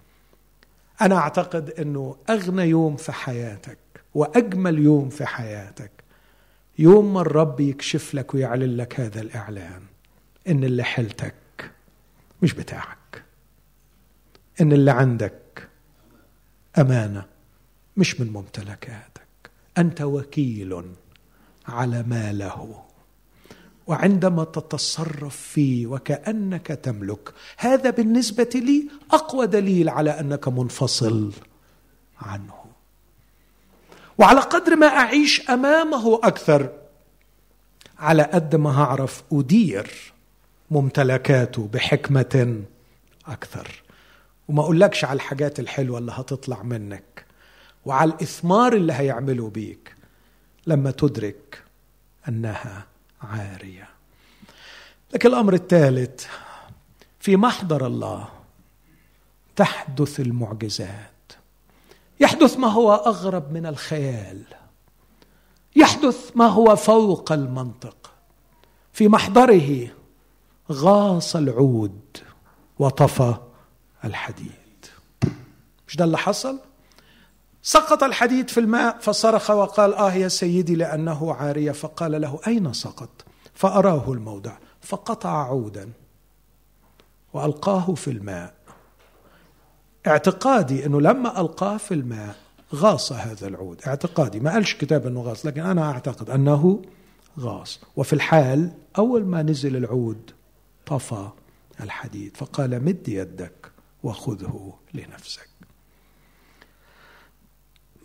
أنا 1.01 1.15
أعتقد 1.15 1.69
إنه 1.69 2.15
أغنى 2.29 2.61
يوم 2.63 2.95
في 2.95 3.11
حياتك 3.11 3.77
وأجمل 4.13 4.79
يوم 4.79 5.09
في 5.09 5.25
حياتك 5.25 5.91
يوم 6.79 7.13
ما 7.13 7.21
الرب 7.21 7.59
يكشف 7.59 8.15
لك 8.15 8.33
ويعلن 8.33 8.77
لك 8.77 8.99
هذا 8.99 9.21
الإعلان 9.21 9.81
إن 10.47 10.63
اللي 10.63 10.83
حيلتك 10.83 11.71
مش 12.41 12.53
بتاعك 12.53 13.23
إن 14.61 14.73
اللي 14.73 14.91
عندك 14.91 15.67
أمانة 16.77 17.25
مش 17.97 18.21
من 18.21 18.27
ممتلكاتك 18.33 19.49
أنت 19.77 20.01
وكيل 20.01 20.85
على 21.67 22.03
ما 22.03 22.33
له 22.33 22.84
وعندما 23.87 24.43
تتصرف 24.43 25.35
فيه 25.35 25.87
وكأنك 25.87 26.67
تملك 26.67 27.33
هذا 27.57 27.89
بالنسبة 27.89 28.49
لي 28.55 28.89
أقوى 29.11 29.47
دليل 29.47 29.89
على 29.89 30.19
أنك 30.19 30.47
منفصل 30.47 31.31
عنه. 32.21 32.53
وعلى 34.17 34.39
قدر 34.39 34.75
ما 34.75 34.87
أعيش 34.87 35.49
أمامه 35.49 36.19
أكثر 36.23 36.69
على 37.99 38.23
قد 38.23 38.55
ما 38.55 38.81
هعرف 38.81 39.23
أدير 39.31 40.13
ممتلكاته 40.71 41.69
بحكمة 41.73 42.61
أكثر. 43.27 43.83
وما 44.47 44.61
أقولكش 44.61 45.05
على 45.05 45.15
الحاجات 45.15 45.59
الحلوة 45.59 45.97
اللي 45.97 46.11
هتطلع 46.11 46.63
منك 46.63 47.25
وعلى 47.85 48.13
الإثمار 48.13 48.73
اللي 48.73 48.93
هيعملوا 48.93 49.49
بيك 49.49 49.95
لما 50.67 50.91
تدرك 50.91 51.63
أنها 52.27 52.85
عارية. 53.25 53.89
لكن 55.13 55.29
الأمر 55.29 55.53
الثالث 55.53 56.25
في 57.19 57.37
محضر 57.37 57.87
الله 57.87 58.29
تحدث 59.55 60.19
المعجزات. 60.19 61.31
يحدث 62.19 62.57
ما 62.57 62.67
هو 62.67 62.93
أغرب 62.93 63.51
من 63.51 63.65
الخيال. 63.65 64.43
يحدث 65.75 66.31
ما 66.35 66.47
هو 66.47 66.75
فوق 66.75 67.31
المنطق. 67.31 68.11
في 68.93 69.07
محضره 69.07 69.87
غاص 70.71 71.35
العود 71.35 72.17
وطفى 72.79 73.35
الحديد. 74.05 74.85
مش 75.87 75.95
ده 75.95 76.05
اللي 76.05 76.17
حصل؟ 76.17 76.59
سقط 77.67 78.03
الحديد 78.03 78.49
في 78.49 78.59
الماء 78.59 78.97
فصرخ 78.99 79.49
وقال 79.49 79.93
آه 79.93 80.13
يا 80.13 80.27
سيدي 80.27 80.75
لأنه 80.75 81.33
عاريه 81.33 81.71
فقال 81.71 82.21
له 82.21 82.39
أين 82.47 82.73
سقط؟ 82.73 83.25
فأراه 83.53 84.11
الموضع 84.13 84.57
فقطع 84.81 85.47
عودا 85.47 85.89
وألقاه 87.33 87.93
في 87.93 88.11
الماء. 88.11 88.53
اعتقادي 90.07 90.85
إنه 90.85 91.01
لما 91.01 91.41
ألقاه 91.41 91.77
في 91.77 91.93
الماء 91.93 92.35
غاص 92.75 93.11
هذا 93.11 93.47
العود. 93.47 93.81
اعتقادي 93.87 94.39
ما 94.39 94.51
قالش 94.51 94.73
كتاب 94.75 95.07
إنه 95.07 95.21
غاص 95.21 95.45
لكن 95.45 95.61
أنا 95.61 95.91
أعتقد 95.91 96.29
أنه 96.29 96.81
غاص. 97.39 97.79
وفي 97.95 98.13
الحال 98.13 98.71
أول 98.97 99.25
ما 99.25 99.43
نزل 99.43 99.75
العود 99.75 100.31
طفى 100.85 101.29
الحديد 101.81 102.37
فقال 102.37 102.83
مد 102.83 103.09
يدك 103.09 103.71
وخذه 104.03 104.73
لنفسك. 104.93 105.54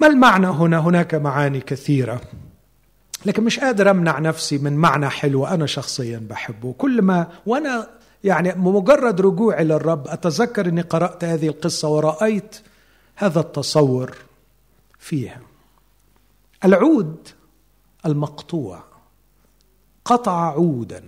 ما 0.00 0.06
المعنى 0.06 0.46
هنا؟ 0.46 0.78
هناك 0.78 1.14
معاني 1.14 1.60
كثيرة. 1.60 2.20
لكن 3.26 3.44
مش 3.44 3.60
قادر 3.60 3.90
أمنع 3.90 4.18
نفسي 4.18 4.58
من 4.58 4.76
معنى 4.76 5.08
حلو 5.08 5.46
أنا 5.46 5.66
شخصيا 5.66 6.26
بحبه. 6.30 6.72
كل 6.78 7.02
ما 7.02 7.26
وأنا 7.46 7.88
يعني 8.24 8.54
مجرد 8.54 9.20
رجوعي 9.20 9.64
للرب 9.64 10.08
أتذكر 10.08 10.68
إني 10.68 10.80
قرأت 10.80 11.24
هذه 11.24 11.48
القصة 11.48 11.88
ورأيت 11.88 12.56
هذا 13.16 13.40
التصور 13.40 14.16
فيها. 14.98 15.40
العود 16.64 17.28
المقطوع 18.06 18.82
قطع 20.04 20.52
عودا. 20.52 21.02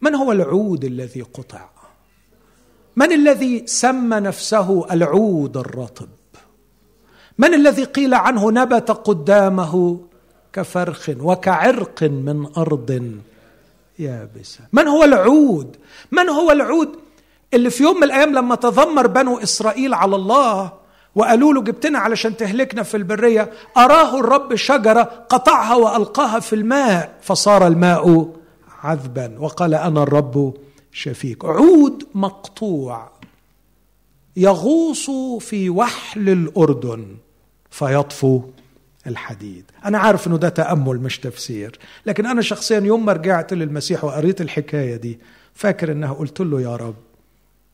من 0.00 0.14
هو 0.14 0.32
العود 0.32 0.84
الذي 0.84 1.22
قطع؟ 1.22 1.68
من 2.96 3.12
الذي 3.12 3.66
سمى 3.66 4.20
نفسه 4.20 4.92
العود 4.92 5.56
الرطب؟ 5.56 6.08
من 7.38 7.54
الذي 7.54 7.84
قيل 7.84 8.14
عنه 8.14 8.50
نبت 8.50 8.90
قدامه 8.90 9.98
كفرخ 10.52 11.10
وكعرق 11.20 12.02
من 12.02 12.46
أرض 12.56 13.12
يابسة؟ 13.98 14.60
من 14.72 14.88
هو 14.88 15.04
العود؟ 15.04 15.76
من 16.12 16.28
هو 16.28 16.50
العود 16.50 16.88
اللي 17.54 17.70
في 17.70 17.82
يوم 17.82 17.96
من 17.96 18.02
الأيام 18.04 18.34
لما 18.34 18.54
تذمر 18.54 19.06
بنو 19.06 19.38
إسرائيل 19.38 19.94
على 19.94 20.16
الله 20.16 20.72
وقالوا 21.14 21.54
له 21.54 21.62
جبتنا 21.62 21.98
علشان 21.98 22.36
تهلكنا 22.36 22.82
في 22.82 22.96
البرية 22.96 23.50
أراه 23.76 24.20
الرب 24.20 24.54
شجرة 24.54 25.02
قطعها 25.28 25.74
وألقاها 25.74 26.40
في 26.40 26.52
الماء 26.52 27.18
فصار 27.22 27.66
الماء 27.66 28.32
عذبا 28.82 29.36
وقال 29.38 29.74
أنا 29.74 30.02
الرب 30.02 30.54
شفيك 30.92 31.44
عود 31.44 32.04
مقطوع. 32.14 33.10
يغوص 34.36 35.10
في 35.40 35.70
وحل 35.70 36.28
الأردن 36.28 37.16
فيطفو 37.70 38.42
الحديد. 39.06 39.64
أنا 39.84 39.98
عارف 39.98 40.26
إنه 40.26 40.36
ده 40.36 40.48
تأمل 40.48 41.00
مش 41.00 41.18
تفسير 41.18 41.78
لكن 42.06 42.26
أنا 42.26 42.42
شخصيا 42.42 42.80
يوم 42.80 43.06
ما 43.06 43.12
رجعت 43.12 43.52
للمسيح 43.52 44.04
وقريت 44.04 44.40
الحكاية 44.40 44.96
دي 44.96 45.18
فاكر 45.54 45.92
إنها 45.92 46.12
قلت 46.12 46.40
له 46.40 46.60
يا 46.60 46.76
رب 46.76 46.94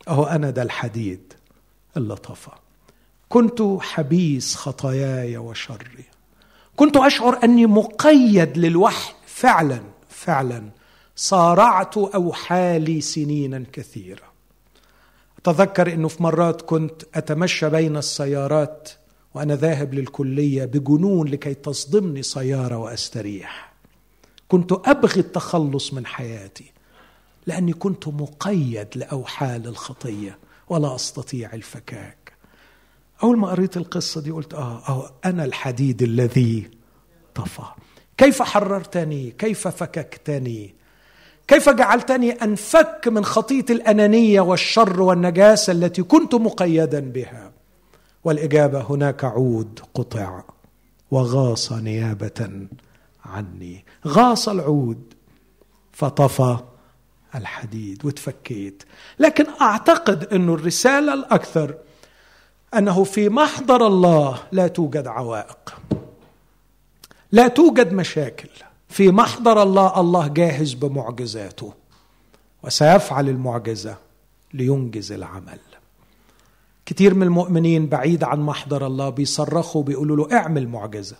أهو 0.09 0.25
أنا 0.25 0.51
ده 0.51 0.63
الحديد 0.63 1.33
اللي 1.97 2.17
طفى. 2.17 2.51
كنت 3.29 3.63
حبيس 3.81 4.55
خطاياي 4.57 5.37
وشري. 5.37 6.05
كنت 6.77 6.97
أشعر 6.97 7.45
أني 7.45 7.67
مقيد 7.67 8.59
للوحل 8.59 9.13
فعلا 9.27 9.81
فعلا 10.09 10.63
صارعت 11.17 11.99
أوحالي 11.99 13.01
سنينا 13.01 13.65
كثيره 13.73 14.30
اتذكر 15.47 15.93
إنه 15.93 16.09
في 16.09 16.23
مرات 16.23 16.63
كنت 16.63 17.03
أتمشى 17.15 17.71
بين 17.71 17.97
السيارات 17.97 18.89
وأنا 19.35 19.57
ذاهب 19.57 19.95
للكلية 19.95 20.65
بجنون 20.65 21.29
لكي 21.29 21.55
تصدمني 21.55 22.23
سيارة 22.23 22.77
وأستريح. 22.77 23.73
كنت 24.49 24.73
أبغي 24.73 25.21
التخلص 25.21 25.93
من 25.93 26.07
حياتي 26.07 26.73
لأني 27.47 27.73
كنت 27.73 28.09
مقيد 28.09 28.89
لأوحال 28.95 29.67
الخطية 29.67 30.39
ولا 30.69 30.95
أستطيع 30.95 31.53
الفكاك. 31.55 32.33
أول 33.23 33.39
ما 33.39 33.49
قريت 33.49 33.77
القصة 33.77 34.21
دي 34.21 34.31
قلت 34.31 34.55
آه 34.55 34.83
آه 34.89 35.11
أنا 35.25 35.45
الحديد 35.45 36.03
الذي 36.03 36.71
طفى. 37.35 37.63
كيف 38.17 38.43
حررتني؟ 38.43 39.31
كيف 39.31 39.69
فككتني؟ 39.69 40.75
كيف 41.51 41.69
جعلتني 41.69 42.33
انفك 42.33 43.09
من 43.09 43.25
خطية 43.25 43.65
الأنانية 43.71 44.41
والشر 44.41 45.03
والنجاسة 45.03 45.73
التي 45.73 46.03
كنت 46.03 46.35
مقيدا 46.35 47.01
بها؟ 47.01 47.53
والإجابة 48.25 48.81
هناك 48.81 49.25
عود 49.25 49.81
قطع 49.95 50.43
وغاص 51.11 51.73
نيابة 51.73 52.67
عني. 53.25 53.85
غاص 54.07 54.49
العود 54.49 55.15
فطفى 55.93 56.57
الحديد 57.35 58.05
وتفكيت. 58.05 58.83
لكن 59.19 59.47
أعتقد 59.61 60.25
أن 60.25 60.49
الرسالة 60.49 61.15
الأكثر 61.15 61.75
أنه 62.75 63.05
في 63.05 63.29
محضر 63.29 63.87
الله 63.87 64.39
لا 64.53 64.69
توجد 64.69 65.07
عوائق 65.07 65.79
لا 67.33 67.49
توجد 67.49 67.93
مشاكل. 67.93 68.51
في 68.91 69.11
محضر 69.11 69.63
الله 69.63 70.01
الله 70.01 70.29
جاهز 70.29 70.75
بمعجزاته. 70.75 71.73
وسيفعل 72.63 73.29
المعجزة 73.29 73.97
لينجز 74.55 75.13
العمل. 75.13 75.59
كتير 76.87 77.15
من 77.15 77.23
المؤمنين 77.23 77.87
بعيد 77.87 78.25
عن 78.25 78.41
محضر 78.41 78.87
الله 78.87 79.09
بيصرخوا 79.11 79.83
بيقولوا 79.83 80.17
له 80.17 80.37
اعمل 80.37 80.69
معجزة 80.69 81.17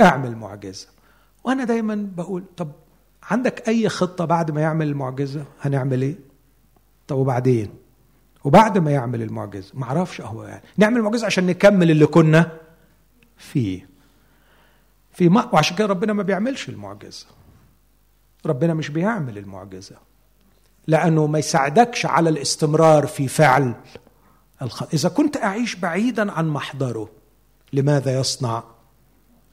اعمل 0.00 0.36
معجزة. 0.36 0.86
وأنا 1.44 1.64
دايما 1.64 2.08
بقول 2.16 2.44
طب 2.56 2.68
عندك 3.22 3.68
أي 3.68 3.88
خطة 3.88 4.24
بعد 4.24 4.50
ما 4.50 4.60
يعمل 4.60 4.88
المعجزة؟ 4.88 5.44
هنعمل 5.60 6.02
إيه؟ 6.02 6.18
طب 7.08 7.16
وبعدين؟ 7.16 7.68
وبعد 8.44 8.78
ما 8.78 8.90
يعمل 8.90 9.22
المعجزة 9.22 9.70
ما 9.74 9.84
أعرفش 9.84 10.20
أهو 10.20 10.44
يعني. 10.44 10.62
نعمل 10.76 10.96
المعجزه 10.96 11.26
عشان 11.26 11.46
نكمل 11.46 11.90
اللي 11.90 12.06
كنا 12.06 12.52
فيه. 13.36 13.91
في 15.12 15.28
ما 15.28 15.48
وعشان 15.52 15.76
كده 15.76 15.86
ربنا 15.86 16.12
ما 16.12 16.22
بيعملش 16.22 16.68
المعجزة. 16.68 17.26
ربنا 18.46 18.74
مش 18.74 18.88
بيعمل 18.88 19.38
المعجزة. 19.38 19.96
لأنه 20.86 21.26
ما 21.26 21.38
يساعدكش 21.38 22.06
على 22.06 22.30
الاستمرار 22.30 23.06
في 23.06 23.28
فعل 23.28 23.74
الخ... 24.62 24.82
إذا 24.94 25.08
كنت 25.08 25.36
أعيش 25.36 25.74
بعيدا 25.74 26.32
عن 26.32 26.48
محضره 26.48 27.08
لماذا 27.72 28.20
يصنع 28.20 28.62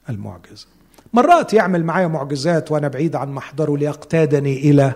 المعجزة؟ 0.08 0.66
مرات 1.12 1.54
يعمل 1.54 1.84
معايا 1.84 2.06
معجزات 2.06 2.72
وأنا 2.72 2.88
بعيد 2.88 3.16
عن 3.16 3.32
محضره 3.32 3.76
ليقتادني 3.76 4.58
إلى 4.70 4.94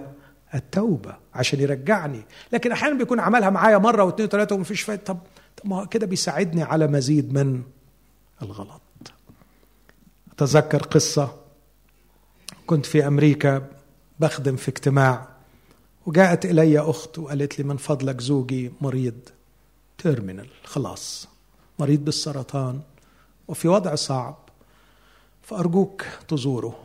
التوبة 0.54 1.16
عشان 1.34 1.60
يرجعني. 1.60 2.22
لكن 2.52 2.72
أحيانا 2.72 2.98
بيكون 2.98 3.20
عملها 3.20 3.50
معايا 3.50 3.78
مرة 3.78 4.04
واثنين 4.04 4.28
وثلاثة 4.28 4.54
ومفيش 4.54 4.82
فايدة. 4.82 5.02
طب 5.02 5.18
طب 5.56 5.70
ما 5.70 5.84
كده 5.84 6.06
بيساعدني 6.06 6.62
على 6.62 6.86
مزيد 6.86 7.32
من 7.34 7.62
الغلط. 8.42 8.80
اتذكر 10.36 10.82
قصة. 10.82 11.34
كنت 12.66 12.86
في 12.86 13.06
أمريكا 13.06 13.68
بخدم 14.20 14.56
في 14.56 14.68
اجتماع 14.68 15.28
وجاءت 16.06 16.44
إلي 16.44 16.78
أخت 16.78 17.18
وقالت 17.18 17.58
لي 17.58 17.64
من 17.64 17.76
فضلك 17.76 18.20
زوجي 18.20 18.72
مريض 18.80 19.14
تيرمينال 19.98 20.48
خلاص 20.64 21.28
مريض 21.78 22.04
بالسرطان 22.04 22.80
وفي 23.48 23.68
وضع 23.68 23.94
صعب 23.94 24.36
فأرجوك 25.42 26.04
تزوره. 26.28 26.78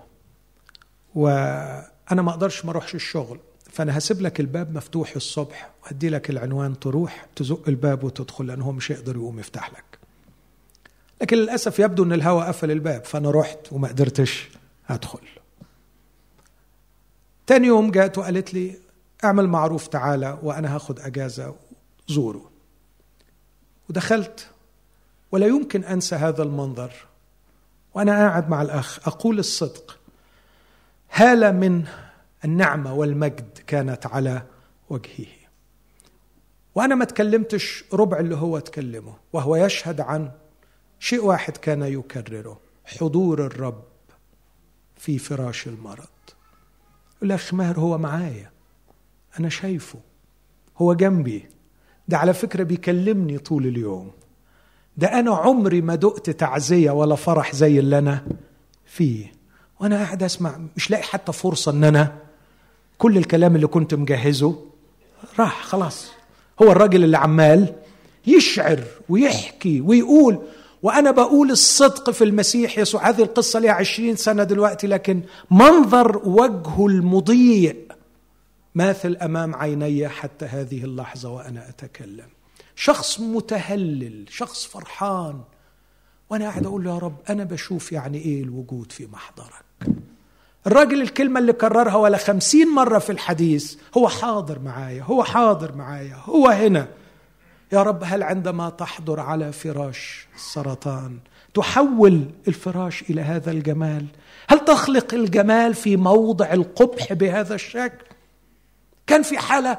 وأنا 1.16 2.22
ما 2.22 2.30
أقدرش 2.32 2.66
ما 2.66 2.72
أروحش 2.72 2.96
الشغل 2.96 3.40
فأنا 3.72 3.98
هسيب 3.98 4.22
لك 4.22 4.40
الباب 4.40 4.76
مفتوح 4.76 5.16
الصبح 5.16 5.70
وأدي 5.84 6.10
لك 6.10 6.30
العنوان 6.30 6.80
تروح 6.80 7.28
تزق 7.36 7.64
الباب 7.68 8.04
وتدخل 8.04 8.48
لأنه 8.48 8.66
هو 8.66 8.72
مش 8.72 8.92
هيقدر 8.92 9.16
يقوم 9.16 9.40
يفتح 9.40 9.70
لك. 9.72 9.99
لكن 11.22 11.38
للأسف 11.38 11.80
يبدو 11.80 12.04
أن 12.04 12.14
الهواء 12.14 12.48
قفل 12.48 12.72
الباب 12.72 13.06
فأنا 13.06 13.32
رحت 13.32 13.74
وما 13.74 13.88
قدرتش 13.88 14.50
أدخل. 14.90 15.28
تاني 17.48 17.68
يوم 17.68 17.92
جات 17.92 18.18
وقالت 18.18 18.54
لي 18.54 18.76
اعمل 19.24 19.48
معروف 19.48 19.88
تعالى 19.88 20.40
وأنا 20.44 20.76
هاخد 20.76 21.00
أجازة 21.00 21.56
زوره. 22.08 22.52
ودخلت 23.90 24.48
ولا 25.32 25.48
يمكن 25.48 25.84
أنسى 25.84 26.16
هذا 26.16 26.44
المنظر. 26.44 26.94
وأنا 27.94 28.12
قاعد 28.12 28.50
مع 28.50 28.62
الأخ 28.62 29.08
أقول 29.08 29.40
الصدق 29.40 30.00
هاله 31.12 31.52
من 31.52 31.84
النعمة 32.46 32.94
والمجد 32.94 33.58
كانت 33.68 34.06
على 34.06 34.42
وجهه. 34.90 35.26
وأنا 36.76 36.96
ما 36.96 37.06
تكلمتش 37.06 37.84
ربع 37.94 38.20
اللي 38.20 38.36
هو 38.36 38.60
تكلمه 38.60 39.14
وهو 39.34 39.56
يشهد 39.56 40.02
عن 40.02 40.32
شيء 41.00 41.26
واحد 41.26 41.58
كان 41.58 41.82
يكرره 41.82 42.60
حضور 42.86 43.46
الرب 43.46 43.84
في 44.98 45.18
فراش 45.18 45.68
المرض. 45.68 46.08
الاخ 47.24 47.54
ماهر 47.54 47.80
هو 47.80 47.98
معايا. 47.98 48.52
أنا 49.40 49.50
شايفه. 49.50 50.00
هو 50.78 50.94
جنبي. 50.94 51.46
ده 52.08 52.18
على 52.18 52.34
فكرة 52.34 52.64
بيكلمني 52.64 53.38
طول 53.38 53.68
اليوم. 53.68 54.12
ده 54.98 55.20
أنا 55.20 55.36
عمري 55.36 55.82
ما 55.82 55.96
دقت 55.96 56.30
تعزية 56.30 56.92
ولا 56.92 57.16
فرح 57.16 57.56
زي 57.56 57.80
اللي 57.80 57.98
أنا 57.98 58.26
فيه. 58.86 59.34
وأنا 59.80 59.96
قاعد 59.96 60.24
أسمع 60.24 60.60
مش 60.76 60.92
لاقي 60.92 61.04
حتى 61.04 61.32
فرصة 61.32 61.72
إن 61.72 61.84
أنا 61.84 62.18
كل 62.98 63.18
الكلام 63.18 63.56
اللي 63.56 63.68
كنت 63.68 63.94
مجهزه 63.94 64.66
راح 65.40 65.64
خلاص. 65.64 66.12
هو 66.62 66.72
الراجل 66.72 67.04
اللي 67.04 67.18
عمال 67.18 67.76
يشعر 68.28 68.84
ويحكي 69.10 69.82
ويقول 69.82 70.40
وأنا 70.84 71.12
بقول 71.12 71.52
الصدق 71.52 72.10
في 72.10 72.24
المسيح 72.24 72.78
يسوع. 72.78 73.10
هذه 73.10 73.22
القصة 73.22 73.60
لها 73.60 73.72
عشرين 73.72 74.16
سنة 74.16 74.44
دلوقتي 74.44 74.88
لكن 74.88 75.22
منظر 75.52 76.18
وجهه 76.28 76.88
المضيء 76.88 77.92
ماثل 78.76 79.18
أمام 79.22 79.56
عيني 79.56 80.08
حتى 80.10 80.46
هذه 80.46 80.84
اللحظة 80.84 81.30
وأنا 81.30 81.70
أتكلم. 81.70 82.28
شخص 82.76 83.20
متهلل 83.20 84.26
شخص 84.30 84.66
فرحان. 84.66 85.42
وأنا 86.30 86.46
قاعد 86.50 86.66
أقول 86.66 86.88
يا 86.88 86.98
رب 86.98 87.16
أنا 87.30 87.44
بشوف 87.44 87.92
يعني 87.92 88.18
إيه 88.18 88.44
الوجود 88.44 88.92
في 88.92 89.08
محضرك؟ 89.08 89.96
الراجل 90.68 91.02
الكلمة 91.02 91.40
اللي 91.40 91.54
كررها 91.54 91.96
ولا 91.96 92.18
خمسين 92.18 92.68
مرة 92.68 93.00
في 93.00 93.12
الحديث 93.12 93.76
هو 93.98 94.08
حاضر 94.08 94.60
معايا 94.60 95.04
هو 95.04 95.24
حاضر 95.24 95.76
معايا 95.76 96.16
هو 96.26 96.48
هنا. 96.48 96.88
يا 97.72 97.84
رب 97.84 98.04
هل 98.04 98.24
عندما 98.24 98.70
تحضر 98.70 99.20
على 99.20 99.52
فراش 99.52 100.28
السرطان 100.36 101.20
تحول 101.54 102.26
الفراش 102.48 103.02
إلى 103.02 103.22
هذا 103.22 103.52
الجمال؟ 103.52 104.06
هل 104.50 104.60
تخلق 104.66 105.14
الجمال 105.14 105.74
في 105.74 105.98
موضع 105.98 106.54
القبح 106.54 107.14
بهذا 107.14 107.56
الشكل؟ 107.56 108.06
كان 109.08 109.24
في 109.24 109.38
حالة 109.38 109.78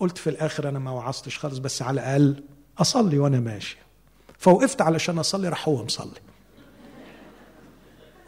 قلت 0.00 0.18
في 0.18 0.30
الآخر 0.30 0.68
أنا 0.68 0.78
ما 0.78 0.90
وعظتش 0.90 1.38
خالص 1.38 1.58
بس 1.58 1.82
على 1.82 2.00
الأقل 2.00 2.44
أصلي 2.78 3.18
وأنا 3.18 3.40
ماشي. 3.40 3.78
فوقفت 4.38 4.80
علشان 4.82 5.18
أصلي 5.18 5.48
راح 5.48 5.68
هو 5.68 5.84
مصلي. 5.84 6.20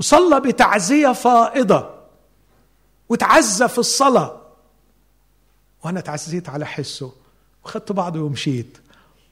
وصلى 0.01 0.41
بتعزية 0.41 1.13
فائضة 1.13 1.95
وتعزى 3.09 3.69
في 3.69 3.79
الصلاة. 3.79 4.41
وأنا 5.85 6.01
تعزيت 6.01 6.49
على 6.49 6.67
حسه. 6.67 7.13
وخدت 7.65 7.93
بعضي 7.93 8.19
ومشيت. 8.19 8.79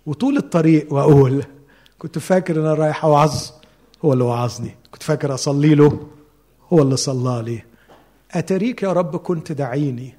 وطول 0.06 0.36
الطريق 0.36 0.92
وأقول 0.92 1.44
كنت 1.98 2.18
فاكر 2.18 2.56
إن 2.56 2.60
أنا 2.60 2.74
رايح 2.74 3.04
أوعظ 3.04 3.50
هو 4.04 4.12
اللي 4.12 4.24
وعظني. 4.24 4.76
كنت 4.90 5.02
فاكر 5.02 5.34
أصلي 5.34 5.74
له 5.74 6.08
هو 6.72 6.82
اللي 6.82 6.96
صلى 6.96 7.42
لي. 7.42 7.62
أتريك 8.30 8.82
يا 8.82 8.92
رب 8.92 9.16
كنت 9.16 9.52
دعيني 9.52 10.14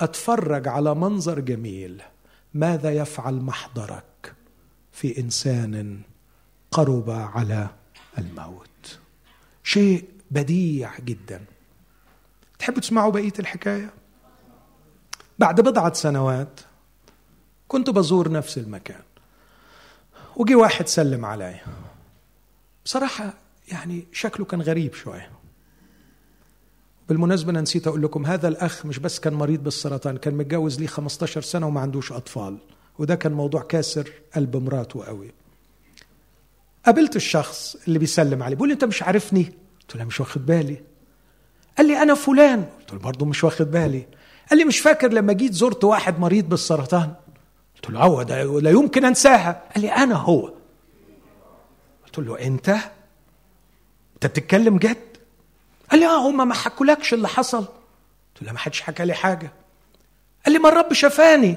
أتفرج 0.00 0.68
على 0.68 0.94
منظر 0.94 1.40
جميل. 1.40 2.02
ماذا 2.54 2.90
يفعل 2.90 3.34
محضرك 3.34 4.34
في 4.92 5.20
إنسان 5.20 6.00
قرب 6.70 7.10
على 7.10 7.68
الموت؟ 8.18 8.98
شيء 9.64 10.04
بديع 10.30 10.98
جدا. 10.98 11.44
تحبوا 12.58 12.80
تسمعوا 12.80 13.12
بقية 13.12 13.32
الحكاية؟ 13.38 13.90
بعد 15.38 15.60
بضعة 15.60 15.92
سنوات 15.92 16.60
كنت 17.68 17.90
بزور 17.90 18.32
نفس 18.32 18.58
المكان. 18.58 19.02
وجي 20.36 20.54
واحد 20.54 20.88
سلم 20.88 21.24
عليا 21.24 21.60
بصراحة 22.84 23.34
يعني 23.68 24.06
شكله 24.12 24.46
كان 24.46 24.62
غريب 24.62 24.94
شوية. 24.94 25.30
بالمناسبة 27.08 27.50
أنا 27.50 27.60
نسيت 27.60 27.86
أقول 27.86 28.02
لكم 28.02 28.26
هذا 28.26 28.48
الأخ 28.48 28.86
مش 28.86 28.98
بس 28.98 29.20
كان 29.20 29.34
مريض 29.34 29.62
بالسرطان 29.62 30.16
كان 30.16 30.34
متجوز 30.34 30.80
ليه 30.80 30.86
15 30.86 31.40
سنة 31.40 31.66
وما 31.66 31.80
عندوش 31.80 32.12
أطفال. 32.12 32.58
وده 32.98 33.14
كان 33.14 33.32
موضوع 33.32 33.62
كاسر 33.62 34.10
قلب 34.34 34.56
مراته 34.56 35.04
قوي. 35.04 35.32
قابلت 36.86 37.16
الشخص 37.16 37.76
اللي 37.88 37.98
بيسلم 37.98 38.42
عليه 38.42 38.54
بيقول 38.54 38.68
لي 38.68 38.72
أنت 38.74 38.84
مش 38.84 39.02
عارفني؟ 39.02 39.52
قلت 39.80 39.96
له 39.96 40.04
مش 40.04 40.20
واخد 40.20 40.46
بالي. 40.46 40.82
قال 41.78 41.86
لي 41.86 42.02
أنا 42.02 42.14
فلان. 42.14 42.64
قلت 42.80 42.92
له 42.92 42.98
برضه 42.98 43.26
مش 43.26 43.44
واخد 43.44 43.70
بالي. 43.70 44.06
قال 44.50 44.58
لي 44.58 44.64
مش 44.64 44.78
فاكر 44.78 45.12
لما 45.12 45.32
جيت 45.32 45.52
زرت 45.52 45.84
واحد 45.84 46.18
مريض 46.20 46.48
بالسرطان. 46.48 47.14
قلت 47.82 47.90
له 47.90 48.00
هو 48.00 48.22
ده 48.22 48.60
لا 48.60 48.70
يمكن 48.70 49.04
أنساها. 49.04 49.62
قال 49.74 49.82
لي 49.82 49.88
أنا 49.92 50.14
هو. 50.14 50.52
قلت 52.06 52.18
له 52.18 52.40
أنت؟ 52.46 52.68
أنت 54.14 54.26
بتتكلم 54.26 54.76
جد؟ 54.78 54.96
قال 55.90 56.00
لي 56.00 56.06
آه 56.06 56.28
هم 56.30 56.48
ما 56.48 56.54
حكولكش 56.54 57.14
اللي 57.14 57.28
حصل. 57.28 57.64
قلت 58.34 58.42
له 58.42 58.52
ما 58.52 58.58
حدش 58.58 58.80
حكى 58.80 59.04
لي 59.04 59.14
حاجة. 59.14 59.52
قال 60.44 60.52
لي 60.52 60.58
ما 60.58 60.68
الرب 60.68 60.92
شفاني 60.92 61.56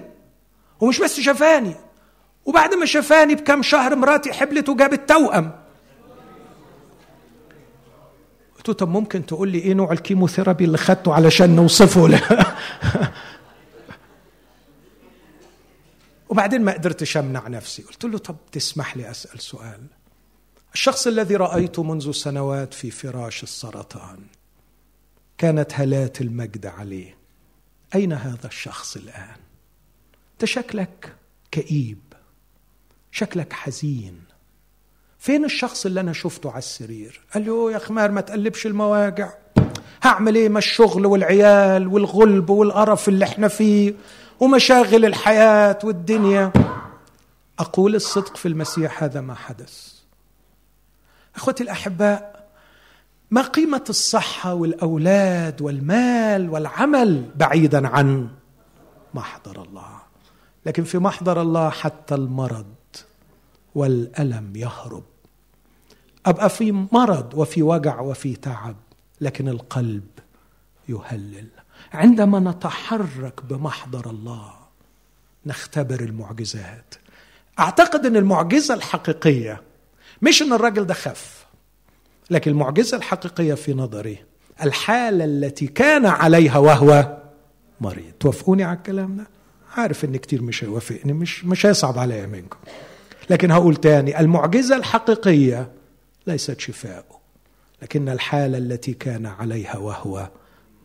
ومش 0.80 1.00
بس 1.00 1.20
شفاني 1.20 1.76
وبعد 2.46 2.74
ما 2.74 2.86
شفاني 2.86 3.36
بكم 3.36 3.64
شهر 3.64 3.96
مراتي 3.96 4.34
حبلت 4.34 4.70
وجابت 4.70 5.10
توأم. 5.10 5.52
قلت 8.58 8.68
له 8.70 8.74
طب 8.74 8.90
ممكن 8.90 9.26
تقول 9.26 9.50
لي 9.50 9.58
إيه 9.60 9.74
نوع 9.74 9.92
الكيموثيرابي 9.92 10.64
اللي 10.66 10.78
خدته 10.78 11.14
علشان 11.14 11.56
نوصفه 11.56 12.08
وبعدين 16.32 16.62
ما 16.62 16.72
قدرتش 16.74 17.18
امنع 17.18 17.48
نفسي. 17.48 17.82
قلت 17.82 18.04
له 18.06 18.18
طب 18.18 18.36
تسمح 18.52 18.98
لي 18.98 19.12
أسأل 19.12 19.40
سؤال. 19.40 19.82
الشخص 20.74 21.08
الذي 21.08 21.36
رايته 21.36 21.84
منذ 21.84 22.12
سنوات 22.12 22.74
في 22.74 22.92
فراش 22.92 23.44
السرطان 23.44 24.20
كانت 25.38 25.74
هالات 25.74 26.22
المجد 26.22 26.66
عليه. 26.66 27.18
أين 27.96 28.14
هذا 28.14 28.48
الشخص 28.48 28.96
الآن؟ 28.96 29.36
أنت 30.34 30.46
شكلك 30.46 31.16
كئيب 31.52 32.00
شكلك 33.12 33.54
حزين. 33.54 34.22
فين 35.20 35.46
الشخص 35.46 35.86
اللي 35.86 36.00
أنا 36.00 36.14
شفته 36.14 36.50
على 36.50 36.60
السرير؟ 36.60 37.22
قال 37.34 37.46
له 37.46 37.72
يا 37.72 37.78
خمار 37.78 38.12
ما 38.12 38.22
تقلبش 38.22 38.66
المواجع. 38.66 39.34
هعمل 40.04 40.36
إيه 40.36 40.50
ما 40.50 40.60
الشغل 40.60 41.06
والعيال 41.06 41.88
والغلب 41.88 42.50
والقرف 42.50 43.10
اللي 43.10 43.26
إحنا 43.26 43.48
فيه؟ 43.48 43.94
ومشاغل 44.42 45.06
الحياة 45.06 45.80
والدنيا. 45.84 46.52
أقول 47.60 47.96
الصدق 47.96 48.38
في 48.38 48.48
المسيح 48.48 49.04
هذا 49.04 49.22
ما 49.22 49.36
حدث. 49.36 49.94
أخوتي 51.36 51.64
الأحباء 51.64 52.50
ما 53.32 53.42
قيمة 53.42 53.84
الصحة 53.90 54.54
والأولاد 54.54 55.62
والمال 55.62 56.50
والعمل 56.50 57.32
بعيدا 57.36 57.88
عن 57.88 58.30
محضر 59.14 59.64
الله. 59.64 60.02
لكن 60.66 60.84
في 60.84 60.98
محضر 60.98 61.42
الله 61.42 61.70
حتى 61.70 62.16
المرض 62.16 62.76
والألم 63.76 64.56
يهرب. 64.56 65.04
أبقى 66.26 66.50
في 66.50 66.72
مرض 66.72 67.34
وفي 67.36 67.64
وجع 67.64 68.00
وفي 68.00 68.36
تعب 68.36 68.76
لكن 69.22 69.50
القلب 69.50 70.08
يهلل. 70.90 71.48
عندما 71.94 72.40
نتحرك 72.40 73.46
بمحضر 73.46 74.10
الله 74.10 74.54
نختبر 75.46 76.00
المعجزات. 76.00 76.96
أعتقد 77.60 78.06
إن 78.06 78.18
المعجزة 78.18 78.74
الحقيقية 78.74 79.62
مش 80.22 80.42
إن 80.42 80.54
الراجل 80.54 80.86
ده 80.86 80.94
خف 80.94 81.46
لكن 82.30 82.52
المعجزة 82.52 82.98
الحقيقية 82.98 83.54
في 83.54 83.74
نظري 83.74 84.18
الحالة 84.64 85.26
التي 85.26 85.68
كان 85.68 86.06
عليها 86.06 86.58
وهو 86.58 87.18
مريض. 87.82 88.12
توافقوني 88.20 88.64
على 88.64 88.78
الكلام 88.78 89.18
ده؟ 89.18 89.28
عارف 89.78 90.06
ان 90.06 90.18
كتير 90.18 90.42
مش 90.42 90.64
هيوافقني 90.64 91.14
مش 91.14 91.46
مش 91.46 91.66
هيصعب 91.66 92.00
عليا 92.00 92.26
منكم. 92.26 92.58
لكن 93.30 93.52
هقول 93.52 93.76
تاني 93.76 94.20
المعجزة 94.20 94.76
الحقيقية 94.76 95.72
ليست 96.28 96.60
شفاؤه 96.60 97.20
لكن 97.82 98.10
الحالة 98.10 98.58
التي 98.58 98.94
كان 98.94 99.26
عليها 99.26 99.78
وهو 99.78 100.30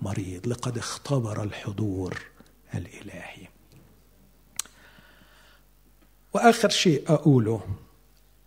مريض 0.03 0.49
لقد 0.49 0.79
اختبر 0.79 1.43
الحضور 1.43 2.23
الإلهي. 2.75 3.49
وآخر 6.35 6.69
شيء 6.69 7.13
أقوله 7.13 7.61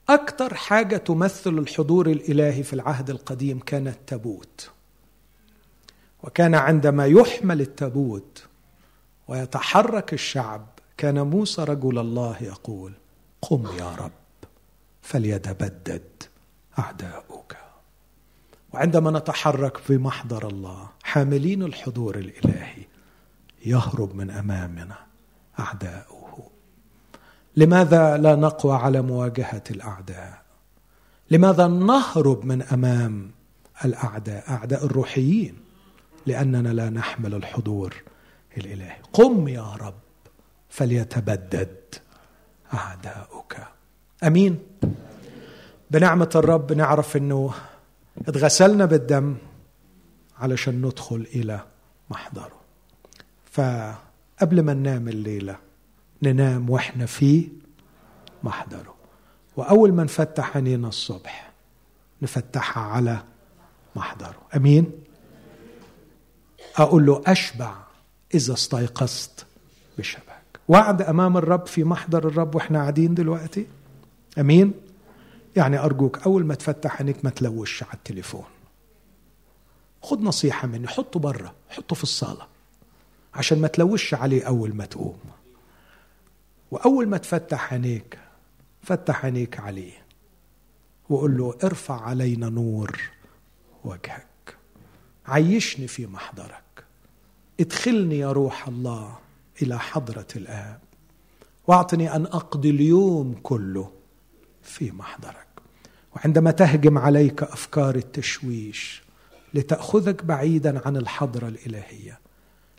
أكثر 0.09 0.53
حاجة 0.53 0.97
تمثل 0.97 1.57
الحضور 1.57 2.07
الإلهي 2.07 2.63
في 2.63 2.73
العهد 2.73 3.09
القديم 3.09 3.59
كان 3.59 3.88
التابوت 3.88 4.69
وكان 6.23 6.55
عندما 6.55 7.05
يحمل 7.05 7.61
التابوت 7.61 8.43
ويتحرك 9.27 10.13
الشعب 10.13 10.67
كان 10.97 11.21
موسى 11.21 11.63
رجل 11.63 11.99
الله 11.99 12.43
يقول 12.43 12.93
قم 13.41 13.67
يا 13.80 13.95
رب 13.95 14.11
فليتبدد 15.01 16.23
أعداؤك. 16.80 17.68
وعندما 18.73 19.11
نتحرك 19.11 19.77
في 19.77 19.97
محضر 19.97 20.47
الله 20.47 20.89
حاملين 21.03 21.63
الحضور 21.63 22.15
الإلهي 22.15 22.85
يهرب 23.65 24.15
من 24.15 24.31
أمامنا 24.31 24.95
أعداؤه. 25.59 26.49
لماذا 27.55 28.17
لا 28.17 28.35
نقوى 28.35 28.75
على 28.75 29.01
مواجهة 29.01 29.63
الأعداء؟ 29.71 30.41
لماذا 31.31 31.67
نهرب 31.67 32.45
من 32.45 32.61
أمام 32.61 33.31
الأعداء 33.85 34.49
أعداء 34.49 34.85
الروحيين؟ 34.85 35.55
لأننا 36.25 36.69
لا 36.69 36.89
نحمل 36.89 37.35
الحضور 37.35 38.03
الإلهي. 38.57 38.97
قم 39.13 39.47
يا 39.47 39.73
رب 39.81 39.99
فليتبدد 40.69 41.95
أعداؤك. 42.73 43.57
أمين. 44.23 44.59
بنعمة 45.91 46.29
الرب 46.35 46.73
نعرف 46.73 47.17
إنه 47.17 47.53
اتغسلنا 48.27 48.85
بالدم 48.85 49.35
علشان 50.37 50.85
ندخل 50.85 51.27
إلى 51.35 51.65
محضره. 52.09 52.59
فقبل 53.51 54.61
ما 54.61 54.73
ننام 54.73 55.07
الليلة 55.07 55.57
ننام 56.23 56.69
وإحنا 56.69 57.05
في 57.05 57.47
محضره. 58.43 58.95
وأول 59.57 59.93
ما 59.93 60.03
نفتح 60.03 60.55
عينينا 60.57 60.87
الصبح 60.87 61.51
نفتحها 62.21 62.83
على 62.83 63.23
محضره. 63.95 64.41
أمين؟ 64.55 64.91
أقول 66.77 67.05
له 67.05 67.21
أشبع 67.25 67.75
إذا 68.33 68.53
استيقظت 68.53 69.45
بشبك 69.97 70.59
وعد 70.67 71.01
أمام 71.01 71.37
الرب 71.37 71.67
في 71.67 71.83
محضر 71.83 72.27
الرب 72.27 72.55
وإحنا 72.55 72.79
قاعدين 72.79 73.13
دلوقتي؟ 73.13 73.67
أمين؟ 74.37 74.73
يعني 75.55 75.80
أرجوك 75.80 76.19
أول 76.26 76.45
ما 76.45 76.55
تفتح 76.55 76.97
عينيك 76.97 77.26
ما 77.26 77.30
تلوش 77.30 77.84
على 77.84 77.93
التليفون. 77.93 78.45
خد 80.01 80.21
نصيحة 80.21 80.67
مني 80.67 80.88
حطه 80.88 81.19
بره 81.19 81.53
حطه 81.69 81.95
في 81.95 82.03
الصالة 82.03 82.47
عشان 83.34 83.61
ما 83.61 83.67
تلوش 83.67 84.13
عليه 84.13 84.43
أول 84.43 84.76
ما 84.76 84.85
تقوم. 84.85 85.19
وأول 86.71 87.07
ما 87.07 87.17
تفتح 87.17 87.73
عينيك 87.73 88.19
فتح 88.81 89.26
عينيك 89.26 89.59
عليه 89.59 90.05
وقول 91.09 91.38
له 91.38 91.57
ارفع 91.63 92.01
علينا 92.01 92.49
نور 92.49 93.01
وجهك. 93.84 94.57
عيشني 95.26 95.88
في 95.88 96.07
محضرك. 96.07 96.85
ادخلني 97.59 98.19
يا 98.19 98.31
روح 98.31 98.67
الله 98.67 99.17
إلى 99.61 99.80
حضرة 99.80 100.27
الآب. 100.35 100.80
واعطني 101.67 102.15
أن 102.15 102.26
أقضي 102.26 102.69
اليوم 102.69 103.35
كله 103.43 103.91
في 104.69 104.91
محضرك. 104.91 105.47
وعندما 106.15 106.51
تهجم 106.51 106.97
عليك 106.97 107.43
أفكار 107.43 107.95
التشويش 107.95 109.03
لتأخذك 109.53 110.25
بعيدا 110.25 110.81
عن 110.87 110.97
الحضرة 110.97 111.47
الإلهية 111.47 112.19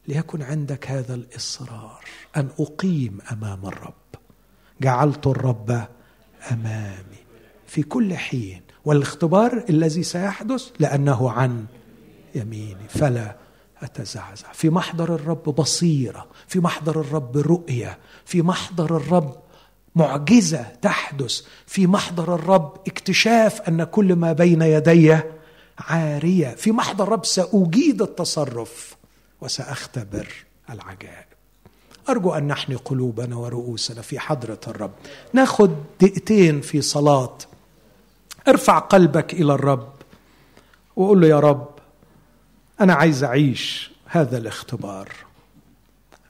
ليكن 0.08 0.42
عندك 0.42 0.90
هذا 0.90 1.14
الإصرار 1.14 2.04
أن 2.36 2.48
أقيم 2.60 3.18
أمام 3.32 3.66
الرب. 3.66 3.94
جعلت 4.80 5.26
الرب 5.26 5.86
أمامي 6.52 7.20
في 7.66 7.82
كل 7.82 8.14
حين 8.14 8.62
والاختبار 8.84 9.64
الذي 9.68 10.02
سيحدث 10.02 10.70
لأنه 10.78 11.30
عن 11.30 11.66
يميني 12.34 12.88
فلا 12.88 13.36
أتزعزع. 13.82 14.52
في 14.52 14.70
محضر 14.70 15.14
الرب 15.14 15.42
بصيرة 15.44 16.26
في 16.48 16.60
محضر 16.60 17.00
الرب 17.00 17.36
رؤية 17.36 17.98
في 18.24 18.42
محضر 18.42 18.96
الرب 18.96 19.49
معجزة 19.94 20.62
تحدث 20.82 21.42
في 21.66 21.86
محضر 21.86 22.34
الرب 22.34 22.76
اكتشاف 22.86 23.60
أن 23.60 23.84
كل 23.84 24.14
ما 24.16 24.32
بين 24.32 24.62
يدي 24.62 25.18
عارية. 25.78 26.48
في 26.48 26.72
محضر 26.72 27.04
الرب 27.04 27.24
سأجيد 27.24 28.02
التصرف 28.02 28.96
وسأختبر 29.40 30.28
العجائب. 30.70 31.26
أرجو 32.08 32.32
أن 32.32 32.46
نحني 32.46 32.74
قلوبنا 32.74 33.36
ورؤوسنا 33.36 34.02
في 34.02 34.18
حضرة 34.18 34.60
الرب. 34.68 34.92
ناخذ 35.32 35.70
دقيقتين 36.00 36.60
في 36.60 36.82
صلاة. 36.82 37.38
ارفع 38.48 38.78
قلبك 38.78 39.34
إلى 39.34 39.54
الرب 39.54 39.92
وقول 40.96 41.20
له 41.20 41.26
يا 41.26 41.40
رب 41.40 41.68
أنا 42.80 42.94
عايز 42.94 43.24
أعيش 43.24 43.90
هذا 44.06 44.38
الاختبار. 44.38 45.08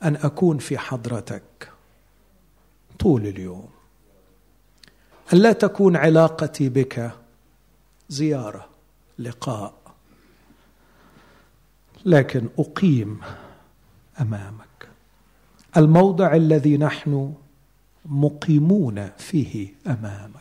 أن 0.05 0.17
أكون 0.17 0.59
في 0.59 0.79
حضرتك. 0.79 1.43
طول 3.01 3.27
اليوم. 3.27 3.69
ان 5.33 5.39
لا 5.39 5.53
تكون 5.53 5.97
علاقتي 5.97 6.69
بك 6.69 7.13
زيارة 8.09 8.69
لقاء. 9.19 9.75
لكن 12.05 12.49
أقيم 12.59 13.21
أمامك. 14.21 14.89
الموضع 15.77 16.35
الذي 16.35 16.77
نحن 16.77 17.35
مقيمون 18.05 19.09
فيه 19.19 19.75
أمامك. 19.87 20.40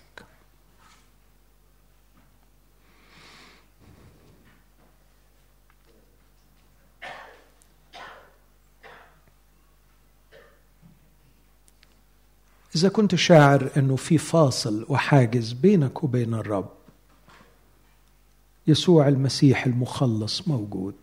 إذا 12.76 12.90
كنت 12.90 13.16
شاعر 13.16 13.70
أنه 13.78 13.96
في 13.96 14.18
فاصل 14.18 14.86
وحاجز 14.90 15.54
بينك 15.54 16.04
وبين 16.04 16.34
الرب 16.34 16.70
يسوع 18.68 19.08
المسيح 19.08 19.66
المخلص 19.66 20.48
موجود 20.48 20.96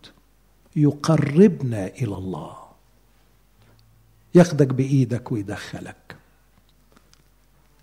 يقربنا 0.76 1.86
إلى 1.86 2.14
الله 2.14 2.56
ياخدك 4.34 4.66
بإيدك 4.66 5.32
ويدخلك. 5.32 6.16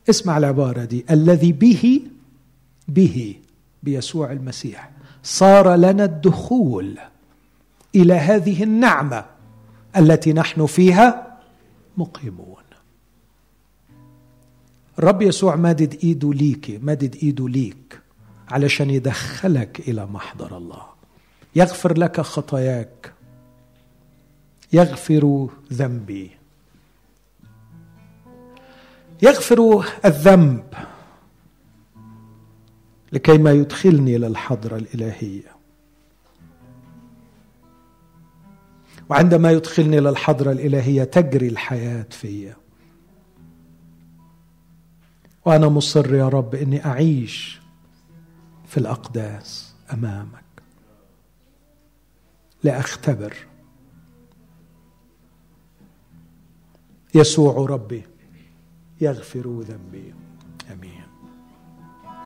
اسمع 0.10 0.38
العبارة 0.38 0.85
دي 0.85 1.05
الذي 1.10 1.51
به 1.51 2.01
به 2.88 3.35
بيسوع 3.84 4.31
المسيح 4.31 4.91
صار 5.23 5.76
لنا 5.76 6.03
الدخول 6.03 6.97
إلى 7.95 8.14
هذه 8.14 8.64
النعمة 8.64 9.26
التي 9.97 10.34
نحن 10.34 10.65
فيها 10.65 11.38
مقيمون. 11.97 12.62
الرب 14.99 15.22
يسوع 15.22 15.56
مادد 15.56 15.99
إيده 16.03 16.34
ليك 16.34 16.80
مادد 16.82 17.15
إيده 17.15 17.49
ليك 17.49 17.99
علشان 18.49 18.90
يدخلك 18.90 19.80
إلى 19.80 20.06
محضر 20.06 20.57
الله. 20.57 20.86
يغفر 21.56 21.98
لك 21.98 22.22
خطاياك. 22.22 23.14
يغفر 24.74 25.49
ذنبي. 25.74 26.32
يغفر 29.22 29.86
الذنب 30.06 30.64
لكي 33.11 33.38
ما 33.38 33.52
يدخلني 33.52 34.15
إلى 34.15 34.28
الحضرة 34.28 34.76
الإلهية. 34.76 35.53
وعندما 39.10 39.52
يدخلني 39.52 39.98
إلى 39.98 40.10
الحضرة 40.10 40.52
الإلهية 40.52 41.03
تجري 41.03 41.48
الحياة 41.48 42.06
فيا. 42.11 42.62
وأنا 45.45 45.70
مصر 45.70 46.15
يا 46.15 46.30
رب 46.30 46.56
إني 46.56 46.86
أعيش 46.86 47.61
في 48.68 48.78
الأقداس 48.78 49.76
أمامك. 49.94 50.44
لاختبر 52.64 53.34
يسوع 57.15 57.65
ربي 57.65 58.03
يغفر 59.02 59.61
ذنبي. 59.61 60.14
آمين. 60.72 61.02